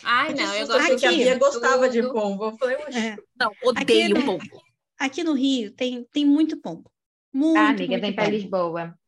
Ai, 0.05 0.35
não, 0.35 0.55
eu 0.55 0.67
gosto 0.67 0.93
aqui, 0.93 0.97
que 0.97 1.07
a 1.07 1.11
Bia 1.11 1.39
gostava 1.39 1.89
de 1.89 2.03
pombo. 2.03 2.45
Eu 2.45 2.59
falei, 2.59 2.77
é. 2.77 3.17
Não, 3.39 3.53
odeio 3.65 4.17
aqui, 4.17 4.25
pombo. 4.25 4.63
Aqui 4.99 5.25
no 5.25 5.33
Rio 5.33 5.73
tem, 5.73 6.05
tem 6.13 6.25
muito 6.25 6.61
pombo. 6.61 6.91
Muito, 7.33 7.59
ah, 7.59 7.69
amiga, 7.71 7.87
muito 7.87 8.01
vem 8.03 8.15
para 8.15 8.29
Lisboa. 8.29 8.99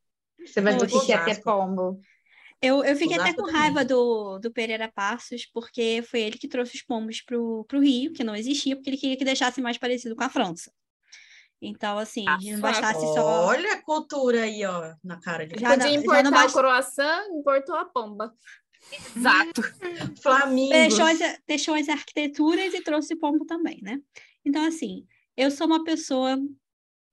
Você 0.44 0.60
vai 0.60 0.76
ver 0.76 0.88
que 0.88 1.24
ter 1.24 1.42
pombo. 1.42 2.00
Eu, 2.60 2.84
eu 2.84 2.96
fiquei 2.96 3.18
até 3.18 3.34
com 3.34 3.50
raiva 3.50 3.84
do, 3.84 4.38
do 4.38 4.52
Pereira 4.52 4.90
Passos, 4.90 5.44
porque 5.46 6.02
foi 6.08 6.20
ele 6.20 6.38
que 6.38 6.46
trouxe 6.46 6.76
os 6.76 6.82
pombos 6.82 7.20
para 7.20 7.36
o 7.36 7.66
Rio, 7.72 8.12
que 8.12 8.22
não 8.22 8.36
existia, 8.36 8.76
porque 8.76 8.90
ele 8.90 8.96
queria 8.96 9.16
que 9.16 9.24
deixasse 9.24 9.60
mais 9.60 9.76
parecido 9.78 10.14
com 10.14 10.22
a 10.22 10.28
França. 10.28 10.72
Então, 11.64 11.96
assim, 11.96 12.24
ah, 12.26 12.38
não 12.42 12.58
bastasse 12.58 13.00
só. 13.00 13.46
Olha 13.46 13.74
a 13.74 13.82
cultura 13.82 14.42
aí, 14.42 14.64
ó, 14.64 14.94
na 15.02 15.20
cara 15.20 15.46
de 15.46 15.60
já 15.60 15.70
Podia 15.70 15.94
importar 15.94 16.30
bast... 16.30 16.50
o 16.50 16.60
croissant, 16.60 17.28
importou 17.30 17.76
a 17.76 17.84
pomba. 17.84 18.34
Exato. 19.16 19.62
Flamengo. 20.20 20.72
Deixou 20.72 21.04
as, 21.04 21.18
deixou 21.46 21.74
as 21.74 21.88
arquiteturas 21.88 22.74
e 22.74 22.82
trouxe 22.82 23.14
pombo 23.14 23.46
também, 23.46 23.78
né? 23.80 24.00
Então, 24.44 24.66
assim, 24.66 25.06
eu 25.36 25.52
sou 25.52 25.68
uma 25.68 25.84
pessoa 25.84 26.36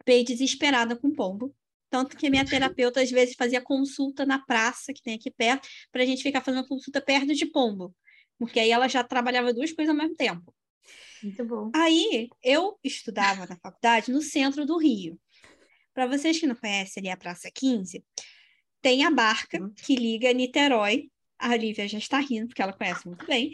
bem 0.04 0.24
desesperada 0.24 0.96
com 0.96 1.12
pombo. 1.12 1.56
Tanto 1.92 2.18
que 2.18 2.30
minha 2.30 2.46
terapeuta, 2.46 3.02
às 3.02 3.12
vezes, 3.12 3.36
fazia 3.36 3.62
consulta 3.62 4.26
na 4.26 4.40
praça, 4.40 4.92
que 4.94 5.02
tem 5.02 5.14
aqui 5.14 5.30
perto, 5.30 5.68
para 5.92 6.02
a 6.02 6.06
gente 6.06 6.24
ficar 6.24 6.42
fazendo 6.42 6.68
consulta 6.68 7.00
perto 7.00 7.36
de 7.36 7.46
pombo. 7.46 7.96
Porque 8.40 8.60
aí 8.60 8.72
ela 8.72 8.88
já 8.88 9.04
trabalhava 9.04 9.54
duas 9.54 9.72
coisas 9.72 9.94
ao 9.94 10.00
mesmo 10.00 10.16
tempo. 10.16 10.54
Muito 11.24 11.46
bom. 11.46 11.72
Aí 11.76 12.30
eu 12.44 12.78
estudava 12.84 13.46
na 13.46 13.58
faculdade 13.58 14.12
no 14.12 14.22
centro 14.22 14.66
do 14.66 14.78
Rio. 14.78 15.20
Para 15.94 16.08
vocês 16.08 16.40
que 16.40 16.48
não 16.48 16.56
conhecem 16.56 17.02
ali 17.02 17.10
a 17.10 17.18
Praça 17.18 17.50
15, 17.54 18.04
tem 18.82 19.04
a 19.04 19.12
barca 19.12 19.62
uhum. 19.62 19.74
que 19.74 19.96
liga 19.96 20.32
Niterói. 20.34 21.10
A 21.38 21.56
Lívia 21.56 21.88
já 21.88 21.98
está 21.98 22.20
rindo, 22.20 22.48
porque 22.48 22.62
ela 22.62 22.74
conhece 22.74 23.08
muito 23.08 23.26
bem. 23.26 23.52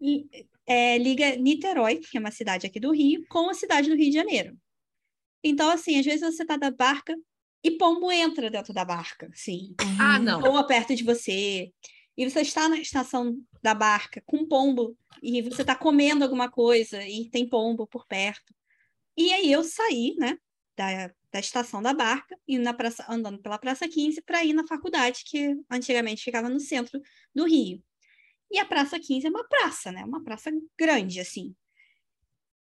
E, 0.00 0.26
é, 0.66 0.98
liga 0.98 1.36
Niterói, 1.36 1.96
que 1.96 2.16
é 2.16 2.20
uma 2.20 2.30
cidade 2.30 2.66
aqui 2.66 2.78
do 2.78 2.92
Rio, 2.92 3.24
com 3.28 3.48
a 3.48 3.54
cidade 3.54 3.88
do 3.88 3.96
Rio 3.96 4.10
de 4.10 4.16
Janeiro. 4.16 4.56
Então, 5.42 5.70
assim, 5.70 5.98
às 5.98 6.04
vezes 6.04 6.20
você 6.20 6.42
está 6.42 6.56
da 6.56 6.70
barca 6.70 7.14
e 7.62 7.72
pombo 7.72 8.10
entra 8.12 8.50
dentro 8.50 8.72
da 8.72 8.84
barca, 8.84 9.30
sim. 9.34 9.74
Ah, 10.00 10.18
não. 10.18 10.42
Ou 10.42 10.66
perto 10.66 10.94
de 10.94 11.04
você. 11.04 11.72
E 12.18 12.28
você 12.28 12.40
está 12.40 12.68
na 12.68 12.80
estação 12.80 13.40
da 13.62 13.72
barca 13.72 14.20
com 14.26 14.44
pombo 14.44 14.98
e 15.22 15.40
você 15.40 15.62
está 15.62 15.76
comendo 15.76 16.24
alguma 16.24 16.50
coisa 16.50 17.00
e 17.06 17.30
tem 17.30 17.48
pombo 17.48 17.86
por 17.86 18.08
perto. 18.08 18.52
E 19.16 19.32
aí 19.32 19.52
eu 19.52 19.62
saí, 19.62 20.16
né, 20.18 20.36
da, 20.76 21.14
da 21.32 21.38
estação 21.38 21.80
da 21.80 21.94
barca, 21.94 22.36
indo 22.48 22.64
na 22.64 22.74
praça, 22.74 23.06
andando 23.08 23.40
pela 23.40 23.56
Praça 23.56 23.88
15 23.88 24.20
para 24.22 24.44
ir 24.44 24.52
na 24.52 24.66
faculdade, 24.66 25.22
que 25.24 25.56
antigamente 25.70 26.24
ficava 26.24 26.48
no 26.48 26.58
centro 26.58 27.00
do 27.32 27.46
Rio. 27.46 27.80
E 28.50 28.58
a 28.58 28.64
Praça 28.64 28.98
15 28.98 29.28
é 29.28 29.30
uma 29.30 29.46
praça, 29.46 29.92
né? 29.92 30.04
Uma 30.04 30.24
praça 30.24 30.50
grande, 30.76 31.20
assim. 31.20 31.54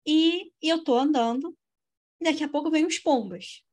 E, 0.04 0.51
e 0.64 0.68
eu 0.68 0.84
tô 0.84 0.97
andando, 0.97 1.56
e 2.20 2.24
daqui 2.24 2.43
a 2.43 2.49
pouco 2.49 2.72
vem 2.72 2.88
os 2.88 2.97
pombos. 2.97 3.64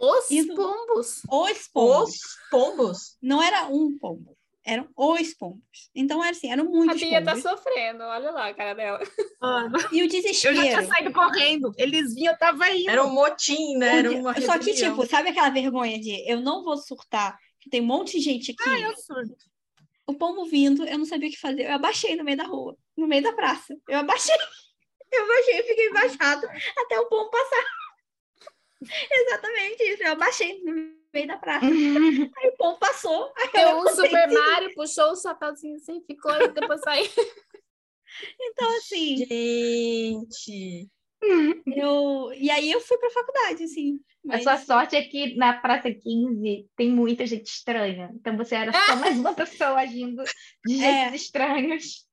Os 0.00 0.30
pombos? 0.54 1.22
Os 1.28 1.68
pombos. 1.68 2.14
Os 2.14 2.48
pombos? 2.48 3.18
Não 3.20 3.42
era 3.42 3.66
um 3.66 3.98
pombo 3.98 4.35
eram 4.66 4.88
os 4.96 5.32
pombos. 5.34 5.90
Então, 5.94 6.22
era 6.22 6.32
assim, 6.32 6.50
eram 6.50 6.64
muitos 6.64 7.00
A 7.00 7.06
Bia 7.06 7.22
pombos. 7.22 7.42
tá 7.42 7.50
sofrendo, 7.50 8.02
olha 8.02 8.30
lá 8.32 8.48
a 8.48 8.54
cara 8.54 8.74
dela. 8.74 9.00
E 9.92 10.02
o 10.02 10.08
desespero. 10.08 10.56
Eu 10.56 10.56
já 10.56 10.62
tinha 10.62 10.84
saído 10.84 11.12
correndo, 11.12 11.72
eles 11.78 12.14
vinham, 12.14 12.32
eu 12.32 12.38
tava 12.38 12.68
indo. 12.70 12.90
Era 12.90 13.04
um 13.04 13.12
motim, 13.12 13.76
né? 13.76 14.00
Era 14.00 14.10
uma 14.10 14.40
Só 14.40 14.58
que, 14.58 14.74
tipo, 14.74 15.06
sabe 15.06 15.28
aquela 15.28 15.50
vergonha 15.50 16.00
de 16.00 16.28
eu 16.28 16.40
não 16.40 16.64
vou 16.64 16.76
surtar, 16.76 17.38
que 17.60 17.70
tem 17.70 17.80
um 17.80 17.86
monte 17.86 18.18
de 18.18 18.24
gente 18.24 18.50
aqui. 18.50 18.68
Ah, 18.68 18.80
eu 18.80 18.96
surdo. 18.96 19.36
O 20.08 20.14
pombo 20.14 20.44
vindo, 20.44 20.84
eu 20.84 20.98
não 20.98 21.04
sabia 21.04 21.28
o 21.28 21.32
que 21.32 21.38
fazer. 21.38 21.66
Eu 21.66 21.74
abaixei 21.74 22.16
no 22.16 22.24
meio 22.24 22.36
da 22.36 22.44
rua, 22.44 22.76
no 22.96 23.06
meio 23.06 23.22
da 23.22 23.32
praça. 23.32 23.76
Eu 23.88 23.98
abaixei. 23.98 24.34
Eu 25.12 25.22
abaixei, 25.22 25.62
fiquei 25.62 25.92
baixado 25.92 26.48
até 26.76 26.98
o 26.98 27.06
pombo 27.06 27.30
passar. 27.30 27.64
Exatamente 29.08 29.82
isso. 29.84 30.02
Eu 30.02 30.12
abaixei 30.12 30.60
no 30.64 30.74
meio 31.16 31.26
da 31.28 31.38
praça. 31.38 31.64
Aí 31.66 32.48
o 32.50 32.56
pombo 32.58 32.78
passou. 32.78 33.32
Eu 33.38 33.52
Deu 33.52 33.68
um 33.78 33.82
levantei. 33.84 34.04
Super 34.10 34.32
Mario, 34.32 34.74
puxou 34.74 35.10
o 35.12 35.16
chapéuzinho 35.16 35.76
assim, 35.76 36.00
ficou 36.06 36.32
e 36.40 36.48
depois 36.48 36.80
saiu. 36.82 37.10
Então, 38.40 38.76
assim, 38.76 39.16
Gente. 39.26 40.88
eu. 41.66 42.32
E 42.34 42.50
aí 42.50 42.70
eu 42.70 42.80
fui 42.80 42.96
pra 42.98 43.10
faculdade, 43.10 43.64
assim. 43.64 43.98
A 44.24 44.28
Mas... 44.34 44.42
sua 44.42 44.56
sorte 44.58 44.96
é 44.96 45.02
que 45.02 45.36
na 45.36 45.54
Praça 45.54 45.90
15 45.92 46.68
tem 46.76 46.90
muita 46.90 47.26
gente 47.26 47.46
estranha. 47.46 48.10
Então 48.14 48.36
você 48.36 48.54
era 48.56 48.72
só 48.72 48.96
mais 48.96 49.18
uma 49.18 49.34
pessoa 49.34 49.80
agindo 49.80 50.22
de 50.64 50.82
É. 50.84 51.02
jeitos 51.10 51.22
estranhos. 51.22 52.06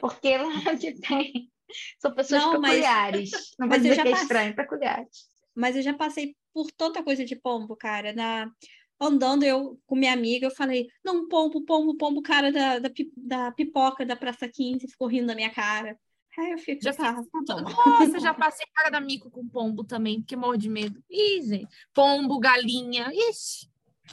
Porque 0.00 0.36
lá 0.36 0.48
onde 0.70 0.94
tem 1.00 1.50
são 1.98 2.14
pessoas 2.14 2.42
Não, 2.42 2.60
mas- 2.60 2.72
peculiares. 2.72 3.30
Não 3.58 3.66
mas 3.68 3.78
eu 3.78 3.82
dizer 3.90 3.94
já 3.96 4.02
que 4.02 4.08
é 4.08 4.10
passei- 4.12 4.24
estranho, 4.24 4.56
peculiares. 4.56 5.18
Mas 5.54 5.76
eu 5.76 5.82
já 5.82 5.94
passei 5.94 6.36
por 6.56 6.72
tanta 6.72 7.02
coisa 7.02 7.22
de 7.22 7.36
pombo, 7.36 7.76
cara. 7.76 8.14
Na... 8.14 8.50
Andando 8.98 9.42
eu 9.42 9.78
com 9.84 9.94
minha 9.94 10.14
amiga, 10.14 10.46
eu 10.46 10.50
falei, 10.50 10.88
não, 11.04 11.28
pombo, 11.28 11.62
pombo, 11.66 11.94
pombo, 11.98 12.22
cara 12.22 12.50
da, 12.50 12.78
da, 12.78 12.88
da 13.14 13.52
pipoca 13.52 14.06
da 14.06 14.16
Praça 14.16 14.48
15, 14.48 14.88
ficou 14.88 15.06
rindo 15.06 15.26
da 15.26 15.34
minha 15.34 15.50
cara. 15.50 15.98
Aí 16.38 16.52
eu 16.52 16.58
fico, 16.58 16.82
Já 16.82 16.94
tá, 16.94 17.14
fiz 17.14 17.26
tá 17.46 17.56
bom. 17.56 17.60
Nossa, 17.60 18.18
já 18.18 18.32
passei 18.32 18.66
cara 18.74 18.88
da 18.88 19.00
mico 19.02 19.30
com 19.30 19.46
pombo 19.46 19.84
também, 19.84 20.20
porque 20.20 20.34
morro 20.34 20.56
de 20.56 20.70
medo. 20.70 21.02
Ih, 21.10 21.42
gente. 21.42 21.68
Pombo, 21.92 22.38
galinha. 22.38 23.10
Ixi. 23.12 23.68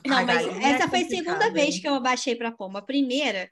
Não, 0.05 0.17
A 0.17 0.25
mas 0.25 0.45
galinha 0.45 0.67
é 0.67 0.71
essa 0.71 0.89
foi 0.89 1.03
a 1.03 1.07
segunda 1.07 1.49
vez 1.49 1.75
hein? 1.75 1.81
que 1.81 1.87
eu 1.87 1.95
abaixei 1.95 2.35
pra 2.35 2.51
pombo. 2.51 2.77
A 2.77 2.81
primeira 2.81 3.49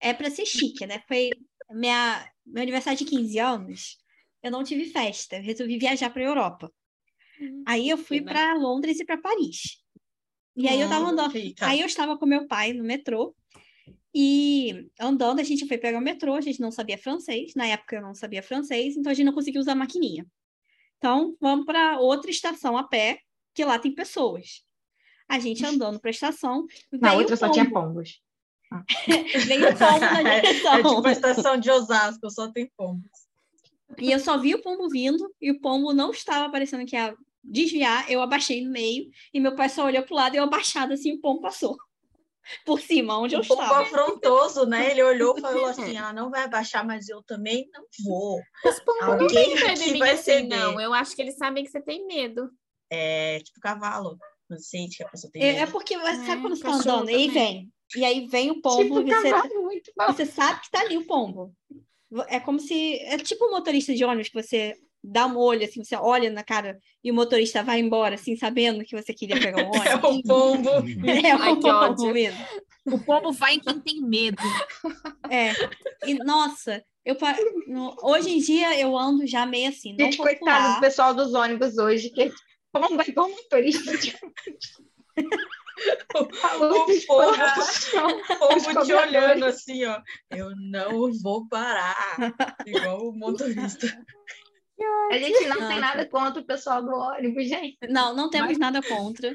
é 0.00 0.12
pra 0.12 0.28
ser 0.28 0.44
chique, 0.44 0.84
né? 0.86 1.04
Foi 1.06 1.30
minha, 1.70 2.28
meu 2.44 2.64
aniversário 2.64 2.98
de 2.98 3.04
15 3.04 3.38
anos. 3.38 3.98
Eu 4.42 4.50
não 4.50 4.64
tive 4.64 4.86
festa, 4.86 5.36
eu 5.36 5.42
resolvi 5.42 5.78
viajar 5.78 6.10
pra 6.10 6.24
Europa. 6.24 6.72
Aí 7.66 7.88
eu 7.88 7.98
fui 7.98 8.20
pra 8.22 8.54
Londres 8.54 9.00
e 9.00 9.04
pra 9.04 9.18
Paris. 9.18 9.82
E 10.56 10.68
aí 10.68 10.80
eu 10.80 10.88
tava 10.88 11.04
Hum, 11.06 11.08
andando. 11.08 11.34
Aí 11.60 11.80
eu 11.80 11.86
estava 11.86 12.16
com 12.16 12.26
meu 12.26 12.46
pai 12.46 12.72
no 12.72 12.84
metrô. 12.84 13.34
E 14.14 14.88
andando, 15.00 15.40
a 15.40 15.42
gente 15.42 15.66
foi 15.66 15.76
pegar 15.76 15.98
o 15.98 16.02
metrô, 16.02 16.34
a 16.34 16.40
gente 16.40 16.60
não 16.60 16.70
sabia 16.70 16.96
francês. 16.96 17.54
Na 17.56 17.66
época 17.66 17.96
eu 17.96 18.02
não 18.02 18.14
sabia 18.14 18.42
francês, 18.42 18.96
então 18.96 19.10
a 19.10 19.14
gente 19.14 19.26
não 19.26 19.32
conseguia 19.32 19.60
usar 19.60 19.72
a 19.72 19.76
maquininha. 19.76 20.24
Então, 20.98 21.36
vamos 21.40 21.66
para 21.66 21.98
outra 21.98 22.30
estação 22.30 22.76
a 22.78 22.84
pé, 22.84 23.18
que 23.52 23.64
lá 23.64 23.78
tem 23.78 23.92
pessoas. 23.92 24.64
A 25.28 25.38
gente 25.40 25.64
andando 25.66 25.98
para 26.00 26.10
a 26.10 26.12
estação. 26.12 26.66
Na 26.92 27.10
veio 27.10 27.20
outra 27.22 27.36
só 27.36 27.50
tinha 27.50 27.64
pombo. 27.64 27.88
pombos. 27.88 28.22
Veio 29.46 29.68
o 29.70 29.76
pombo 29.78 30.00
na 30.00 30.22
É 30.26 30.40
direção. 30.40 30.82
tipo 30.82 31.06
a 31.06 31.12
estação 31.12 31.56
de 31.58 31.70
Osasco, 31.70 32.30
só 32.30 32.50
tem 32.50 32.70
pombos. 32.76 33.10
E 34.00 34.10
eu 34.12 34.18
só 34.18 34.36
vi 34.38 34.54
o 34.54 34.62
pombo 34.62 34.88
vindo, 34.88 35.32
e 35.40 35.50
o 35.50 35.60
pombo 35.60 35.92
não 35.92 36.10
estava 36.10 36.50
parecendo 36.50 36.84
que 36.86 36.96
ia 36.96 37.14
desviar. 37.42 38.10
Eu 38.10 38.22
abaixei 38.22 38.64
no 38.64 38.70
meio, 38.70 39.08
e 39.32 39.40
meu 39.40 39.54
pai 39.54 39.68
só 39.68 39.84
olhou 39.86 40.02
pro 40.02 40.14
lado 40.14 40.34
e 40.34 40.38
eu 40.38 40.44
abaixado 40.44 40.92
assim, 40.92 41.12
o 41.12 41.20
pombo 41.20 41.40
passou. 41.40 41.76
Por 42.66 42.78
cima, 42.80 43.18
onde 43.18 43.34
eu 43.34 43.40
Um 43.40 43.46
pouco 43.46 43.62
estava. 43.62 43.82
afrontoso, 43.82 44.66
né? 44.66 44.90
Ele 44.90 45.02
olhou 45.02 45.36
e 45.36 45.40
falou 45.40 45.64
assim: 45.66 45.96
ela 45.96 46.12
não 46.12 46.30
vai 46.30 46.44
abaixar, 46.44 46.86
mas 46.86 47.08
eu 47.08 47.22
também 47.22 47.66
não 47.72 47.84
vou. 48.04 48.38
Alguém 49.00 49.28
Tem 49.28 49.54
medo 49.54 49.80
de 49.80 49.92
mim 49.92 49.98
vai 49.98 50.10
assim, 50.10 50.22
ceder. 50.24 50.48
não. 50.58 50.78
Eu 50.80 50.92
acho 50.92 51.16
que 51.16 51.22
eles 51.22 51.36
sabem 51.38 51.64
que 51.64 51.70
você 51.70 51.80
tem 51.80 52.06
medo. 52.06 52.50
É 52.90 53.38
tipo 53.40 53.60
cavalo. 53.60 54.18
Não 54.50 54.58
sente 54.58 54.98
que 54.98 55.02
a 55.02 55.08
pessoa 55.08 55.30
tem 55.32 55.42
É, 55.42 55.48
é 55.48 55.60
medo. 55.60 55.72
porque 55.72 55.96
você 55.98 56.16
sabe 56.16 56.30
É, 56.32 56.36
quando 56.42 56.56
você 56.56 56.62
tá 56.62 56.68
cachorro 56.70 56.96
andando, 56.96 57.10
e 57.10 57.14
aí 57.14 57.26
também. 57.28 57.32
vem. 57.32 57.72
E 57.96 58.04
aí 58.04 58.26
vem 58.26 58.50
o 58.50 58.60
pombo, 58.60 58.82
tipo, 58.82 59.00
e 59.00 59.14
você, 59.14 59.30
cavalo, 59.30 59.62
muito 59.62 59.92
bom. 59.96 60.06
você 60.12 60.26
sabe 60.26 60.60
que 60.60 60.70
tá 60.70 60.80
ali 60.80 60.98
o 60.98 61.06
pombo. 61.06 61.54
É 62.28 62.38
como 62.40 62.58
se. 62.60 62.96
É 63.00 63.16
tipo 63.18 63.46
um 63.46 63.50
motorista 63.50 63.94
de 63.94 64.04
ônibus 64.04 64.28
que 64.28 64.42
você 64.42 64.74
dá 65.02 65.26
um 65.26 65.36
olho, 65.36 65.64
assim, 65.64 65.84
você 65.84 65.94
olha 65.96 66.30
na 66.30 66.42
cara 66.42 66.78
e 67.02 67.10
o 67.10 67.14
motorista 67.14 67.62
vai 67.62 67.78
embora, 67.78 68.14
assim, 68.14 68.36
sabendo 68.36 68.84
que 68.84 68.96
você 68.96 69.12
queria 69.12 69.38
pegar 69.38 69.62
um 69.62 69.70
É 69.84 69.94
ônibus. 69.96 70.10
um 70.10 70.22
pombo. 70.22 70.70
É, 71.26 71.36
o 71.36 71.60
pombo 71.60 72.12
mesmo. 72.12 72.44
O 72.86 72.98
pombo 72.98 73.32
vai 73.32 73.54
em 73.54 73.60
quem 73.60 73.80
tem 73.80 74.00
medo. 74.00 74.42
É. 75.30 75.52
E, 76.06 76.14
nossa, 76.14 76.82
eu, 77.04 77.16
no- 77.66 77.94
hoje 78.02 78.30
em 78.30 78.38
dia 78.38 78.78
eu 78.80 78.96
ando 78.96 79.26
já 79.26 79.44
meio 79.44 79.68
assim, 79.68 79.94
não 79.98 80.06
Gente, 80.06 80.16
vou 80.18 80.26
coitado 80.26 80.74
do 80.76 80.80
pessoal 80.80 81.14
dos 81.14 81.34
ônibus 81.34 81.76
hoje, 81.78 82.08
que 82.10 82.32
pombo 82.72 83.00
é 83.02 83.08
igual 83.08 83.28
motorista 83.28 83.96
de 83.98 84.10
Falou 84.12 84.32
O 86.16 86.90
exploração. 86.90 88.06
o 88.08 88.84
te 88.84 88.92
olhando 88.92 89.44
assim, 89.44 89.84
ó. 89.84 90.00
Eu 90.30 90.50
não 90.56 91.12
vou 91.20 91.48
parar. 91.48 92.16
Igual 92.66 93.08
o 93.08 93.12
motorista. 93.12 93.86
A 95.10 95.18
gente 95.18 95.46
não 95.46 95.68
tem 95.68 95.78
nada 95.78 96.04
contra 96.06 96.42
o 96.42 96.44
pessoal 96.44 96.82
do 96.82 96.90
ônibus, 96.90 97.48
gente. 97.48 97.78
Não, 97.88 98.14
não 98.14 98.28
temos 98.28 98.58
nada 98.58 98.82
contra. 98.82 99.32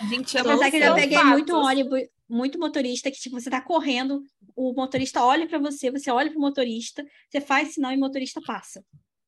A 0.00 0.04
gente 0.06 0.38
ama 0.38 0.54
Apesar 0.54 0.70
que 0.70 0.76
eu 0.76 0.80
já 0.80 0.94
peguei 0.94 1.16
fatos. 1.16 1.30
muito 1.32 1.56
ônibus, 1.56 2.02
muito 2.28 2.58
motorista 2.58 3.10
que, 3.10 3.18
tipo, 3.18 3.38
você 3.40 3.50
tá 3.50 3.60
correndo, 3.60 4.22
o 4.54 4.72
motorista 4.74 5.24
olha 5.24 5.48
para 5.48 5.58
você, 5.58 5.90
você 5.90 6.10
olha 6.10 6.30
pro 6.30 6.38
motorista, 6.40 7.04
você 7.28 7.40
faz 7.40 7.74
sinal 7.74 7.92
e 7.92 7.96
o 7.96 8.00
motorista 8.00 8.40
passa. 8.46 8.84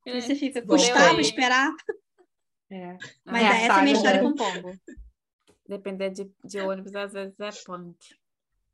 Aí 0.06 0.22
você 0.22 0.34
fica, 0.36 0.62
custava 0.62 1.20
esperar, 1.20 1.72
mas 3.24 3.42
É 3.42 3.46
essa 3.64 3.66
é 3.66 3.70
a 3.70 3.82
minha 3.82 3.96
história 3.96 4.22
né? 4.22 4.28
com 4.28 4.32
o 4.32 4.34
pombo. 4.36 4.72
Depender 5.68 6.10
de, 6.10 6.30
de 6.44 6.60
ônibus, 6.60 6.94
às 6.94 7.12
vezes 7.12 7.38
é 7.38 7.50
punk. 7.66 7.94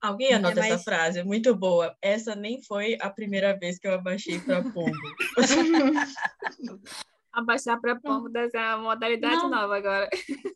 Alguém 0.00 0.34
anota 0.34 0.60
mas- 0.60 0.70
essa 0.72 0.78
frase, 0.84 1.18
é 1.18 1.24
muito 1.24 1.54
boa. 1.56 1.96
Essa 2.00 2.34
nem 2.36 2.62
foi 2.62 2.96
a 3.00 3.10
primeira 3.10 3.58
vez 3.58 3.78
que 3.78 3.86
eu 3.88 3.94
abaixei 3.94 4.38
para 4.38 4.62
pombo. 4.62 4.92
Abaixar 7.32 7.80
para 7.80 7.96
pombo 7.98 8.30
ser 8.30 8.56
uma 8.58 8.78
modalidade 8.78 9.34
Não. 9.34 9.50
nova 9.50 9.76
agora. 9.76 10.08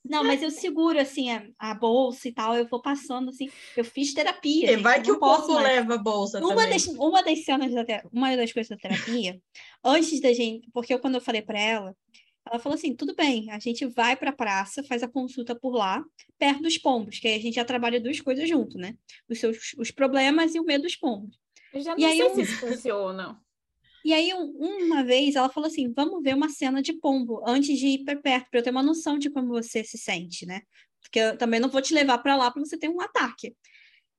Não, 0.05 0.23
mas 0.23 0.41
eu 0.43 0.51
seguro, 0.51 0.97
assim, 1.01 1.29
a, 1.33 1.45
a 1.59 1.75
bolsa 1.75 2.29
e 2.29 2.33
tal, 2.33 2.55
eu 2.57 2.69
vou 2.69 2.81
passando, 2.81 3.31
assim, 3.31 3.51
eu 3.77 3.85
fiz 3.85 4.15
terapia, 4.15 4.67
E 4.71 4.75
gente, 4.75 4.83
vai 4.83 5.03
que 5.03 5.11
o 5.11 5.19
posso 5.19 5.49
pombo 5.49 5.55
mais. 5.55 5.67
leva 5.67 5.95
a 5.95 5.99
bolsa 5.99 6.39
Uma 6.39 6.51
também. 6.51 6.71
das, 6.71 6.87
uma 6.87 7.21
das 7.23 7.45
cenas 7.45 7.75
da 7.75 7.85
uma 8.13 8.37
das 8.37 8.53
coisas 8.53 8.71
da 8.71 8.77
terapia, 8.77 9.41
antes 9.83 10.21
da 10.21 10.33
gente, 10.33 10.71
porque 10.73 10.95
eu, 10.95 11.01
quando 11.01 11.17
eu 11.17 11.21
falei 11.21 11.43
para 11.43 11.59
ela, 11.59 11.97
ela 12.51 12.59
falou 12.59 12.77
assim: 12.77 12.95
tudo 12.95 13.15
bem, 13.15 13.51
a 13.51 13.59
gente 13.59 13.87
vai 13.87 14.17
para 14.17 14.31
a 14.31 14.37
praça, 14.37 14.83
faz 14.85 15.03
a 15.03 15.09
consulta 15.09 15.55
por 15.55 15.71
lá, 15.75 16.05
perto 16.39 16.63
dos 16.63 16.79
pombos, 16.79 17.19
que 17.19 17.29
aí 17.29 17.35
a 17.35 17.41
gente 17.41 17.55
já 17.55 17.65
trabalha 17.65 18.01
duas 18.01 18.21
coisas 18.21 18.49
junto, 18.49 18.79
né? 18.79 18.95
Os 19.29 19.39
seus 19.39 19.75
os 19.79 19.91
problemas 19.91 20.55
e 20.55 20.61
o 20.61 20.65
medo 20.65 20.83
dos 20.83 20.97
pombos. 20.97 21.39
Eu 21.73 21.81
já 21.81 21.95
E 21.97 22.01
não 22.03 22.09
aí 22.09 22.17
sei 22.19 22.27
eu- 22.27 22.35
se 22.35 22.41
isso 22.43 22.59
funciona. 22.61 23.41
E 24.05 24.13
aí, 24.13 24.33
um- 24.33 24.85
uma 24.87 25.05
vez, 25.05 25.35
ela 25.37 25.49
falou 25.49 25.67
assim: 25.67 25.93
vamos 25.93 26.23
ver 26.23 26.35
uma 26.35 26.49
cena 26.49 26.81
de 26.81 26.93
pombo 26.95 27.43
antes 27.47 27.79
de 27.79 27.87
ir 27.89 28.05
para 28.05 28.17
perto, 28.17 28.49
para 28.51 28.61
eu 28.61 28.65
ter 28.65 28.71
uma 28.71 28.83
noção 28.83 29.19
de 29.19 29.29
como 29.29 29.49
você 29.49 29.85
se 29.85 29.99
sente, 29.99 30.47
né? 30.47 30.63
Porque 31.03 31.19
eu 31.19 31.37
também 31.37 31.61
não 31.61 31.69
vou 31.69 31.83
te 31.83 31.93
levar 31.95 32.19
para 32.19 32.37
lá 32.37 32.51
para 32.51 32.65
você 32.65 32.79
ter 32.79 32.89
um 32.89 33.01
ataque. 33.01 33.55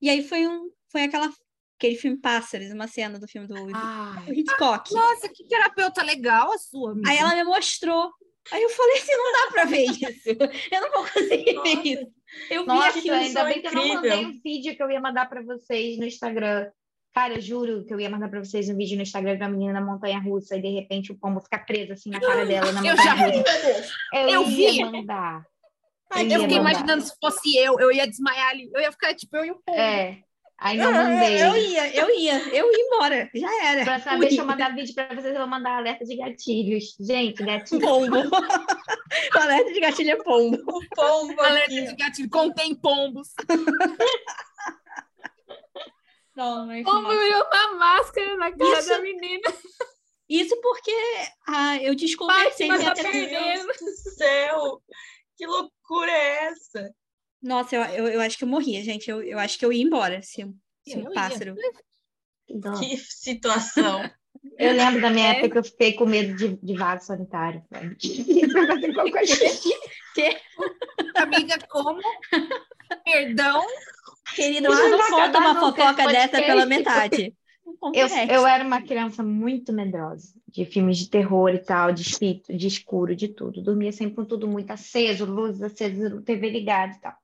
E 0.02 0.10
aí 0.10 0.22
foi 0.24 0.48
um, 0.48 0.70
foi 0.92 1.04
aquela 1.04 1.32
aquele 1.80 1.96
filme 1.96 2.18
Pássaros, 2.18 2.70
uma 2.72 2.88
cena 2.88 3.18
do 3.18 3.28
filme 3.28 3.48
do, 3.48 3.56
do 3.56 4.34
Hitchcock. 4.34 4.94
Nossa, 4.94 5.30
que 5.30 5.48
terapeuta 5.48 6.04
legal 6.04 6.52
a 6.52 6.58
sua, 6.58 6.92
amiga. 6.92 7.10
Aí 7.10 7.18
ela 7.18 7.34
me 7.36 7.44
mostrou. 7.46 8.12
Aí 8.52 8.62
eu 8.62 8.70
falei 8.70 8.98
assim, 8.98 9.12
não 9.16 9.32
dá 9.32 9.52
pra 9.52 9.64
ver 9.66 9.86
isso. 9.86 10.30
Eu 10.72 10.82
não 10.82 10.92
vou 10.92 11.04
conseguir 11.06 11.54
Nossa. 11.54 11.70
ver 11.82 11.88
isso. 11.88 12.08
Eu 12.50 12.62
vi 12.62 12.68
Nossa, 12.68 13.00
aquilo. 13.00 13.16
ainda 13.16 13.44
bem 13.46 13.62
que 13.62 13.68
eu 13.68 13.72
não 13.74 13.88
mandei 13.88 14.26
um 14.26 14.40
vídeo 14.44 14.76
que 14.76 14.84
eu 14.84 14.92
ia 14.92 15.00
mandar 15.00 15.28
para 15.30 15.42
vocês 15.42 15.98
no 15.98 16.06
Instagram. 16.06 16.70
Cara, 17.14 17.36
eu 17.36 17.42
juro 17.42 17.86
que 17.86 17.94
eu 17.94 18.00
ia 18.00 18.10
mandar 18.10 18.30
para 18.30 18.44
vocês 18.44 18.70
um 18.70 18.76
vídeo 18.76 18.96
no 18.98 19.02
Instagram 19.04 19.38
da 19.38 19.48
menina 19.50 19.74
na 19.74 19.82
montanha 19.82 20.20
russa 20.20 20.56
e 20.58 20.62
de 20.62 20.70
repente 20.70 21.12
o 21.12 21.18
pombo 21.18 21.42
fica 21.42 21.58
preso 21.60 21.94
assim 21.94 22.10
na 22.12 22.20
cara 22.20 22.46
dela 22.46 22.72
na 22.72 22.82
Eu 22.86 22.96
montanha 22.96 23.16
já 23.18 23.26
vi. 23.26 23.38
russa. 23.38 23.94
Eu, 24.14 24.30
Eu 24.30 24.50
ia 24.50 24.72
vi. 24.72 24.86
mandar. 24.86 25.44
Ai, 26.12 26.26
eu 26.26 26.32
eu 26.32 26.42
fiquei 26.42 26.58
mandar. 26.60 26.72
imaginando 26.72 27.02
se 27.04 27.14
fosse 27.22 27.56
eu, 27.56 27.80
eu 27.80 27.92
ia 27.92 28.08
desmaiar 28.08 28.50
ali. 28.50 28.70
Eu 28.74 28.82
ia 28.82 28.92
ficar 28.92 29.14
tipo 29.16 29.36
eu 29.38 29.46
e 29.46 29.52
o 29.52 29.56
pombo. 29.66 29.80
É. 29.80 30.24
Aí 30.62 30.78
não 30.78 30.92
mandei. 30.92 31.42
Eu 31.42 31.56
ia, 31.56 31.96
eu 31.96 32.10
ia, 32.10 32.38
eu 32.50 32.70
ia 32.72 32.86
embora, 32.86 33.30
já 33.34 33.66
era. 33.66 33.86
Próxima 33.86 34.20
vez 34.20 34.34
que 34.34 34.42
eu 34.42 34.46
mandar 34.46 34.76
vídeo 34.76 34.94
para 34.94 35.16
vocês, 35.16 35.34
eu 35.34 35.40
vou 35.40 35.48
mandar 35.48 35.78
alerta 35.78 36.04
de 36.04 36.18
gatilhos. 36.18 36.98
Gente, 37.00 37.44
gatilho. 37.44 37.80
Pombo. 37.82 38.18
o 38.18 38.20
alerta 39.40 39.72
de 39.72 39.80
gatilho 39.80 40.12
é 40.12 40.18
pombo. 40.18 40.58
O 40.68 40.82
pombo. 40.94 41.42
Alerta 41.42 41.70
de 41.70 41.96
gatilho 41.96 42.30
contém 42.30 42.76
pombos. 42.76 43.30
Não, 46.36 46.68
mas 46.68 46.84
pombo 46.84 47.10
virou 47.10 47.46
uma 47.54 47.74
máscara 47.76 48.36
na 48.36 48.52
cara 48.52 48.80
Isso... 48.80 48.90
da 48.90 49.00
menina. 49.00 49.54
Isso 50.30 50.60
porque 50.62 50.92
ah, 51.48 51.78
eu 51.78 51.96
desconversei. 51.96 52.68
Mas 52.68 52.84
tá 52.84 52.94
perdendo. 52.94 53.66
Deus 53.66 53.78
do 53.80 53.92
céu! 54.12 54.82
Que 55.38 55.48
loucura 55.48 56.12
é 56.12 56.46
essa? 56.48 56.94
Nossa, 57.42 57.76
eu, 57.76 57.84
eu, 57.84 58.08
eu, 58.08 58.22
acho 58.22 58.38
que 58.38 58.44
eu 58.44 58.48
morria, 58.48 58.84
gente. 58.84 59.10
Eu, 59.10 59.22
eu 59.22 59.40
acho 59.40 59.58
que 59.58 59.66
eu 59.66 59.72
ia 59.72 59.84
embora 59.84 60.22
se, 60.22 60.46
se 60.88 60.98
um 60.98 61.12
pássaro. 61.14 61.56
Nossa. 62.50 62.84
Que 62.84 62.98
situação. 62.98 64.10
Eu 64.58 64.74
lembro 64.74 65.02
da 65.02 65.10
minha 65.10 65.28
é. 65.28 65.32
época 65.32 65.50
que 65.50 65.58
eu 65.58 65.64
fiquei 65.64 65.94
com 65.94 66.06
medo 66.06 66.36
de, 66.36 66.56
de 66.62 66.74
vaso 66.78 67.08
sanitário. 67.08 67.62
que? 70.16 70.38
Amiga, 71.16 71.58
como? 71.68 72.00
Perdão? 73.04 73.66
Querido, 74.36 74.68
você 74.68 74.90
não 74.90 75.10
conta 75.10 75.40
uma 75.40 75.60
fofoca 75.60 76.08
dessa 76.08 76.42
pela 76.42 76.66
metade. 76.66 77.36
Eu, 77.94 78.08
eu 78.08 78.48
era 78.48 78.64
uma 78.64 78.82
criança 78.82 79.24
muito 79.24 79.72
medrosa 79.72 80.34
de 80.48 80.66
filmes 80.66 80.98
de 80.98 81.10
terror 81.10 81.50
e 81.50 81.60
tal, 81.60 81.92
de 81.92 82.02
espírito, 82.02 82.56
de 82.56 82.68
escuro, 82.68 83.16
de 83.16 83.28
tudo. 83.28 83.62
Dormia 83.62 83.92
sempre 83.92 84.16
com 84.16 84.26
tudo 84.26 84.48
muito 84.48 84.72
aceso, 84.72 85.26
luzes 85.26 85.62
acesas, 85.62 86.24
TV 86.24 86.50
ligada 86.50 86.94
e 86.94 87.00
tal. 87.00 87.16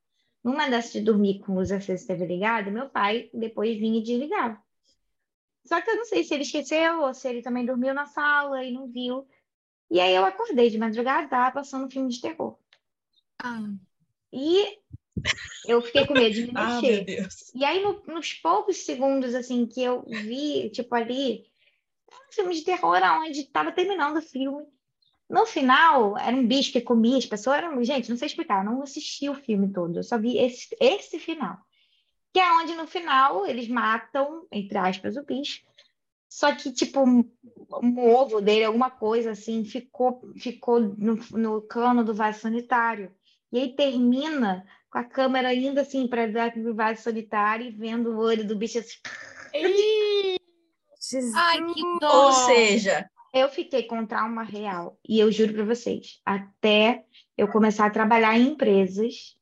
Numa 0.45 0.69
dessas 0.69 0.93
de 0.93 1.01
dormir 1.01 1.39
com 1.39 1.59
acesa 1.59 2.03
e 2.03 2.05
TV 2.05 2.27
ligada, 2.27 2.69
meu 2.69 2.87
pai 2.87 3.31
depois 3.33 3.75
vinha 3.79 3.97
e 3.97 4.03
desligava. 4.03 4.61
Só 5.65 5.81
que 5.81 5.89
eu 5.89 5.95
não 5.95 6.05
sei 6.05 6.23
se 6.23 6.35
ele 6.35 6.43
esqueceu 6.43 7.01
ou 7.01 7.15
se 7.15 7.27
ele 7.27 7.41
também 7.41 7.65
dormiu 7.65 7.95
na 7.95 8.05
sala 8.05 8.63
e 8.63 8.71
não 8.71 8.87
viu. 8.87 9.27
E 9.89 9.99
aí 9.99 10.13
eu 10.13 10.23
acordei 10.23 10.69
de 10.69 10.77
madrugada, 10.77 11.27
tava 11.27 11.51
passando 11.51 11.87
um 11.87 11.89
filme 11.89 12.11
de 12.11 12.21
terror. 12.21 12.59
Ah. 13.39 13.73
E 14.31 14.77
eu 15.67 15.81
fiquei 15.81 16.05
com 16.05 16.13
medo 16.13 16.35
de 16.35 16.43
me 16.43 16.51
ah, 16.55 16.79
mexer. 16.79 17.23
Ah, 17.23 17.27
e 17.55 17.65
aí, 17.65 17.81
no, 17.81 18.03
nos 18.05 18.33
poucos 18.33 18.85
segundos, 18.85 19.33
assim, 19.33 19.65
que 19.65 19.81
eu 19.81 20.03
vi, 20.05 20.69
tipo, 20.69 20.93
ali, 20.93 21.43
um 22.11 22.31
filme 22.31 22.53
de 22.53 22.63
terror 22.63 23.01
onde 23.19 23.39
estava 23.39 23.71
terminando 23.71 24.17
o 24.17 24.21
filme. 24.21 24.63
No 25.29 25.45
final, 25.45 26.17
era 26.17 26.35
um 26.35 26.45
bicho 26.45 26.71
que 26.71 26.81
comia 26.81 27.17
as 27.17 27.25
pessoas. 27.25 27.57
Era... 27.57 27.83
Gente, 27.83 28.09
não 28.09 28.17
sei 28.17 28.27
explicar, 28.27 28.63
eu 28.63 28.71
não 28.71 28.81
assisti 28.81 29.27
o 29.27 29.35
filme 29.35 29.71
todo, 29.71 29.97
eu 29.97 30.03
só 30.03 30.17
vi 30.17 30.37
esse, 30.37 30.75
esse 30.79 31.19
final. 31.19 31.57
Que 32.33 32.39
é 32.39 32.51
onde, 32.53 32.75
no 32.75 32.85
final, 32.85 33.45
eles 33.45 33.67
matam, 33.67 34.45
entre 34.51 34.77
aspas, 34.77 35.15
o 35.15 35.23
bicho. 35.23 35.61
Só 36.29 36.53
que, 36.53 36.71
tipo, 36.71 37.01
um 37.01 38.13
ovo 38.13 38.41
dele, 38.41 38.65
alguma 38.65 38.89
coisa 38.89 39.31
assim, 39.31 39.63
ficou, 39.63 40.21
ficou 40.37 40.79
no, 40.79 41.15
no 41.31 41.61
cano 41.61 42.03
do 42.03 42.13
vaso 42.13 42.41
sanitário. 42.41 43.09
E 43.51 43.59
aí 43.59 43.75
termina 43.75 44.65
com 44.89 44.97
a 44.97 45.03
câmera 45.03 45.47
ainda 45.47 45.81
assim 45.81 46.07
para 46.07 46.27
dar 46.27 46.55
o 46.57 46.75
vaso 46.75 47.01
sanitário 47.03 47.67
e 47.67 47.71
vendo 47.71 48.11
o 48.11 48.17
olho 48.17 48.45
do 48.45 48.55
bicho 48.55 48.79
assim. 48.79 48.97
Ai, 51.35 51.63
que 51.73 51.81
dó! 52.01 52.25
Ou 52.25 52.31
seja, 52.33 53.09
eu 53.35 53.49
fiquei 53.49 53.83
com 53.83 54.05
trauma 54.05 54.43
real. 54.43 54.97
E 55.07 55.19
eu 55.19 55.29
juro 55.29 55.53
para 55.53 55.65
vocês, 55.65 56.21
até 56.25 57.03
eu 57.37 57.49
começar 57.49 57.85
a 57.85 57.91
trabalhar 57.91 58.37
em 58.39 58.47
empresas, 58.47 59.37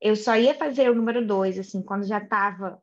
eu 0.00 0.16
só 0.16 0.36
ia 0.36 0.54
fazer 0.54 0.90
o 0.90 0.94
número 0.94 1.24
dois, 1.24 1.58
assim, 1.58 1.82
quando 1.82 2.06
já 2.06 2.16
estava. 2.16 2.82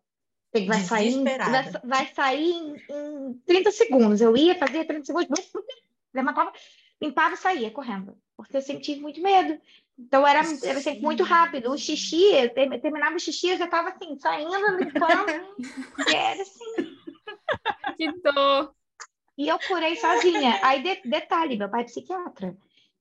Vai 0.68 0.82
sair, 0.82 1.24
vai, 1.24 1.72
vai 1.84 2.08
sair 2.14 2.52
em, 2.52 2.76
em 2.76 3.34
30 3.48 3.72
segundos. 3.72 4.22
Eu 4.22 4.38
ia 4.38 4.54
fazer 4.54 4.86
30 4.86 5.06
segundos, 5.06 5.28
levantava, 6.14 6.54
limpava 7.02 7.34
e 7.34 7.38
saía 7.38 7.72
correndo. 7.72 8.16
Porque 8.38 8.58
eu 8.58 8.62
sempre 8.62 8.84
tive 8.84 9.02
muito 9.02 9.20
medo. 9.20 9.60
Então 9.98 10.28
era, 10.28 10.42
era 10.64 10.80
sempre 10.80 11.02
muito 11.02 11.24
rápido. 11.24 11.72
O 11.72 11.78
xixi, 11.78 12.50
terminava 12.54 13.16
o 13.16 13.20
xixi, 13.20 13.50
eu 13.50 13.58
já 13.58 13.66
estava 13.66 13.90
assim, 13.90 14.16
saindo, 14.20 14.78
limpando. 14.78 15.32
era 16.14 16.42
assim. 16.42 16.98
Que 17.98 18.12
dor. 18.22 18.76
E 19.38 19.48
eu 19.48 19.58
curei 19.60 19.96
sozinha. 19.96 20.60
Aí, 20.62 20.84
de, 20.84 21.10
detalhe, 21.10 21.58
meu 21.58 21.70
pai 21.70 21.82
é 21.82 21.86
psiquiatra. 21.86 22.56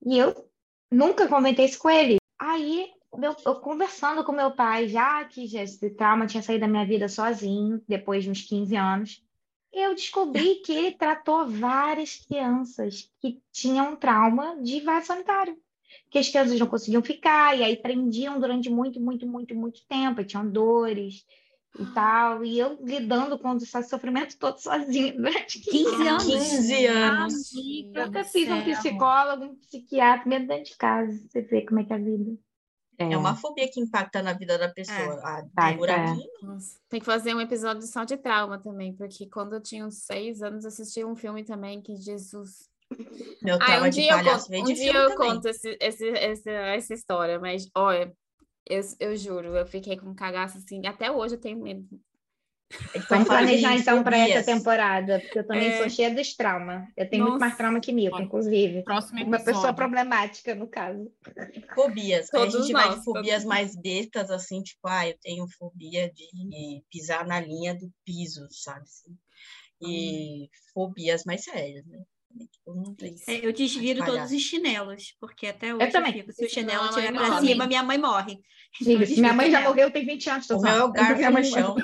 E 0.04 0.18
eu 0.18 0.48
nunca 0.90 1.28
comentei 1.28 1.66
isso 1.66 1.78
com 1.78 1.90
ele. 1.90 2.16
Aí, 2.38 2.90
meu, 3.16 3.36
eu 3.44 3.56
conversando 3.56 4.24
com 4.24 4.32
meu 4.32 4.52
pai, 4.52 4.88
já 4.88 5.24
que 5.24 5.46
já 5.46 5.62
esse 5.62 5.90
trauma 5.90 6.26
tinha 6.26 6.42
saído 6.42 6.62
da 6.62 6.68
minha 6.68 6.86
vida 6.86 7.08
sozinho, 7.08 7.82
depois 7.86 8.24
de 8.24 8.30
uns 8.30 8.42
15 8.42 8.76
anos, 8.76 9.24
eu 9.72 9.94
descobri 9.94 10.56
que 10.56 10.72
ele 10.72 10.92
tratou 10.92 11.46
várias 11.46 12.16
crianças 12.16 13.10
que 13.20 13.40
tinham 13.50 13.96
trauma 13.96 14.56
de 14.62 14.80
vaso 14.80 15.06
sanitário 15.06 15.56
que 16.10 16.18
as 16.18 16.28
crianças 16.28 16.58
não 16.58 16.66
conseguiam 16.66 17.02
ficar, 17.02 17.56
e 17.56 17.62
aí 17.62 17.76
prendiam 17.76 18.38
durante 18.38 18.68
muito, 18.68 19.00
muito, 19.00 19.26
muito, 19.26 19.54
muito 19.54 19.86
tempo, 19.86 20.20
e 20.20 20.24
tinham 20.24 20.48
dores 20.48 21.24
e 21.78 21.86
tal, 21.86 22.44
e 22.44 22.58
eu 22.58 22.78
lidando 22.82 23.38
com 23.38 23.56
esse 23.56 23.82
sofrimento 23.84 24.36
todo 24.38 24.58
sozinha 24.58 25.12
durante 25.14 25.58
15 25.64 26.08
anos. 26.08 26.24
15 26.24 26.86
anos. 26.86 27.52
Eu 27.94 28.06
nunca 28.06 28.24
fiz 28.24 28.50
um 28.50 28.62
psicólogo, 28.62 29.44
um 29.44 29.56
psiquiatra, 29.56 30.28
mesmo 30.28 30.48
dentro 30.48 30.64
de 30.64 30.76
casa, 30.76 31.18
você 31.28 31.40
vê 31.40 31.62
como 31.62 31.80
é 31.80 31.84
que 31.84 31.92
é 31.92 31.96
a 31.96 31.98
vida. 31.98 32.38
É. 32.98 33.14
é 33.14 33.16
uma 33.16 33.34
fobia 33.34 33.68
que 33.70 33.80
impacta 33.80 34.22
na 34.22 34.34
vida 34.34 34.58
da 34.58 34.68
pessoa. 34.68 34.98
É. 34.98 35.26
A, 35.26 35.44
tá, 35.54 35.70
é. 35.70 35.76
Tem 36.90 37.00
que 37.00 37.06
fazer 37.06 37.34
um 37.34 37.40
episódio 37.40 37.86
só 37.86 38.04
de 38.04 38.18
trauma 38.18 38.58
também, 38.58 38.94
porque 38.94 39.26
quando 39.26 39.54
eu 39.54 39.62
tinha 39.62 39.86
uns 39.86 40.04
seis 40.04 40.42
anos, 40.42 40.66
assisti 40.66 41.02
um 41.04 41.16
filme 41.16 41.42
também 41.42 41.80
que 41.80 41.96
Jesus 41.96 42.70
meu 43.42 43.58
trauma 43.58 43.86
ah, 43.86 43.86
um 43.86 43.90
de 43.90 44.06
palhaço 44.06 44.48
veio 44.50 44.64
de 44.64 44.72
Um 44.72 44.74
dia 44.74 44.92
eu 44.92 45.16
conto 45.16 45.48
esse, 45.48 45.76
esse, 45.80 46.06
esse, 46.08 46.50
essa 46.50 46.94
história, 46.94 47.38
mas 47.38 47.68
olha, 47.74 48.14
eu, 48.66 48.80
eu 49.00 49.16
juro, 49.16 49.56
eu 49.56 49.66
fiquei 49.66 49.96
com 49.96 50.10
um 50.10 50.14
cagaço 50.14 50.58
assim, 50.58 50.86
até 50.86 51.10
hoje 51.10 51.34
eu 51.34 51.40
tenho 51.40 51.62
medo. 51.62 51.88
Vamos 53.08 53.28
planejar 53.28 53.76
então 53.76 54.02
para 54.02 54.16
essa 54.16 54.44
temporada, 54.44 55.20
porque 55.20 55.38
eu 55.40 55.46
também 55.46 55.68
é... 55.68 55.78
sou 55.78 55.90
cheia 55.90 56.14
dos 56.14 56.34
traumas. 56.34 56.88
Eu 56.96 57.08
tenho 57.08 57.24
Nossa. 57.24 57.30
muito 57.32 57.40
mais 57.40 57.56
trauma 57.56 57.80
que 57.80 57.92
Milton, 57.92 58.22
inclusive. 58.22 58.82
Próximo 58.82 59.22
Uma 59.24 59.40
pessoa 59.40 59.72
problemática, 59.72 60.54
no 60.54 60.66
caso. 60.66 61.10
Fobias. 61.74 62.28
Todos 62.30 62.54
a 62.54 62.58
gente 62.60 62.72
nós, 62.72 62.86
vai 62.86 62.98
de 62.98 63.04
fobias 63.04 63.42
todos. 63.42 63.44
mais 63.44 63.76
bestas, 63.76 64.30
assim, 64.30 64.62
tipo, 64.62 64.88
ah, 64.88 65.06
eu 65.06 65.16
tenho 65.20 65.46
fobia 65.58 66.10
de 66.10 66.82
pisar 66.90 67.26
na 67.26 67.40
linha 67.40 67.74
do 67.74 67.92
piso, 68.04 68.46
sabe? 68.50 68.82
Assim. 68.82 69.16
E 69.80 70.44
hum. 70.44 70.48
fobias 70.72 71.24
mais 71.24 71.44
sérias, 71.44 71.84
né? 71.86 71.98
É, 73.26 73.46
eu 73.46 73.52
desviro 73.52 74.04
todos 74.04 74.30
os 74.30 74.40
chinelos, 74.40 75.16
porque 75.20 75.48
até 75.48 75.74
hoje 75.74 75.86
eu 75.86 75.92
também. 75.92 76.12
Fico, 76.12 76.32
se 76.32 76.44
o 76.44 76.48
chinelo 76.48 76.86
estiver 76.86 77.12
para 77.12 77.40
cima, 77.40 77.66
minha 77.66 77.82
mãe 77.82 77.98
morre. 77.98 78.38
Gente, 78.80 79.20
minha 79.20 79.32
mãe 79.32 79.50
já 79.50 79.60
morreu, 79.62 79.90
tem 79.90 80.06
20 80.06 80.30
anos. 80.30 80.50
O 80.50 80.60
meu 80.60 80.72
é 80.72 80.84
o 80.84 80.92
garfo 80.92 81.30
no 81.30 81.44
chão. 81.44 81.76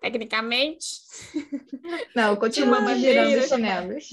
Tecnicamente. 0.00 0.86
Não, 2.14 2.36
continua 2.36 2.94
girando 2.96 3.38
os 3.38 3.48
chinelos. 3.48 4.08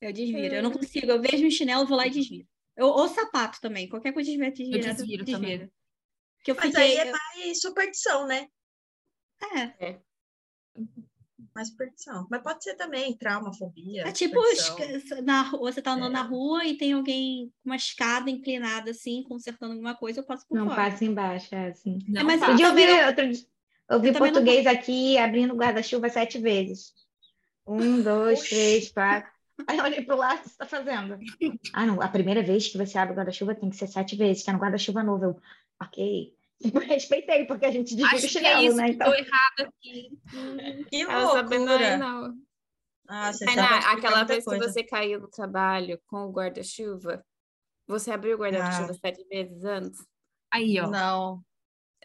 Eu 0.00 0.12
desviro, 0.12 0.54
eu 0.54 0.62
não 0.62 0.70
consigo. 0.70 1.10
Eu 1.10 1.20
vejo 1.20 1.44
um 1.44 1.50
chinelo, 1.50 1.86
vou 1.86 1.96
lá 1.96 2.06
e 2.06 2.10
desviro. 2.10 2.46
Eu, 2.76 2.86
ou 2.86 3.08
sapato 3.08 3.60
também, 3.60 3.88
qualquer 3.88 4.12
coisa 4.12 4.30
tiver 4.30 4.52
desvirado. 4.52 4.86
Eu 4.86 4.94
desviro, 4.94 5.24
desviro. 5.24 5.58
também. 5.58 5.72
Que 6.44 6.52
eu 6.52 6.54
Mas 6.54 6.66
fiquei, 6.66 6.82
aí 6.82 7.08
é 7.08 7.10
mais 7.10 7.60
superstição, 7.60 8.26
né? 8.26 8.46
É. 9.56 9.90
é 9.90 10.00
mais 11.58 11.68
superstição. 11.68 12.26
Mas 12.30 12.40
pode 12.40 12.62
ser 12.62 12.74
também 12.74 13.12
trauma, 13.16 13.52
fobia. 13.52 14.02
É 14.06 14.12
tipo, 14.12 14.40
na, 15.24 15.50
você 15.50 15.82
tá 15.82 15.92
andando 15.92 16.10
é. 16.10 16.14
na 16.14 16.22
rua 16.22 16.64
e 16.64 16.76
tem 16.76 16.92
alguém 16.92 17.52
com 17.62 17.70
uma 17.70 17.76
escada 17.76 18.30
inclinada 18.30 18.92
assim, 18.92 19.24
consertando 19.24 19.72
alguma 19.72 19.96
coisa, 19.96 20.20
eu 20.20 20.24
passo 20.24 20.46
por 20.46 20.56
não 20.56 20.68
fora. 20.68 20.82
Não 20.82 20.90
passa 20.90 21.04
embaixo, 21.04 21.54
é 21.54 21.68
assim. 21.68 21.98
Não, 22.06 22.20
é, 22.20 22.24
mas 22.24 22.40
eu, 22.40 22.68
eu, 22.68 22.74
vi, 22.74 22.86
outro, 23.06 23.46
eu 23.90 24.00
vi 24.00 24.12
português 24.12 24.64
não... 24.64 24.72
aqui 24.72 25.18
abrindo 25.18 25.56
guarda-chuva 25.56 26.08
sete 26.08 26.38
vezes. 26.38 26.92
Um, 27.66 28.00
dois, 28.00 28.38
Oxi. 28.38 28.50
três, 28.50 28.92
quatro. 28.92 29.30
Aí 29.66 29.76
eu 29.76 29.84
olhei 29.84 30.02
pro 30.02 30.16
lado, 30.16 30.38
o 30.38 30.42
que 30.42 30.50
você 30.50 30.56
tá 30.56 30.66
fazendo? 30.66 31.18
Ah, 31.72 31.84
não, 31.84 32.00
a 32.00 32.06
primeira 32.06 32.40
vez 32.40 32.68
que 32.68 32.78
você 32.78 32.96
abre 32.96 33.14
o 33.14 33.16
guarda-chuva 33.16 33.56
tem 33.56 33.68
que 33.68 33.76
ser 33.76 33.88
sete 33.88 34.14
vezes, 34.14 34.44
que 34.44 34.50
é 34.50 34.52
no 34.52 34.60
guarda-chuva 34.60 35.02
novo. 35.02 35.24
Eu, 35.24 35.36
ok. 35.82 36.32
respeitei, 36.88 37.46
porque 37.46 37.66
a 37.66 37.70
gente 37.70 37.94
divide 37.94 38.26
o 38.26 38.28
chinelo, 38.28 38.56
que 38.56 38.64
é 38.64 38.68
isso, 38.68 38.76
né? 38.76 38.88
Então... 38.90 39.14
errado 39.14 39.60
aqui. 39.60 40.10
Que 40.90 41.04
loucura! 41.04 41.96
Não, 41.96 42.34
Ah, 43.08 43.32
você 43.32 43.44
Tainá, 43.44 43.92
aquela 43.92 44.24
vez 44.24 44.44
coisa. 44.44 44.64
que 44.64 44.72
você 44.72 44.84
caiu 44.84 45.20
no 45.20 45.28
trabalho 45.28 46.00
com 46.06 46.26
o 46.26 46.32
guarda-chuva, 46.32 47.24
você 47.86 48.10
abriu 48.10 48.36
o 48.36 48.40
guarda-chuva 48.40 48.90
ah. 48.90 48.94
sete 48.94 49.24
vezes 49.28 49.64
antes? 49.64 49.98
Aí, 50.50 50.78
ó. 50.80 50.88
Não. 50.88 51.42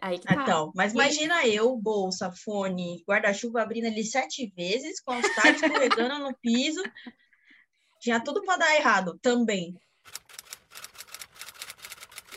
Aí 0.01 0.19
que 0.19 0.27
tá. 0.27 0.35
Então, 0.41 0.71
mas 0.75 0.93
imagina 0.93 1.47
eu, 1.47 1.75
bolsa, 1.77 2.31
fone, 2.31 3.03
guarda-chuva 3.07 3.61
abrindo 3.61 3.85
ele 3.85 4.03
sete 4.03 4.51
vezes, 4.55 5.01
com 5.01 5.17
os 5.17 5.35
tacos 5.35 5.61
escorregando 5.63 6.19
no 6.19 6.37
piso. 6.41 6.81
Tinha 7.99 8.21
tudo 8.21 8.43
para 8.43 8.57
dar 8.57 8.75
errado 8.75 9.17
também. 9.21 9.79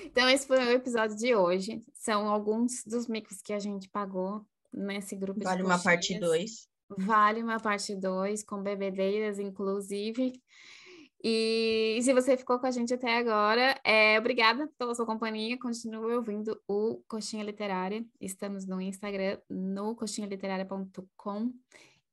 Então, 0.01 0.29
esse 0.31 0.47
foi 0.47 0.59
o 0.59 0.71
episódio 0.71 1.17
de 1.17 1.35
hoje. 1.35 1.81
São 2.07 2.29
alguns 2.29 2.85
dos 2.85 3.09
micos 3.09 3.43
que 3.43 3.53
a 3.53 3.59
gente 3.59 3.89
pagou 3.89 4.47
nesse 4.73 5.17
grupo 5.17 5.41
vale 5.43 5.57
de 5.57 5.65
uma 5.65 5.77
parte 5.77 6.17
2. 6.17 6.69
Vale 6.89 7.43
uma 7.43 7.59
parte 7.59 7.97
2, 7.97 8.45
com 8.45 8.63
bebedeiras, 8.63 9.41
inclusive. 9.41 10.41
E 11.21 11.99
se 12.01 12.15
você 12.15 12.37
ficou 12.37 12.61
com 12.61 12.67
a 12.67 12.71
gente 12.71 12.95
até 12.95 13.19
agora, 13.19 13.77
é, 13.83 14.17
obrigada 14.21 14.71
pela 14.79 14.95
sua 14.95 15.05
companhia. 15.05 15.59
Continue 15.59 16.15
ouvindo 16.15 16.57
o 16.69 17.03
Coxinha 17.09 17.43
Literária. 17.43 18.07
Estamos 18.21 18.65
no 18.65 18.81
Instagram, 18.81 19.41
no 19.51 19.97
coxinhaliterária.com. 19.97 21.53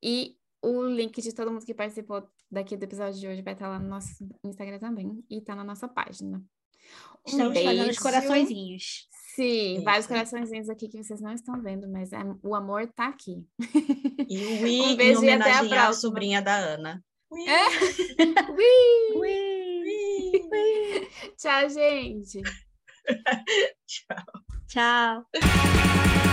E 0.02 0.36
o 0.60 0.86
link 0.86 1.22
de 1.22 1.36
todo 1.36 1.52
mundo 1.52 1.68
que 1.68 1.74
participou 1.76 2.28
daqui 2.50 2.76
do 2.76 2.84
episódio 2.84 3.20
de 3.20 3.28
hoje 3.28 3.44
vai 3.44 3.54
estar 3.54 3.68
lá 3.68 3.78
no 3.78 3.90
nosso 3.90 4.28
Instagram 4.44 4.80
também 4.80 5.24
e 5.30 5.40
tá 5.40 5.54
na 5.54 5.64
nossa 5.64 5.88
página. 5.88 6.40
Um 6.40 7.30
Estamos 7.30 7.54
beijo. 7.54 7.70
fazendo 7.70 7.92
os 7.92 8.00
coraçõezinhos. 8.00 9.08
Sim, 9.36 9.76
Isso. 9.76 9.84
vários 9.84 10.06
coraçõezinhos 10.06 10.70
aqui 10.70 10.88
que 10.88 11.04
vocês 11.04 11.20
não 11.20 11.32
estão 11.34 11.60
vendo, 11.60 11.90
mas 11.90 12.14
é, 12.14 12.20
o 12.44 12.54
amor 12.54 12.88
tá 12.96 13.08
aqui. 13.08 13.44
E 14.30 14.38
o 14.38 14.62
Wii 14.64 14.94
um 14.94 14.96
beijo 14.96 15.22
em 15.22 15.24
homenagem 15.24 15.70
e 15.70 15.74
até 15.74 15.78
a 15.78 15.88
à 15.88 15.94
sobrinha 15.94 16.42
da 16.42 16.56
Ana. 16.56 17.04
Wii. 17.32 17.48
É? 17.48 17.70
Wii. 18.52 19.18
Wii. 19.20 20.50
Wii. 20.52 21.10
Tchau, 21.36 21.70
gente. 21.70 22.42
Tchau. 23.88 24.26
Tchau. 24.68 26.33